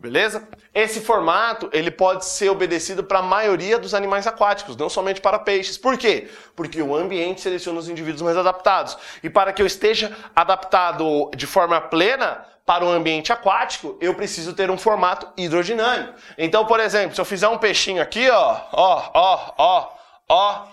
Beleza? 0.00 0.48
Esse 0.74 1.02
formato 1.02 1.68
ele 1.74 1.90
pode 1.90 2.24
ser 2.24 2.48
obedecido 2.48 3.04
para 3.04 3.18
a 3.18 3.22
maioria 3.22 3.78
dos 3.78 3.92
animais 3.92 4.26
aquáticos, 4.26 4.74
não 4.74 4.88
somente 4.88 5.20
para 5.20 5.38
peixes. 5.38 5.76
Por 5.76 5.98
quê? 5.98 6.30
Porque 6.56 6.80
o 6.80 6.96
ambiente 6.96 7.42
seleciona 7.42 7.78
os 7.78 7.86
indivíduos 7.86 8.22
mais 8.22 8.34
adaptados. 8.38 8.96
E 9.22 9.28
para 9.28 9.52
que 9.52 9.60
eu 9.60 9.66
esteja 9.66 10.16
adaptado 10.34 11.30
de 11.36 11.46
forma 11.46 11.78
plena 11.82 12.46
para 12.64 12.82
o 12.82 12.88
ambiente 12.88 13.30
aquático, 13.30 13.98
eu 14.00 14.14
preciso 14.14 14.54
ter 14.54 14.70
um 14.70 14.78
formato 14.78 15.28
hidrodinâmico. 15.36 16.14
Então, 16.38 16.64
por 16.64 16.80
exemplo, 16.80 17.14
se 17.14 17.20
eu 17.20 17.24
fizer 17.26 17.48
um 17.48 17.58
peixinho 17.58 18.00
aqui, 18.00 18.30
ó, 18.30 18.56
ó, 18.72 19.10
ó, 19.12 19.54
ó, 19.58 19.88
ó, 20.30 20.66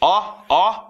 ó, 0.00 0.34
ó, 0.48 0.84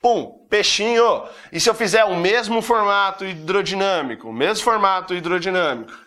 pum, 0.00 0.46
peixinho. 0.48 1.24
E 1.50 1.58
se 1.58 1.68
eu 1.68 1.74
fizer 1.74 2.04
o 2.04 2.14
mesmo 2.14 2.62
formato 2.62 3.24
hidrodinâmico, 3.24 4.28
o 4.28 4.32
mesmo 4.32 4.62
formato 4.62 5.14
hidrodinâmico, 5.14 6.03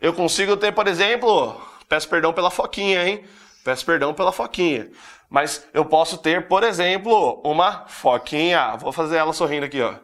eu 0.00 0.12
consigo 0.12 0.56
ter, 0.56 0.72
por 0.72 0.86
exemplo, 0.88 1.60
peço 1.88 2.08
perdão 2.08 2.32
pela 2.32 2.50
foquinha, 2.50 3.06
hein? 3.06 3.24
Peço 3.64 3.84
perdão 3.84 4.14
pela 4.14 4.32
foquinha. 4.32 4.90
Mas 5.28 5.66
eu 5.74 5.84
posso 5.84 6.18
ter, 6.18 6.48
por 6.48 6.64
exemplo, 6.64 7.40
uma 7.44 7.86
foquinha. 7.86 8.76
Vou 8.76 8.92
fazer 8.92 9.16
ela 9.16 9.32
sorrindo 9.32 9.66
aqui, 9.66 9.80
ó. 9.80 9.94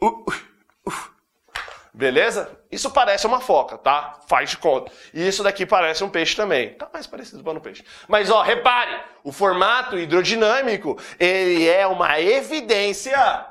Uh, 0.00 0.08
uh, 0.08 0.32
uh. 0.86 1.16
Beleza? 1.96 2.50
Isso 2.70 2.90
parece 2.90 3.26
uma 3.26 3.40
foca, 3.40 3.78
tá? 3.78 4.20
Faz 4.28 4.50
de 4.50 4.58
conta. 4.58 4.92
E 5.14 5.26
isso 5.26 5.42
daqui 5.42 5.64
parece 5.64 6.04
um 6.04 6.10
peixe 6.10 6.36
também. 6.36 6.74
Tá 6.74 6.90
mais 6.92 7.06
parecido 7.06 7.42
com 7.42 7.52
um 7.52 7.58
peixe. 7.58 7.82
Mas 8.06 8.30
ó, 8.30 8.42
repare, 8.42 9.00
o 9.24 9.32
formato 9.32 9.98
hidrodinâmico, 9.98 11.00
ele 11.18 11.66
é 11.66 11.86
uma 11.86 12.20
evidência, 12.20 13.46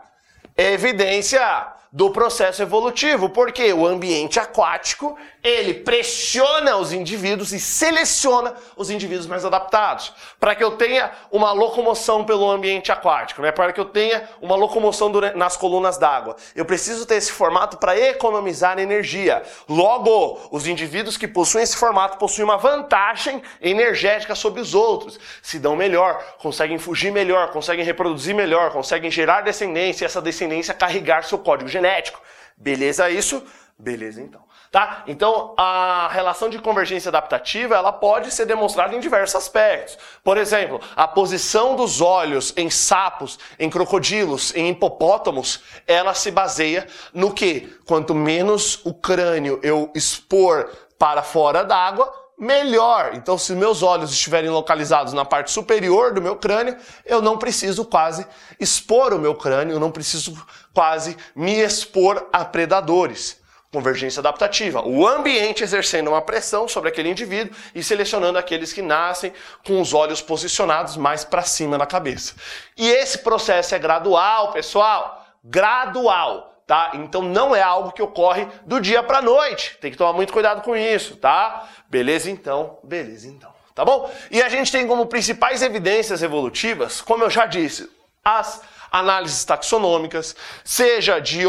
evidência 0.55 1.74
do 1.95 2.09
processo 2.09 2.61
evolutivo, 2.61 3.29
porque 3.29 3.71
o 3.71 3.87
ambiente 3.87 4.37
aquático, 4.37 5.17
ele 5.45 5.73
pressiona 5.73 6.75
os 6.75 6.91
indivíduos 6.91 7.53
e 7.53 7.59
seleciona 7.59 8.53
os 8.75 8.89
indivíduos 8.89 9.27
mais 9.27 9.45
adaptados, 9.45 10.13
para 10.39 10.53
que 10.53 10.63
eu 10.63 10.71
tenha 10.71 11.11
uma 11.31 11.51
locomoção 11.51 12.25
pelo 12.25 12.49
ambiente 12.49 12.91
aquático, 12.91 13.41
né? 13.41 13.51
Para 13.51 13.71
que 13.71 13.79
eu 13.79 13.85
tenha 13.85 14.27
uma 14.41 14.55
locomoção 14.55 15.09
nas 15.35 15.55
colunas 15.55 15.97
d'água. 15.97 16.35
Eu 16.55 16.65
preciso 16.65 17.05
ter 17.05 17.15
esse 17.15 17.31
formato 17.31 17.77
para 17.77 17.97
economizar 17.97 18.77
energia. 18.77 19.43
Logo, 19.69 20.39
os 20.51 20.67
indivíduos 20.67 21.15
que 21.15 21.27
possuem 21.27 21.63
esse 21.63 21.77
formato 21.77 22.17
possuem 22.17 22.43
uma 22.43 22.57
vantagem 22.57 23.41
energética 23.61 24.35
sobre 24.35 24.59
os 24.59 24.73
outros, 24.73 25.19
se 25.41 25.59
dão 25.59 25.75
melhor, 25.75 26.21
conseguem 26.39 26.77
fugir 26.77 27.11
melhor, 27.11 27.51
conseguem 27.51 27.85
reproduzir 27.85 28.35
melhor, 28.35 28.71
conseguem 28.71 29.09
gerar 29.09 29.41
descendência 29.41 30.03
e 30.03 30.07
essa 30.07 30.21
descendência 30.21 30.73
carregar 30.73 31.23
seu 31.23 31.37
código 31.37 31.69
genético 31.69 31.85
genético. 31.85 32.21
Beleza 32.57 33.09
isso? 33.09 33.43
Beleza 33.77 34.21
então. 34.21 34.43
Tá? 34.75 35.05
Então, 35.07 35.53
a 35.55 36.09
relação 36.11 36.49
de 36.49 36.59
convergência 36.59 37.07
adaptativa, 37.07 37.75
ela 37.75 37.93
pode 37.93 38.29
ser 38.29 38.45
demonstrada 38.45 38.93
em 38.93 38.99
diversos 38.99 39.33
aspectos. 39.33 39.97
Por 40.21 40.37
exemplo, 40.37 40.81
a 40.97 41.07
posição 41.07 41.77
dos 41.77 42.01
olhos 42.01 42.51
em 42.57 42.69
sapos, 42.69 43.39
em 43.57 43.69
crocodilos, 43.69 44.53
em 44.53 44.67
hipopótamos, 44.67 45.61
ela 45.87 46.13
se 46.13 46.29
baseia 46.29 46.87
no 47.13 47.31
que? 47.31 47.73
Quanto 47.85 48.13
menos 48.13 48.81
o 48.83 48.93
crânio 48.93 49.61
eu 49.63 49.89
expor 49.95 50.69
para 50.99 51.23
fora 51.23 51.63
d'água, 51.63 52.11
melhor. 52.37 53.11
Então, 53.13 53.37
se 53.37 53.55
meus 53.55 53.81
olhos 53.81 54.11
estiverem 54.11 54.49
localizados 54.49 55.13
na 55.13 55.23
parte 55.23 55.51
superior 55.51 56.13
do 56.13 56.21
meu 56.21 56.35
crânio, 56.35 56.75
eu 57.05 57.21
não 57.21 57.37
preciso 57.37 57.85
quase 57.85 58.27
expor 58.59 59.13
o 59.13 59.19
meu 59.19 59.35
crânio, 59.35 59.75
eu 59.75 59.79
não 59.79 59.89
preciso 59.89 60.37
quase 60.73 61.15
me 61.33 61.61
expor 61.61 62.27
a 62.33 62.43
predadores. 62.43 63.44
Convergência 63.75 64.21
adaptativa. 64.21 64.81
O 64.87 65.05
ambiente 65.05 65.61
exercendo 65.61 66.07
uma 66.07 66.21
pressão 66.21 66.65
sobre 66.65 66.87
aquele 66.87 67.09
indivíduo 67.09 67.53
e 67.75 67.83
selecionando 67.83 68.39
aqueles 68.39 68.71
que 68.71 68.81
nascem 68.81 69.33
com 69.67 69.81
os 69.81 69.93
olhos 69.93 70.21
posicionados 70.21 70.95
mais 70.95 71.25
para 71.25 71.41
cima 71.41 71.77
na 71.77 71.85
cabeça. 71.85 72.35
E 72.77 72.87
esse 72.87 73.17
processo 73.17 73.75
é 73.75 73.79
gradual, 73.79 74.53
pessoal. 74.53 75.25
Gradual 75.43 76.53
tá? 76.65 76.91
Então 76.93 77.21
não 77.21 77.53
é 77.53 77.61
algo 77.61 77.91
que 77.91 78.01
ocorre 78.01 78.47
do 78.65 78.79
dia 78.79 79.03
para 79.03 79.21
noite. 79.21 79.77
Tem 79.81 79.91
que 79.91 79.97
tomar 79.97 80.13
muito 80.13 80.31
cuidado 80.31 80.61
com 80.61 80.73
isso, 80.73 81.17
tá? 81.17 81.67
Beleza 81.89 82.31
então, 82.31 82.79
beleza 82.81 83.27
então. 83.27 83.53
Tá 83.75 83.83
bom? 83.83 84.09
E 84.31 84.41
a 84.41 84.47
gente 84.47 84.71
tem 84.71 84.87
como 84.87 85.05
principais 85.05 85.61
evidências 85.61 86.23
evolutivas, 86.23 87.01
como 87.01 87.25
eu 87.25 87.29
já 87.29 87.45
disse, 87.45 87.91
as 88.23 88.61
análises 88.99 89.43
taxonômicas, 89.43 90.35
seja 90.63 91.19
de 91.19 91.41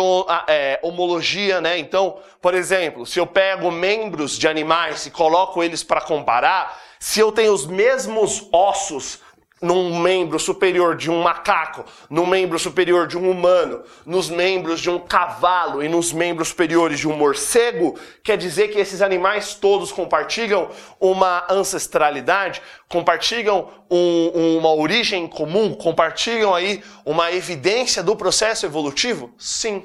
é, 0.48 0.78
homologia, 0.82 1.60
né? 1.60 1.78
Então, 1.78 2.18
por 2.42 2.54
exemplo, 2.54 3.06
se 3.06 3.18
eu 3.20 3.26
pego 3.26 3.70
membros 3.70 4.36
de 4.36 4.48
animais 4.48 5.06
e 5.06 5.10
coloco 5.10 5.62
eles 5.62 5.82
para 5.82 6.00
comparar, 6.00 6.80
se 6.98 7.20
eu 7.20 7.30
tenho 7.30 7.52
os 7.52 7.66
mesmos 7.66 8.48
ossos 8.52 9.20
num 9.60 9.98
membro 10.00 10.38
superior 10.38 10.96
de 10.96 11.10
um 11.10 11.22
macaco, 11.22 11.84
no 12.10 12.26
membro 12.26 12.58
superior 12.58 13.06
de 13.06 13.16
um 13.16 13.30
humano, 13.30 13.82
nos 14.04 14.28
membros 14.28 14.80
de 14.80 14.90
um 14.90 14.98
cavalo 14.98 15.82
e 15.82 15.88
nos 15.88 16.12
membros 16.12 16.48
superiores 16.48 16.98
de 16.98 17.08
um 17.08 17.16
morcego, 17.16 17.98
quer 18.22 18.36
dizer 18.36 18.68
que 18.68 18.78
esses 18.78 19.00
animais 19.00 19.54
todos 19.54 19.90
compartilham 19.90 20.68
uma 21.00 21.46
ancestralidade, 21.50 22.60
compartilham 22.88 23.68
um, 23.90 24.58
uma 24.58 24.74
origem 24.74 25.26
comum, 25.26 25.74
compartilham 25.74 26.54
aí 26.54 26.82
uma 27.04 27.32
evidência 27.32 28.02
do 28.02 28.14
processo 28.14 28.66
evolutivo? 28.66 29.32
Sim 29.38 29.82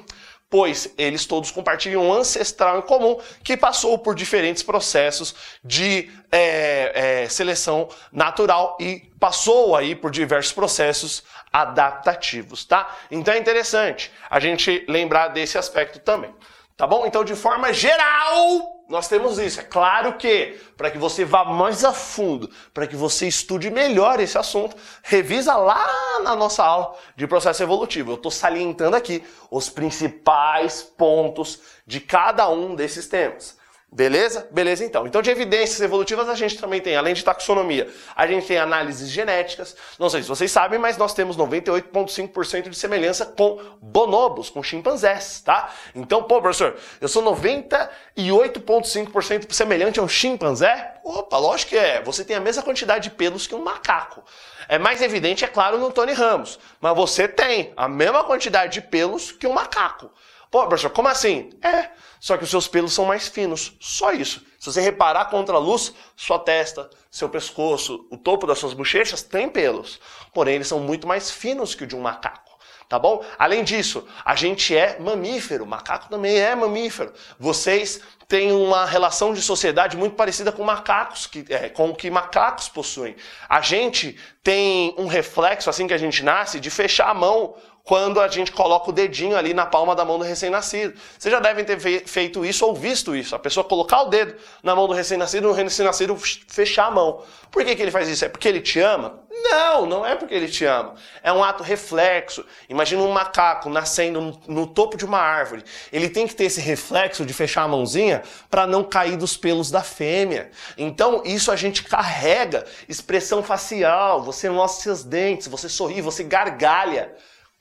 pois 0.52 0.92
eles 0.98 1.24
todos 1.24 1.50
compartilham 1.50 2.02
um 2.02 2.12
ancestral 2.12 2.78
em 2.78 2.82
comum 2.82 3.18
que 3.42 3.56
passou 3.56 3.96
por 3.96 4.14
diferentes 4.14 4.62
processos 4.62 5.34
de 5.64 6.10
é, 6.30 7.22
é, 7.22 7.28
seleção 7.30 7.88
natural 8.12 8.76
e 8.78 9.10
passou 9.18 9.74
aí 9.74 9.94
por 9.94 10.10
diversos 10.10 10.52
processos 10.52 11.24
adaptativos, 11.50 12.66
tá? 12.66 12.94
Então 13.10 13.32
é 13.32 13.38
interessante 13.38 14.12
a 14.28 14.38
gente 14.38 14.84
lembrar 14.86 15.28
desse 15.28 15.56
aspecto 15.56 15.98
também, 15.98 16.34
tá 16.76 16.86
bom? 16.86 17.06
Então 17.06 17.24
de 17.24 17.34
forma 17.34 17.72
geral 17.72 18.81
nós 18.92 19.08
temos 19.08 19.38
isso. 19.38 19.58
É 19.58 19.62
claro 19.62 20.18
que, 20.18 20.60
para 20.76 20.90
que 20.90 20.98
você 20.98 21.24
vá 21.24 21.46
mais 21.46 21.82
a 21.82 21.94
fundo, 21.94 22.50
para 22.74 22.86
que 22.86 22.94
você 22.94 23.26
estude 23.26 23.70
melhor 23.70 24.20
esse 24.20 24.36
assunto, 24.36 24.76
revisa 25.02 25.56
lá 25.56 26.20
na 26.22 26.36
nossa 26.36 26.62
aula 26.62 26.94
de 27.16 27.26
processo 27.26 27.62
evolutivo. 27.62 28.10
Eu 28.10 28.16
estou 28.16 28.30
salientando 28.30 28.94
aqui 28.94 29.24
os 29.50 29.70
principais 29.70 30.82
pontos 30.82 31.60
de 31.86 32.00
cada 32.00 32.50
um 32.50 32.74
desses 32.74 33.08
temas. 33.08 33.56
Beleza? 33.94 34.48
Beleza 34.50 34.82
então. 34.82 35.06
Então 35.06 35.20
de 35.20 35.30
evidências 35.30 35.82
evolutivas 35.82 36.26
a 36.26 36.34
gente 36.34 36.56
também 36.56 36.80
tem, 36.80 36.96
além 36.96 37.12
de 37.12 37.22
taxonomia, 37.22 37.92
a 38.16 38.26
gente 38.26 38.46
tem 38.46 38.56
análises 38.56 39.10
genéticas. 39.10 39.76
Não 39.98 40.08
sei 40.08 40.22
se 40.22 40.28
vocês 40.30 40.50
sabem, 40.50 40.78
mas 40.78 40.96
nós 40.96 41.12
temos 41.12 41.36
98,5% 41.36 42.70
de 42.70 42.76
semelhança 42.76 43.26
com 43.26 43.60
bonobos, 43.82 44.48
com 44.48 44.62
chimpanzés, 44.62 45.42
tá? 45.44 45.70
Então, 45.94 46.22
pô, 46.22 46.40
professor, 46.40 46.74
eu 47.02 47.08
sou 47.08 47.22
98,5% 47.22 49.52
semelhante 49.52 50.00
a 50.00 50.02
um 50.02 50.08
chimpanzé? 50.08 50.94
Opa, 51.04 51.36
lógico 51.36 51.68
que 51.70 51.76
é. 51.76 52.00
Você 52.02 52.24
tem 52.24 52.36
a 52.36 52.40
mesma 52.40 52.62
quantidade 52.62 53.10
de 53.10 53.14
pelos 53.14 53.46
que 53.46 53.54
um 53.54 53.62
macaco. 53.62 54.24
É 54.70 54.78
mais 54.78 55.02
evidente, 55.02 55.44
é 55.44 55.48
claro, 55.48 55.76
no 55.76 55.92
Tony 55.92 56.14
Ramos, 56.14 56.58
mas 56.80 56.96
você 56.96 57.28
tem 57.28 57.74
a 57.76 57.88
mesma 57.88 58.24
quantidade 58.24 58.72
de 58.72 58.80
pelos 58.80 59.30
que 59.30 59.46
um 59.46 59.52
macaco. 59.52 60.10
Pô, 60.52 60.66
professor, 60.66 60.90
como 60.90 61.08
assim? 61.08 61.48
É, 61.62 61.88
só 62.20 62.36
que 62.36 62.44
os 62.44 62.50
seus 62.50 62.68
pelos 62.68 62.92
são 62.92 63.06
mais 63.06 63.26
finos. 63.26 63.72
Só 63.80 64.12
isso. 64.12 64.44
Se 64.60 64.70
você 64.70 64.82
reparar 64.82 65.24
contra 65.30 65.56
a 65.56 65.58
luz, 65.58 65.94
sua 66.14 66.38
testa, 66.38 66.90
seu 67.10 67.26
pescoço, 67.26 68.06
o 68.10 68.18
topo 68.18 68.46
das 68.46 68.58
suas 68.58 68.74
bochechas 68.74 69.22
tem 69.22 69.48
pelos. 69.48 69.98
Porém, 70.34 70.56
eles 70.56 70.68
são 70.68 70.78
muito 70.78 71.08
mais 71.08 71.30
finos 71.30 71.74
que 71.74 71.84
o 71.84 71.86
de 71.86 71.96
um 71.96 72.02
macaco. 72.02 72.52
Tá 72.86 72.98
bom? 72.98 73.24
Além 73.38 73.64
disso, 73.64 74.06
a 74.22 74.34
gente 74.34 74.76
é 74.76 74.98
mamífero, 74.98 75.64
macaco 75.64 76.10
também 76.10 76.38
é 76.38 76.54
mamífero. 76.54 77.14
Vocês 77.40 78.02
têm 78.28 78.52
uma 78.52 78.84
relação 78.84 79.32
de 79.32 79.40
sociedade 79.40 79.96
muito 79.96 80.14
parecida 80.14 80.52
com 80.52 80.62
macacos, 80.62 81.26
que, 81.26 81.46
é, 81.48 81.70
com 81.70 81.88
o 81.88 81.94
que 81.94 82.10
macacos 82.10 82.68
possuem. 82.68 83.16
A 83.48 83.62
gente 83.62 84.18
tem 84.42 84.94
um 84.98 85.06
reflexo, 85.06 85.70
assim 85.70 85.86
que 85.86 85.94
a 85.94 85.98
gente 85.98 86.22
nasce, 86.22 86.60
de 86.60 86.68
fechar 86.68 87.08
a 87.08 87.14
mão 87.14 87.56
quando 87.84 88.20
a 88.20 88.28
gente 88.28 88.52
coloca 88.52 88.90
o 88.90 88.92
dedinho 88.92 89.36
ali 89.36 89.52
na 89.52 89.66
palma 89.66 89.94
da 89.94 90.04
mão 90.04 90.18
do 90.18 90.24
recém-nascido. 90.24 90.94
Vocês 91.18 91.32
já 91.32 91.40
devem 91.40 91.64
ter 91.64 91.78
feito 92.06 92.44
isso 92.44 92.64
ou 92.64 92.74
visto 92.74 93.14
isso. 93.14 93.34
A 93.34 93.38
pessoa 93.38 93.64
colocar 93.64 94.02
o 94.02 94.08
dedo 94.08 94.34
na 94.62 94.74
mão 94.74 94.86
do 94.86 94.94
recém-nascido 94.94 95.48
e 95.48 95.50
o 95.50 95.52
recém-nascido 95.52 96.16
fechar 96.16 96.86
a 96.86 96.90
mão. 96.90 97.22
Por 97.50 97.64
que, 97.64 97.74
que 97.74 97.82
ele 97.82 97.90
faz 97.90 98.08
isso? 98.08 98.24
É 98.24 98.28
porque 98.28 98.46
ele 98.48 98.60
te 98.60 98.78
ama? 98.78 99.20
Não, 99.30 99.84
não 99.84 100.06
é 100.06 100.14
porque 100.14 100.34
ele 100.34 100.48
te 100.48 100.64
ama. 100.64 100.94
É 101.22 101.32
um 101.32 101.42
ato 101.42 101.62
reflexo. 101.62 102.44
Imagina 102.68 103.02
um 103.02 103.10
macaco 103.10 103.68
nascendo 103.68 104.20
no, 104.20 104.40
no 104.46 104.66
topo 104.66 104.96
de 104.96 105.04
uma 105.04 105.18
árvore. 105.18 105.64
Ele 105.92 106.08
tem 106.08 106.26
que 106.26 106.36
ter 106.36 106.44
esse 106.44 106.60
reflexo 106.60 107.26
de 107.26 107.34
fechar 107.34 107.62
a 107.62 107.68
mãozinha 107.68 108.22
para 108.48 108.66
não 108.66 108.84
cair 108.84 109.16
dos 109.16 109.36
pelos 109.36 109.70
da 109.70 109.82
fêmea. 109.82 110.50
Então, 110.78 111.22
isso 111.24 111.50
a 111.50 111.56
gente 111.56 111.82
carrega. 111.82 112.64
Expressão 112.88 113.42
facial, 113.42 114.22
você 114.22 114.48
mostra 114.48 114.84
seus 114.84 115.02
dentes, 115.02 115.48
você 115.48 115.68
sorri, 115.68 116.00
você 116.00 116.22
gargalha 116.22 117.12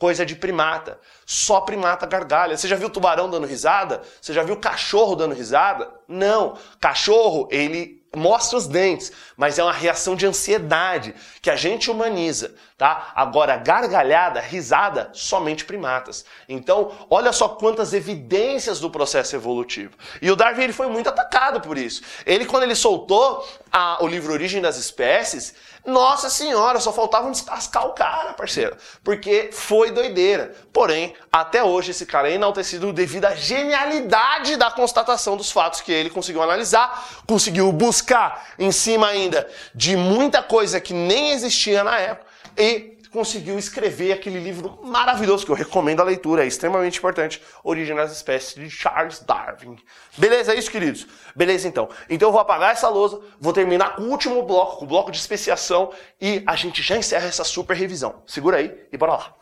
coisa 0.02 0.26
de 0.26 0.36
primata. 0.36 1.00
Só 1.28 1.62
primata 1.62 2.08
gargalha. 2.08 2.58
Você 2.58 2.68
já 2.68 2.76
viu 2.76 2.90
tubarão 2.90 3.30
dando 3.30 3.46
risada? 3.46 4.02
Você 4.20 4.34
já 4.34 4.42
viu 4.42 4.58
cachorro 4.58 5.16
dando 5.16 5.36
risada? 5.36 5.92
Não. 6.08 6.58
Cachorro, 6.80 7.48
ele 7.52 8.02
mostra 8.16 8.58
os 8.58 8.66
dentes, 8.66 9.12
mas 9.38 9.60
é 9.60 9.64
uma 9.64 9.72
reação 9.72 10.16
de 10.16 10.26
ansiedade 10.26 11.14
que 11.40 11.52
a 11.52 11.56
gente 11.56 11.92
humaniza, 11.92 12.56
tá? 12.82 13.12
Agora, 13.14 13.58
gargalhada, 13.58 14.40
risada, 14.40 15.12
somente 15.14 15.66
primatas. 15.66 16.26
Então, 16.50 16.92
olha 17.12 17.32
só 17.32 17.48
quantas 17.48 17.94
evidências 17.94 18.80
do 18.80 18.90
processo 18.90 19.36
evolutivo. 19.36 19.94
E 20.20 20.32
o 20.32 20.36
Darwin 20.36 20.64
ele 20.64 20.74
foi 20.74 20.88
muito 20.88 21.08
atacado 21.08 21.62
por 21.62 21.78
isso. 21.78 22.02
Ele, 22.26 22.44
quando 22.44 22.64
ele 22.64 22.74
soltou 22.74 23.48
a, 23.72 24.04
o 24.04 24.08
livro 24.08 24.34
Origem 24.34 24.60
das 24.64 24.78
Espécies, 24.78 25.54
nossa 25.86 26.28
senhora, 26.28 26.80
só 26.80 26.92
faltava 26.92 27.30
descascar 27.30 27.86
o 27.86 27.94
cara, 27.94 28.34
parceiro. 28.34 28.76
Porque 29.04 29.52
foi 29.54 29.92
doideira. 29.92 30.56
Porém, 30.74 31.14
até 31.32 31.64
hoje 31.64 31.92
esse 31.92 32.08
cara 32.08 32.32
é 32.32 32.34
enaltecido 32.34 32.92
devido 32.92 33.26
à 33.26 33.36
genialidade 33.36 34.56
da 34.56 34.72
constatação 34.72 35.38
dos 35.38 35.52
fatos 35.52 35.82
que 35.82 35.92
ele 35.92 36.10
conseguiu 36.10 36.42
analisar, 36.42 37.22
conseguiu 37.28 37.72
buscar 37.72 38.48
em 38.58 38.72
cima 38.72 39.06
ainda 39.06 39.48
de 39.76 39.96
muita 39.96 40.42
coisa 40.42 40.82
que 40.82 40.96
nem 40.96 41.30
existia 41.30 41.84
na 41.84 42.00
época 42.00 42.31
e 42.58 42.98
conseguiu 43.12 43.60
escrever 43.60 44.14
aquele 44.14 44.40
livro 44.40 44.80
maravilhoso 44.84 45.46
que 45.46 45.52
eu 45.52 45.56
recomendo 45.56 46.00
a 46.00 46.04
leitura, 46.04 46.44
é 46.44 46.48
extremamente 46.48 46.98
importante, 46.98 47.42
Origem 47.64 47.96
das 47.96 48.12
Espécies 48.12 48.56
de 48.56 48.70
Charles 48.70 49.20
Darwin. 49.20 49.78
Beleza, 50.18 50.54
é 50.54 50.58
isso, 50.58 50.72
queridos? 50.72 51.06
Beleza, 51.36 51.68
então. 51.68 51.90
Então 52.10 52.30
eu 52.30 52.32
vou 52.32 52.42
apagar 52.42 52.72
essa 52.72 52.88
lousa, 52.88 53.20
vou 53.40 53.52
terminar 53.52 53.96
com 53.96 54.04
o 54.04 54.10
último 54.10 54.42
bloco, 54.44 54.78
com 54.78 54.86
o 54.86 54.88
bloco 54.88 55.12
de 55.12 55.18
especiação 55.18 55.92
e 56.20 56.42
a 56.46 56.56
gente 56.56 56.82
já 56.82 56.98
encerra 56.98 57.28
essa 57.28 57.44
super 57.44 57.76
revisão. 57.76 58.24
Segura 58.26 58.58
aí 58.58 58.74
e 58.92 58.98
bora 58.98 59.14
lá. 59.14 59.41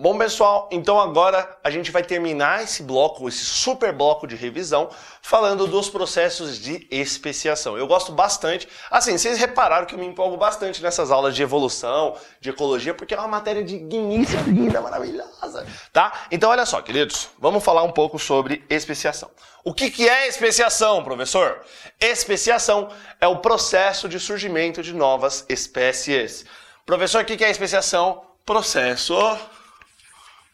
Bom, 0.00 0.16
pessoal, 0.16 0.66
então 0.72 0.98
agora 0.98 1.58
a 1.62 1.68
gente 1.68 1.90
vai 1.90 2.02
terminar 2.02 2.64
esse 2.64 2.82
bloco, 2.82 3.28
esse 3.28 3.44
super 3.44 3.92
bloco 3.92 4.26
de 4.26 4.34
revisão, 4.34 4.88
falando 5.20 5.66
dos 5.66 5.90
processos 5.90 6.58
de 6.58 6.88
especiação. 6.90 7.76
Eu 7.76 7.86
gosto 7.86 8.10
bastante, 8.10 8.66
assim, 8.90 9.18
vocês 9.18 9.36
repararam 9.36 9.84
que 9.84 9.94
eu 9.94 9.98
me 9.98 10.06
empolgo 10.06 10.38
bastante 10.38 10.82
nessas 10.82 11.10
aulas 11.10 11.36
de 11.36 11.42
evolução, 11.42 12.16
de 12.40 12.48
ecologia, 12.48 12.94
porque 12.94 13.12
é 13.12 13.18
uma 13.18 13.28
matéria 13.28 13.62
de 13.62 13.76
guinícia 13.76 14.40
linda, 14.48 14.80
maravilhosa, 14.80 15.66
tá? 15.92 16.10
Então, 16.30 16.48
olha 16.48 16.64
só, 16.64 16.80
queridos, 16.80 17.28
vamos 17.38 17.62
falar 17.62 17.82
um 17.82 17.92
pouco 17.92 18.18
sobre 18.18 18.64
especiação. 18.70 19.30
O 19.62 19.74
que, 19.74 19.90
que 19.90 20.08
é 20.08 20.26
especiação, 20.26 21.04
professor? 21.04 21.60
Especiação 22.00 22.88
é 23.20 23.28
o 23.28 23.36
processo 23.36 24.08
de 24.08 24.18
surgimento 24.18 24.82
de 24.82 24.94
novas 24.94 25.44
espécies. 25.46 26.46
Professor, 26.86 27.20
o 27.20 27.26
que, 27.26 27.36
que 27.36 27.44
é 27.44 27.50
especiação? 27.50 28.22
Processo 28.46 29.14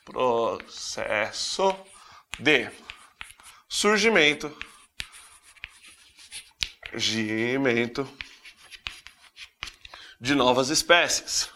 processo 0.06 1.76
de 2.38 2.70
surgimento, 3.68 4.56
de 10.20 10.34
novas 10.34 10.70
espécies. 10.70 11.50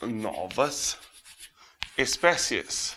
Novas 0.00 0.96
espécies. 1.98 2.96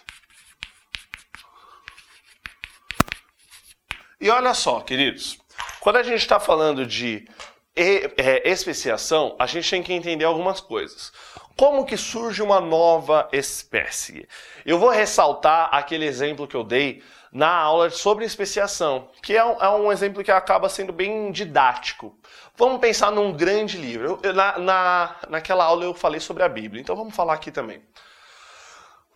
E 4.22 4.30
olha 4.30 4.54
só, 4.54 4.80
queridos, 4.80 5.38
quando 5.82 5.98
a 5.98 6.04
gente 6.04 6.22
está 6.22 6.40
falando 6.40 6.86
de 6.86 7.28
é, 7.76 8.48
especiação, 8.50 9.36
a 9.40 9.48
gente 9.48 9.70
tem 9.70 9.84
que 9.84 9.92
entender 9.92 10.24
algumas 10.24 10.62
coisas. 10.62 11.12
Como 11.56 11.86
que 11.86 11.96
surge 11.96 12.42
uma 12.42 12.60
nova 12.60 13.30
espécie? 13.32 14.28
Eu 14.66 14.80
vou 14.80 14.90
ressaltar 14.90 15.70
aquele 15.72 16.06
exemplo 16.06 16.48
que 16.48 16.56
eu 16.56 16.64
dei 16.64 17.04
na 17.32 17.50
aula 17.50 17.90
sobre 17.90 18.26
especiação, 18.26 19.10
que 19.22 19.36
é 19.36 19.46
um, 19.46 19.62
é 19.62 19.70
um 19.70 19.92
exemplo 19.92 20.24
que 20.24 20.32
acaba 20.32 20.68
sendo 20.68 20.92
bem 20.92 21.32
didático. 21.32 22.18
Vamos 22.56 22.80
pensar 22.80 23.12
num 23.12 23.32
grande 23.32 23.78
livro. 23.78 24.20
Eu, 24.24 24.34
na, 24.34 24.58
na, 24.58 25.16
naquela 25.30 25.64
aula 25.64 25.84
eu 25.84 25.94
falei 25.94 26.20
sobre 26.20 26.44
a 26.44 26.50
Bíblia, 26.50 26.82
então 26.82 26.96
vamos 26.96 27.16
falar 27.16 27.34
aqui 27.34 27.52
também. 27.52 27.82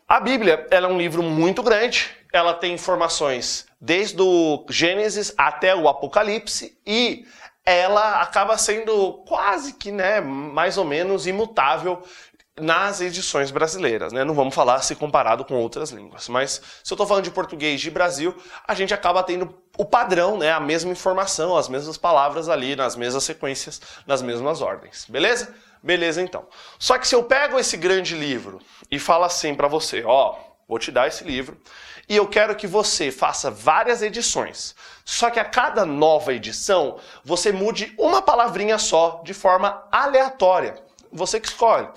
A 0.08 0.20
Bíblia 0.20 0.66
é 0.72 0.80
um 0.88 0.98
livro 0.98 1.22
muito 1.22 1.62
grande, 1.62 2.16
ela 2.32 2.54
tem 2.54 2.74
informações 2.74 3.68
desde 3.80 4.22
o 4.22 4.66
Gênesis 4.70 5.34
até 5.38 5.76
o 5.76 5.88
Apocalipse 5.88 6.80
e 6.86 7.26
ela 7.68 8.22
acaba 8.22 8.58
sendo 8.58 9.26
quase 9.28 9.74
que, 9.74 9.92
né, 9.92 10.22
mais 10.22 10.78
ou 10.78 10.86
menos 10.86 11.28
imutável 11.28 12.02
nas 12.60 13.02
edições 13.02 13.52
brasileiras, 13.52 14.12
né? 14.12 14.24
Não 14.24 14.34
vamos 14.34 14.56
falar 14.56 14.82
se 14.82 14.96
comparado 14.96 15.46
com 15.46 15.56
outras 15.56 15.92
línguas, 15.92 16.28
mas 16.28 16.62
se 16.84 16.92
eu 16.92 16.96
estou 16.96 17.06
falando 17.06 17.24
de 17.24 17.32
português 17.32 17.80
de 17.80 17.92
Brasil, 17.92 18.36
a 18.68 18.74
gente 18.74 18.94
acaba 18.94 19.22
tendo 19.22 19.56
o 19.78 19.86
padrão, 19.86 20.38
né? 20.38 20.52
A 20.52 20.60
mesma 20.60 20.92
informação, 20.92 21.56
as 21.56 21.70
mesmas 21.70 21.98
palavras 21.98 22.50
ali, 22.50 22.76
nas 22.76 22.96
mesmas 22.96 23.24
sequências, 23.24 23.80
nas 24.08 24.22
mesmas 24.22 24.62
ordens, 24.62 25.06
beleza? 25.08 25.54
Beleza, 25.84 26.22
então. 26.22 26.48
Só 26.80 26.98
que 26.98 27.08
se 27.08 27.14
eu 27.14 27.24
pego 27.24 27.60
esse 27.60 27.78
grande 27.78 28.16
livro 28.16 28.60
e 28.90 28.98
falo 28.98 29.24
assim 29.24 29.54
para 29.54 29.68
você, 29.68 30.04
ó, 30.04 30.36
vou 30.68 30.80
te 30.80 30.92
dar 30.92 31.08
esse 31.08 31.24
livro 31.24 31.58
e 32.10 32.16
eu 32.16 32.28
quero 32.28 32.56
que 32.56 32.66
você 32.66 33.12
faça 33.12 33.52
várias 33.52 34.02
edições. 34.02 34.76
Só 35.06 35.30
que 35.30 35.40
a 35.40 35.46
cada 35.46 35.86
nova 35.86 36.34
edição 36.34 36.98
você 37.24 37.52
mude 37.52 37.94
uma 37.98 38.22
palavrinha 38.22 38.80
só 38.80 39.22
de 39.24 39.34
forma 39.34 39.84
aleatória. 39.92 40.76
Você 41.12 41.40
que 41.40 41.48
escolhe 41.48 41.88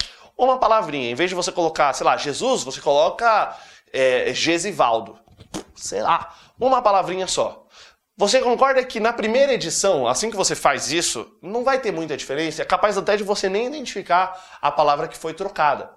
uma 0.44 0.58
palavrinha. 0.58 1.10
Em 1.10 1.14
vez 1.14 1.30
de 1.30 1.36
você 1.36 1.52
colocar, 1.52 1.92
sei 1.92 2.04
lá, 2.04 2.16
Jesus, 2.16 2.62
você 2.64 2.80
coloca 2.80 3.56
é, 3.92 4.32
Gesivaldo. 4.32 5.18
Sei 5.74 6.02
lá, 6.02 6.34
uma 6.58 6.82
palavrinha 6.82 7.26
só. 7.26 7.66
Você 8.16 8.40
concorda 8.40 8.84
que 8.84 9.00
na 9.00 9.12
primeira 9.12 9.54
edição, 9.54 10.06
assim 10.06 10.30
que 10.30 10.36
você 10.36 10.54
faz 10.54 10.92
isso, 10.92 11.38
não 11.40 11.64
vai 11.64 11.80
ter 11.80 11.90
muita 11.90 12.16
diferença? 12.16 12.60
É 12.60 12.64
capaz 12.64 12.98
até 12.98 13.16
de 13.16 13.22
você 13.22 13.48
nem 13.48 13.66
identificar 13.66 14.58
a 14.60 14.70
palavra 14.70 15.08
que 15.08 15.16
foi 15.16 15.32
trocada. 15.32 15.90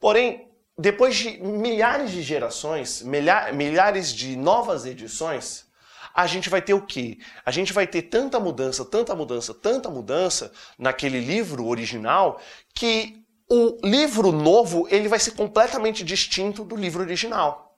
Porém, 0.00 0.48
depois 0.78 1.14
de 1.14 1.42
milhares 1.42 2.10
de 2.10 2.22
gerações, 2.22 3.02
milhares 3.02 4.14
de 4.14 4.34
novas 4.34 4.86
edições, 4.86 5.66
a 6.14 6.26
gente 6.26 6.48
vai 6.48 6.60
ter 6.62 6.74
o 6.74 6.80
quê? 6.80 7.18
A 7.44 7.50
gente 7.50 7.72
vai 7.72 7.86
ter 7.86 8.02
tanta 8.02 8.40
mudança, 8.40 8.84
tanta 8.84 9.14
mudança, 9.14 9.54
tanta 9.54 9.90
mudança 9.90 10.52
naquele 10.78 11.20
livro 11.20 11.66
original 11.66 12.40
que 12.74 13.21
o 13.54 13.78
livro 13.84 14.32
novo 14.32 14.88
ele 14.90 15.08
vai 15.08 15.18
ser 15.18 15.32
completamente 15.32 16.02
distinto 16.02 16.64
do 16.64 16.74
livro 16.74 17.02
original. 17.02 17.76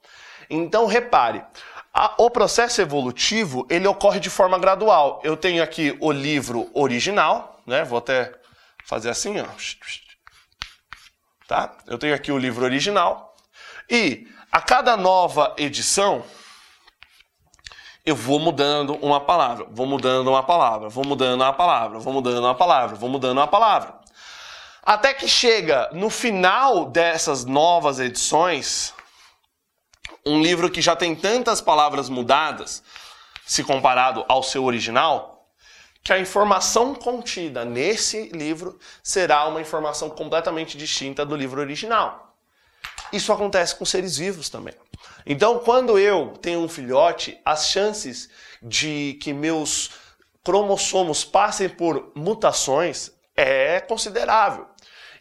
Então 0.49 0.87
repare, 0.87 1.45
a, 1.93 2.15
o 2.17 2.31
processo 2.31 2.81
evolutivo 2.81 3.67
ele 3.69 3.85
ocorre 3.89 4.21
de 4.21 4.31
forma 4.31 4.57
gradual. 4.57 5.21
Eu 5.25 5.37
tenho 5.37 5.61
aqui 5.61 5.97
o 6.01 6.13
livro 6.13 6.71
original, 6.75 7.61
né? 7.67 7.83
Vou 7.83 7.99
até 7.99 8.33
fazer 8.87 9.11
assim, 9.11 9.41
ó. 9.41 9.47
Tá? 11.49 11.77
Eu 11.89 11.99
tenho 11.99 12.15
aqui 12.15 12.31
o 12.31 12.39
livro 12.39 12.65
original 12.65 13.35
e 13.91 14.29
a 14.53 14.61
cada 14.61 14.97
nova 14.97 15.57
edição 15.59 16.25
eu 18.07 18.15
vou 18.15 18.39
mudando 18.39 18.95
uma 19.03 19.19
palavra, 19.19 19.67
vou 19.73 19.87
mudando 19.87 20.29
uma 20.29 20.43
palavra, 20.45 20.89
vou 20.89 21.05
mudando 21.05 21.41
uma 21.41 21.53
palavra, 21.53 21.99
vou 21.99 22.13
mudando 22.13 22.45
uma 22.45 22.55
palavra, 22.55 22.95
vou 22.95 23.09
mudando 23.09 23.39
uma 23.39 23.49
palavra. 23.49 24.04
Até 24.87 25.15
que 25.15 25.27
chega 25.27 25.89
no 25.95 26.11
final 26.11 26.85
dessas 26.85 27.47
novas 27.47 27.99
edições, 27.99 28.93
um 30.27 30.43
livro 30.43 30.71
que 30.71 30.83
já 30.83 30.95
tem 30.95 31.15
tantas 31.15 31.63
palavras 31.63 32.11
mudadas, 32.11 32.83
se 33.47 33.65
comparado 33.65 34.27
ao 34.29 34.43
seu 34.43 34.63
original, 34.63 35.49
que 36.03 36.13
a 36.13 36.19
informação 36.19 36.95
contida 36.95 37.65
nesse 37.65 38.29
livro 38.29 38.79
será 39.03 39.47
uma 39.47 39.61
informação 39.63 40.11
completamente 40.11 40.77
distinta 40.77 41.25
do 41.25 41.35
livro 41.35 41.63
original. 41.63 42.37
Isso 43.11 43.33
acontece 43.33 43.75
com 43.77 43.87
seres 43.87 44.19
vivos 44.19 44.51
também. 44.51 44.75
Então, 45.25 45.61
quando 45.61 45.99
eu 45.99 46.35
tenho 46.43 46.61
um 46.61 46.69
filhote, 46.69 47.41
as 47.43 47.71
chances 47.71 48.29
de 48.61 49.19
que 49.23 49.33
meus 49.33 49.93
cromossomos 50.43 51.25
passem 51.25 51.71
por 51.71 52.13
mutações 52.15 53.11
é 53.37 53.81
considerável. 53.81 54.74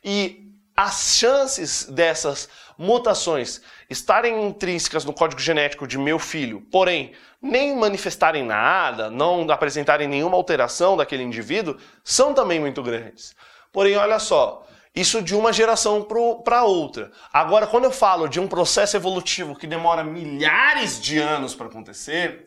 E 0.03 0.51
as 0.75 1.15
chances 1.15 1.85
dessas 1.85 2.49
mutações 2.77 3.61
estarem 3.89 4.47
intrínsecas 4.47 5.05
no 5.05 5.13
código 5.13 5.39
genético 5.39 5.87
de 5.87 5.97
meu 5.97 6.17
filho, 6.17 6.61
porém 6.71 7.13
nem 7.41 7.75
manifestarem 7.75 8.43
nada, 8.43 9.09
não 9.09 9.49
apresentarem 9.51 10.07
nenhuma 10.07 10.35
alteração 10.35 10.97
daquele 10.97 11.23
indivíduo, 11.23 11.77
são 12.03 12.33
também 12.33 12.59
muito 12.59 12.81
grandes. 12.81 13.35
Porém, 13.71 13.95
olha 13.97 14.17
só, 14.17 14.65
isso 14.95 15.21
de 15.21 15.35
uma 15.35 15.51
geração 15.51 16.07
para 16.43 16.63
outra. 16.63 17.11
Agora, 17.33 17.65
quando 17.65 17.85
eu 17.85 17.91
falo 17.91 18.27
de 18.27 18.39
um 18.39 18.47
processo 18.47 18.95
evolutivo 18.95 19.55
que 19.55 19.65
demora 19.65 20.03
milhares 20.03 21.01
de 21.01 21.17
anos 21.17 21.55
para 21.55 21.65
acontecer, 21.65 22.45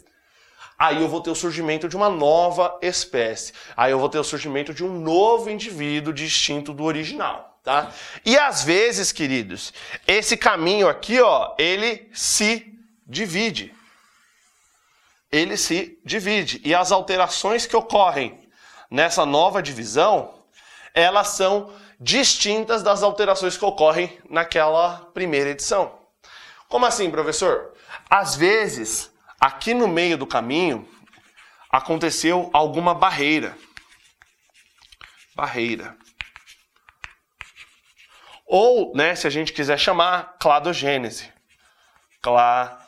aí 0.78 1.02
eu 1.02 1.08
vou 1.08 1.20
ter 1.20 1.30
o 1.30 1.34
surgimento 1.34 1.88
de 1.88 1.96
uma 1.96 2.08
nova 2.08 2.78
espécie. 2.80 3.52
Aí 3.76 3.90
eu 3.90 3.98
vou 3.98 4.08
ter 4.08 4.18
o 4.18 4.24
surgimento 4.24 4.72
de 4.72 4.84
um 4.84 5.00
novo 5.00 5.50
indivíduo 5.50 6.12
distinto 6.12 6.72
do 6.72 6.84
original, 6.84 7.45
tá? 7.66 7.90
E 8.24 8.38
às 8.38 8.62
vezes, 8.62 9.10
queridos, 9.10 9.74
esse 10.06 10.36
caminho 10.36 10.88
aqui, 10.88 11.20
ó, 11.20 11.52
ele 11.58 12.08
se 12.14 12.72
divide. 13.04 13.74
Ele 15.32 15.56
se 15.56 15.98
divide. 16.04 16.60
E 16.64 16.72
as 16.72 16.92
alterações 16.92 17.66
que 17.66 17.74
ocorrem 17.74 18.48
nessa 18.88 19.26
nova 19.26 19.60
divisão, 19.60 20.32
elas 20.94 21.30
são 21.30 21.74
distintas 21.98 22.84
das 22.84 23.02
alterações 23.02 23.56
que 23.56 23.64
ocorrem 23.64 24.16
naquela 24.30 24.98
primeira 25.12 25.50
edição. 25.50 25.98
Como 26.68 26.86
assim, 26.86 27.10
professor? 27.10 27.74
Às 28.08 28.36
vezes, 28.36 29.10
aqui 29.40 29.74
no 29.74 29.88
meio 29.88 30.16
do 30.16 30.26
caminho 30.26 30.88
aconteceu 31.68 32.48
alguma 32.52 32.94
barreira. 32.94 33.58
Barreira. 35.34 36.05
Ou, 38.46 38.94
né, 38.94 39.14
se 39.14 39.26
a 39.26 39.30
gente 39.30 39.52
quiser 39.52 39.78
chamar, 39.78 40.36
cladogênese. 40.38 41.32
Cladogênese. 42.22 42.86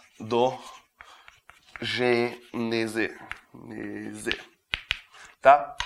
Tá? 5.40 5.76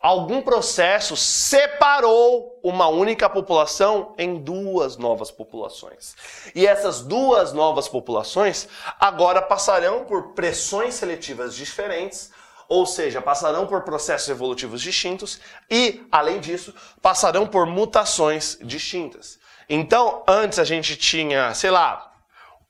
algum 0.00 0.40
processo 0.40 1.14
separou 1.14 2.58
uma 2.62 2.88
única 2.88 3.28
população 3.28 4.14
em 4.16 4.36
duas 4.36 4.96
novas 4.96 5.30
populações. 5.30 6.16
E 6.54 6.66
essas 6.66 7.02
duas 7.02 7.52
novas 7.52 7.86
populações 7.86 8.66
agora 8.98 9.42
passarão 9.42 10.06
por 10.06 10.32
pressões 10.32 10.94
seletivas 10.94 11.54
diferentes, 11.54 12.32
ou 12.70 12.86
seja, 12.86 13.20
passarão 13.20 13.66
por 13.66 13.82
processos 13.82 14.28
evolutivos 14.28 14.80
distintos 14.80 15.40
e, 15.68 16.06
além 16.12 16.38
disso, 16.38 16.72
passarão 17.02 17.44
por 17.44 17.66
mutações 17.66 18.56
distintas. 18.62 19.40
Então, 19.68 20.22
antes 20.26 20.56
a 20.60 20.62
gente 20.62 20.94
tinha, 20.96 21.52
sei 21.52 21.68
lá, 21.72 22.12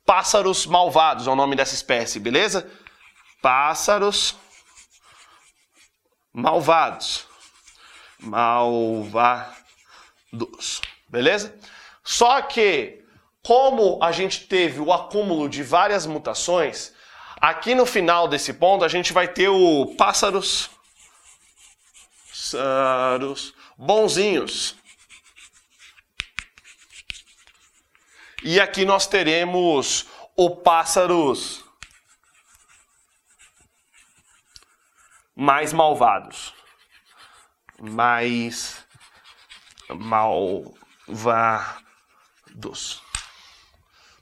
pássaros 0.06 0.64
malvados, 0.64 1.26
é 1.26 1.30
o 1.30 1.36
nome 1.36 1.54
dessa 1.54 1.74
espécie, 1.74 2.18
beleza? 2.18 2.66
Pássaros 3.42 4.34
malvados. 6.32 7.26
Malvados. 8.18 9.60
Beleza? 11.10 11.54
Só 12.02 12.40
que, 12.40 13.04
como 13.42 14.02
a 14.02 14.12
gente 14.12 14.46
teve 14.46 14.80
o 14.80 14.90
acúmulo 14.90 15.46
de 15.46 15.62
várias 15.62 16.06
mutações, 16.06 16.94
aqui 17.40 17.74
no 17.74 17.86
final 17.86 18.28
desse 18.28 18.52
ponto 18.52 18.84
a 18.84 18.88
gente 18.88 19.12
vai 19.12 19.26
ter 19.28 19.48
o 19.48 19.94
pássaros. 19.96 20.70
Pássaros 22.28 23.54
bonzinhos. 23.80 24.76
E 28.42 28.60
aqui 28.60 28.84
nós 28.84 29.06
teremos 29.06 30.06
o 30.36 30.50
pássaros 30.56 31.64
mais 35.34 35.72
malvados. 35.72 36.54
Mais 37.78 38.86
malvados. 39.88 41.80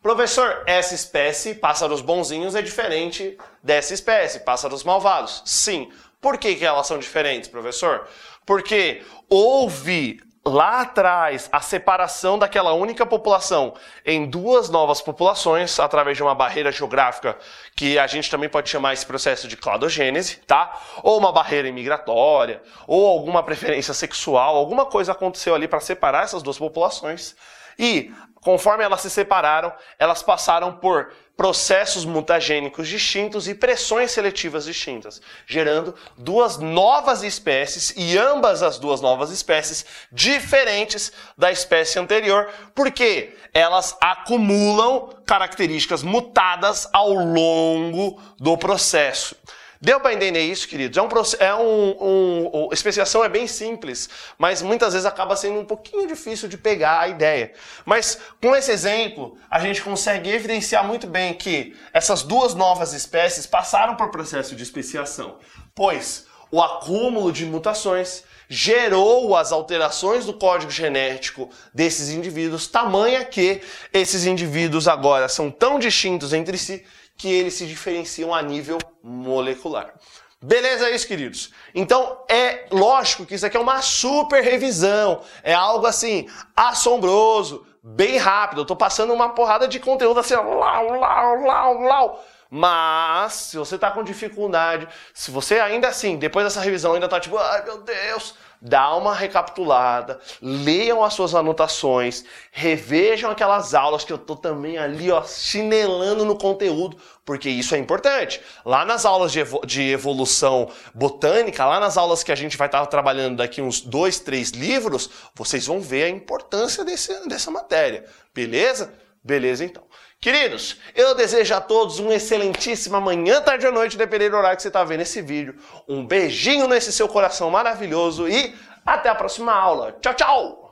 Professor, 0.02 0.62
essa 0.64 0.94
espécie, 0.94 1.54
pássaros 1.56 2.00
bonzinhos, 2.00 2.54
é 2.54 2.62
diferente 2.62 3.36
dessa 3.62 3.92
espécie, 3.92 4.40
pássaros 4.40 4.84
malvados. 4.84 5.42
Sim. 5.44 5.90
Por 6.20 6.38
que, 6.38 6.54
que 6.54 6.64
elas 6.64 6.86
são 6.86 6.98
diferentes, 6.98 7.48
professor? 7.48 8.08
Porque 8.46 9.02
houve 9.28 10.20
lá 10.48 10.80
atrás 10.82 11.48
a 11.52 11.60
separação 11.60 12.38
daquela 12.38 12.72
única 12.72 13.04
população 13.04 13.74
em 14.04 14.24
duas 14.26 14.70
novas 14.70 15.02
populações 15.02 15.78
através 15.78 16.16
de 16.16 16.22
uma 16.22 16.34
barreira 16.34 16.72
geográfica 16.72 17.36
que 17.76 17.98
a 17.98 18.06
gente 18.06 18.30
também 18.30 18.48
pode 18.48 18.70
chamar 18.70 18.94
esse 18.94 19.04
processo 19.04 19.46
de 19.46 19.56
cladogênese, 19.56 20.36
tá? 20.46 20.80
Ou 21.02 21.18
uma 21.18 21.32
barreira 21.32 21.68
imigratória, 21.68 22.62
ou 22.86 23.06
alguma 23.06 23.42
preferência 23.42 23.92
sexual, 23.92 24.56
alguma 24.56 24.86
coisa 24.86 25.12
aconteceu 25.12 25.54
ali 25.54 25.68
para 25.68 25.80
separar 25.80 26.24
essas 26.24 26.42
duas 26.42 26.58
populações. 26.58 27.36
E 27.78 28.12
conforme 28.34 28.84
elas 28.84 29.00
se 29.00 29.10
separaram, 29.10 29.72
elas 29.98 30.22
passaram 30.22 30.76
por 30.76 31.12
processos 31.36 32.04
mutagênicos 32.04 32.88
distintos 32.88 33.46
e 33.46 33.54
pressões 33.54 34.10
seletivas 34.10 34.64
distintas, 34.64 35.22
gerando 35.46 35.94
duas 36.16 36.58
novas 36.58 37.22
espécies 37.22 37.94
e 37.96 38.18
ambas 38.18 38.60
as 38.60 38.76
duas 38.76 39.00
novas 39.00 39.30
espécies 39.30 39.86
diferentes 40.10 41.12
da 41.36 41.52
espécie 41.52 42.00
anterior, 42.00 42.50
porque 42.74 43.36
elas 43.54 43.96
acumulam 44.00 45.10
características 45.24 46.02
mutadas 46.02 46.88
ao 46.92 47.12
longo 47.12 48.20
do 48.36 48.58
processo. 48.58 49.36
Deu 49.80 50.00
para 50.00 50.12
entender 50.12 50.40
isso, 50.40 50.66
queridos? 50.66 50.96
É 50.96 51.02
um, 51.02 51.08
é 51.38 51.54
um, 51.54 51.98
um, 52.00 52.68
especiação 52.72 53.22
é 53.22 53.28
bem 53.28 53.46
simples, 53.46 54.08
mas 54.36 54.60
muitas 54.60 54.92
vezes 54.92 55.06
acaba 55.06 55.36
sendo 55.36 55.60
um 55.60 55.64
pouquinho 55.64 56.06
difícil 56.08 56.48
de 56.48 56.58
pegar 56.58 56.98
a 56.98 57.08
ideia. 57.08 57.52
Mas 57.84 58.18
com 58.42 58.56
esse 58.56 58.72
exemplo, 58.72 59.38
a 59.48 59.60
gente 59.60 59.80
consegue 59.80 60.30
evidenciar 60.30 60.84
muito 60.84 61.06
bem 61.06 61.32
que 61.32 61.76
essas 61.92 62.22
duas 62.22 62.54
novas 62.54 62.92
espécies 62.92 63.46
passaram 63.46 63.94
por 63.94 64.10
processo 64.10 64.56
de 64.56 64.64
especiação, 64.64 65.38
pois 65.76 66.26
o 66.50 66.60
acúmulo 66.60 67.30
de 67.30 67.46
mutações 67.46 68.24
gerou 68.48 69.36
as 69.36 69.52
alterações 69.52 70.24
do 70.24 70.32
código 70.32 70.72
genético 70.72 71.50
desses 71.72 72.08
indivíduos, 72.08 72.66
tamanha 72.66 73.24
que 73.24 73.60
esses 73.92 74.24
indivíduos 74.24 74.88
agora 74.88 75.28
são 75.28 75.50
tão 75.50 75.78
distintos 75.78 76.32
entre 76.32 76.58
si 76.58 76.84
que 77.18 77.28
eles 77.28 77.54
se 77.54 77.66
diferenciam 77.66 78.32
a 78.32 78.40
nível 78.40 78.78
molecular. 79.02 79.92
Beleza 80.40 80.88
isso, 80.90 81.08
queridos? 81.08 81.52
Então 81.74 82.24
é 82.28 82.66
lógico 82.70 83.26
que 83.26 83.34
isso 83.34 83.44
aqui 83.44 83.56
é 83.56 83.60
uma 83.60 83.82
super 83.82 84.40
revisão, 84.42 85.20
é 85.42 85.52
algo 85.52 85.84
assim 85.84 86.28
assombroso, 86.54 87.66
bem 87.82 88.16
rápido. 88.18 88.60
Eu 88.60 88.64
tô 88.64 88.76
passando 88.76 89.12
uma 89.12 89.30
porrada 89.30 89.66
de 89.66 89.80
conteúdo 89.80 90.20
assim, 90.20 90.34
lau, 90.34 90.96
lau, 90.96 91.42
lau, 91.42 91.80
lau. 91.80 92.24
Mas, 92.50 93.32
se 93.34 93.58
você 93.58 93.74
está 93.74 93.90
com 93.90 94.02
dificuldade, 94.02 94.88
se 95.12 95.30
você 95.30 95.58
ainda 95.58 95.88
assim, 95.88 96.16
depois 96.16 96.46
dessa 96.46 96.60
revisão, 96.60 96.94
ainda 96.94 97.04
está 97.04 97.20
tipo, 97.20 97.36
ai 97.36 97.62
meu 97.64 97.82
Deus, 97.82 98.34
dá 98.60 98.94
uma 98.96 99.14
recapitulada, 99.14 100.20
leiam 100.42 101.02
as 101.02 101.14
suas 101.14 101.34
anotações, 101.34 102.24
revejam 102.50 103.30
aquelas 103.30 103.74
aulas 103.74 104.04
que 104.04 104.12
eu 104.12 104.18
tô 104.18 104.34
também 104.36 104.78
ali, 104.78 105.10
ó, 105.10 105.22
chinelando 105.22 106.24
no 106.24 106.36
conteúdo, 106.36 106.96
porque 107.24 107.48
isso 107.48 107.74
é 107.74 107.78
importante. 107.78 108.40
Lá 108.64 108.84
nas 108.84 109.04
aulas 109.04 109.32
de, 109.32 109.40
evo 109.40 109.60
de 109.64 109.90
evolução 109.90 110.70
botânica, 110.94 111.64
lá 111.64 111.78
nas 111.78 111.96
aulas 111.96 112.22
que 112.22 112.32
a 112.32 112.36
gente 112.36 112.56
vai 112.56 112.68
estar 112.68 112.80
tá 112.80 112.86
trabalhando 112.86 113.36
daqui 113.36 113.62
uns 113.62 113.80
dois, 113.80 114.18
três 114.18 114.50
livros, 114.50 115.10
vocês 115.34 115.66
vão 115.66 115.80
ver 115.80 116.04
a 116.04 116.08
importância 116.08 116.84
desse, 116.84 117.28
dessa 117.28 117.50
matéria, 117.50 118.04
beleza? 118.34 118.92
Beleza 119.22 119.64
então. 119.64 119.87
Queridos, 120.20 120.76
eu 120.96 121.14
desejo 121.14 121.54
a 121.54 121.60
todos 121.60 122.00
uma 122.00 122.12
excelentíssima 122.12 123.00
manhã, 123.00 123.40
tarde 123.40 123.66
ou 123.66 123.72
noite, 123.72 123.96
dependendo 123.96 124.32
do 124.32 124.38
horário 124.38 124.56
que 124.56 124.62
você 124.62 124.68
está 124.68 124.82
vendo 124.82 125.02
esse 125.02 125.22
vídeo. 125.22 125.54
Um 125.88 126.04
beijinho 126.04 126.66
nesse 126.66 126.92
seu 126.92 127.06
coração 127.08 127.50
maravilhoso 127.50 128.28
e 128.28 128.52
até 128.84 129.08
a 129.08 129.14
próxima 129.14 129.52
aula. 129.52 129.96
Tchau, 130.00 130.14
tchau! 130.14 130.67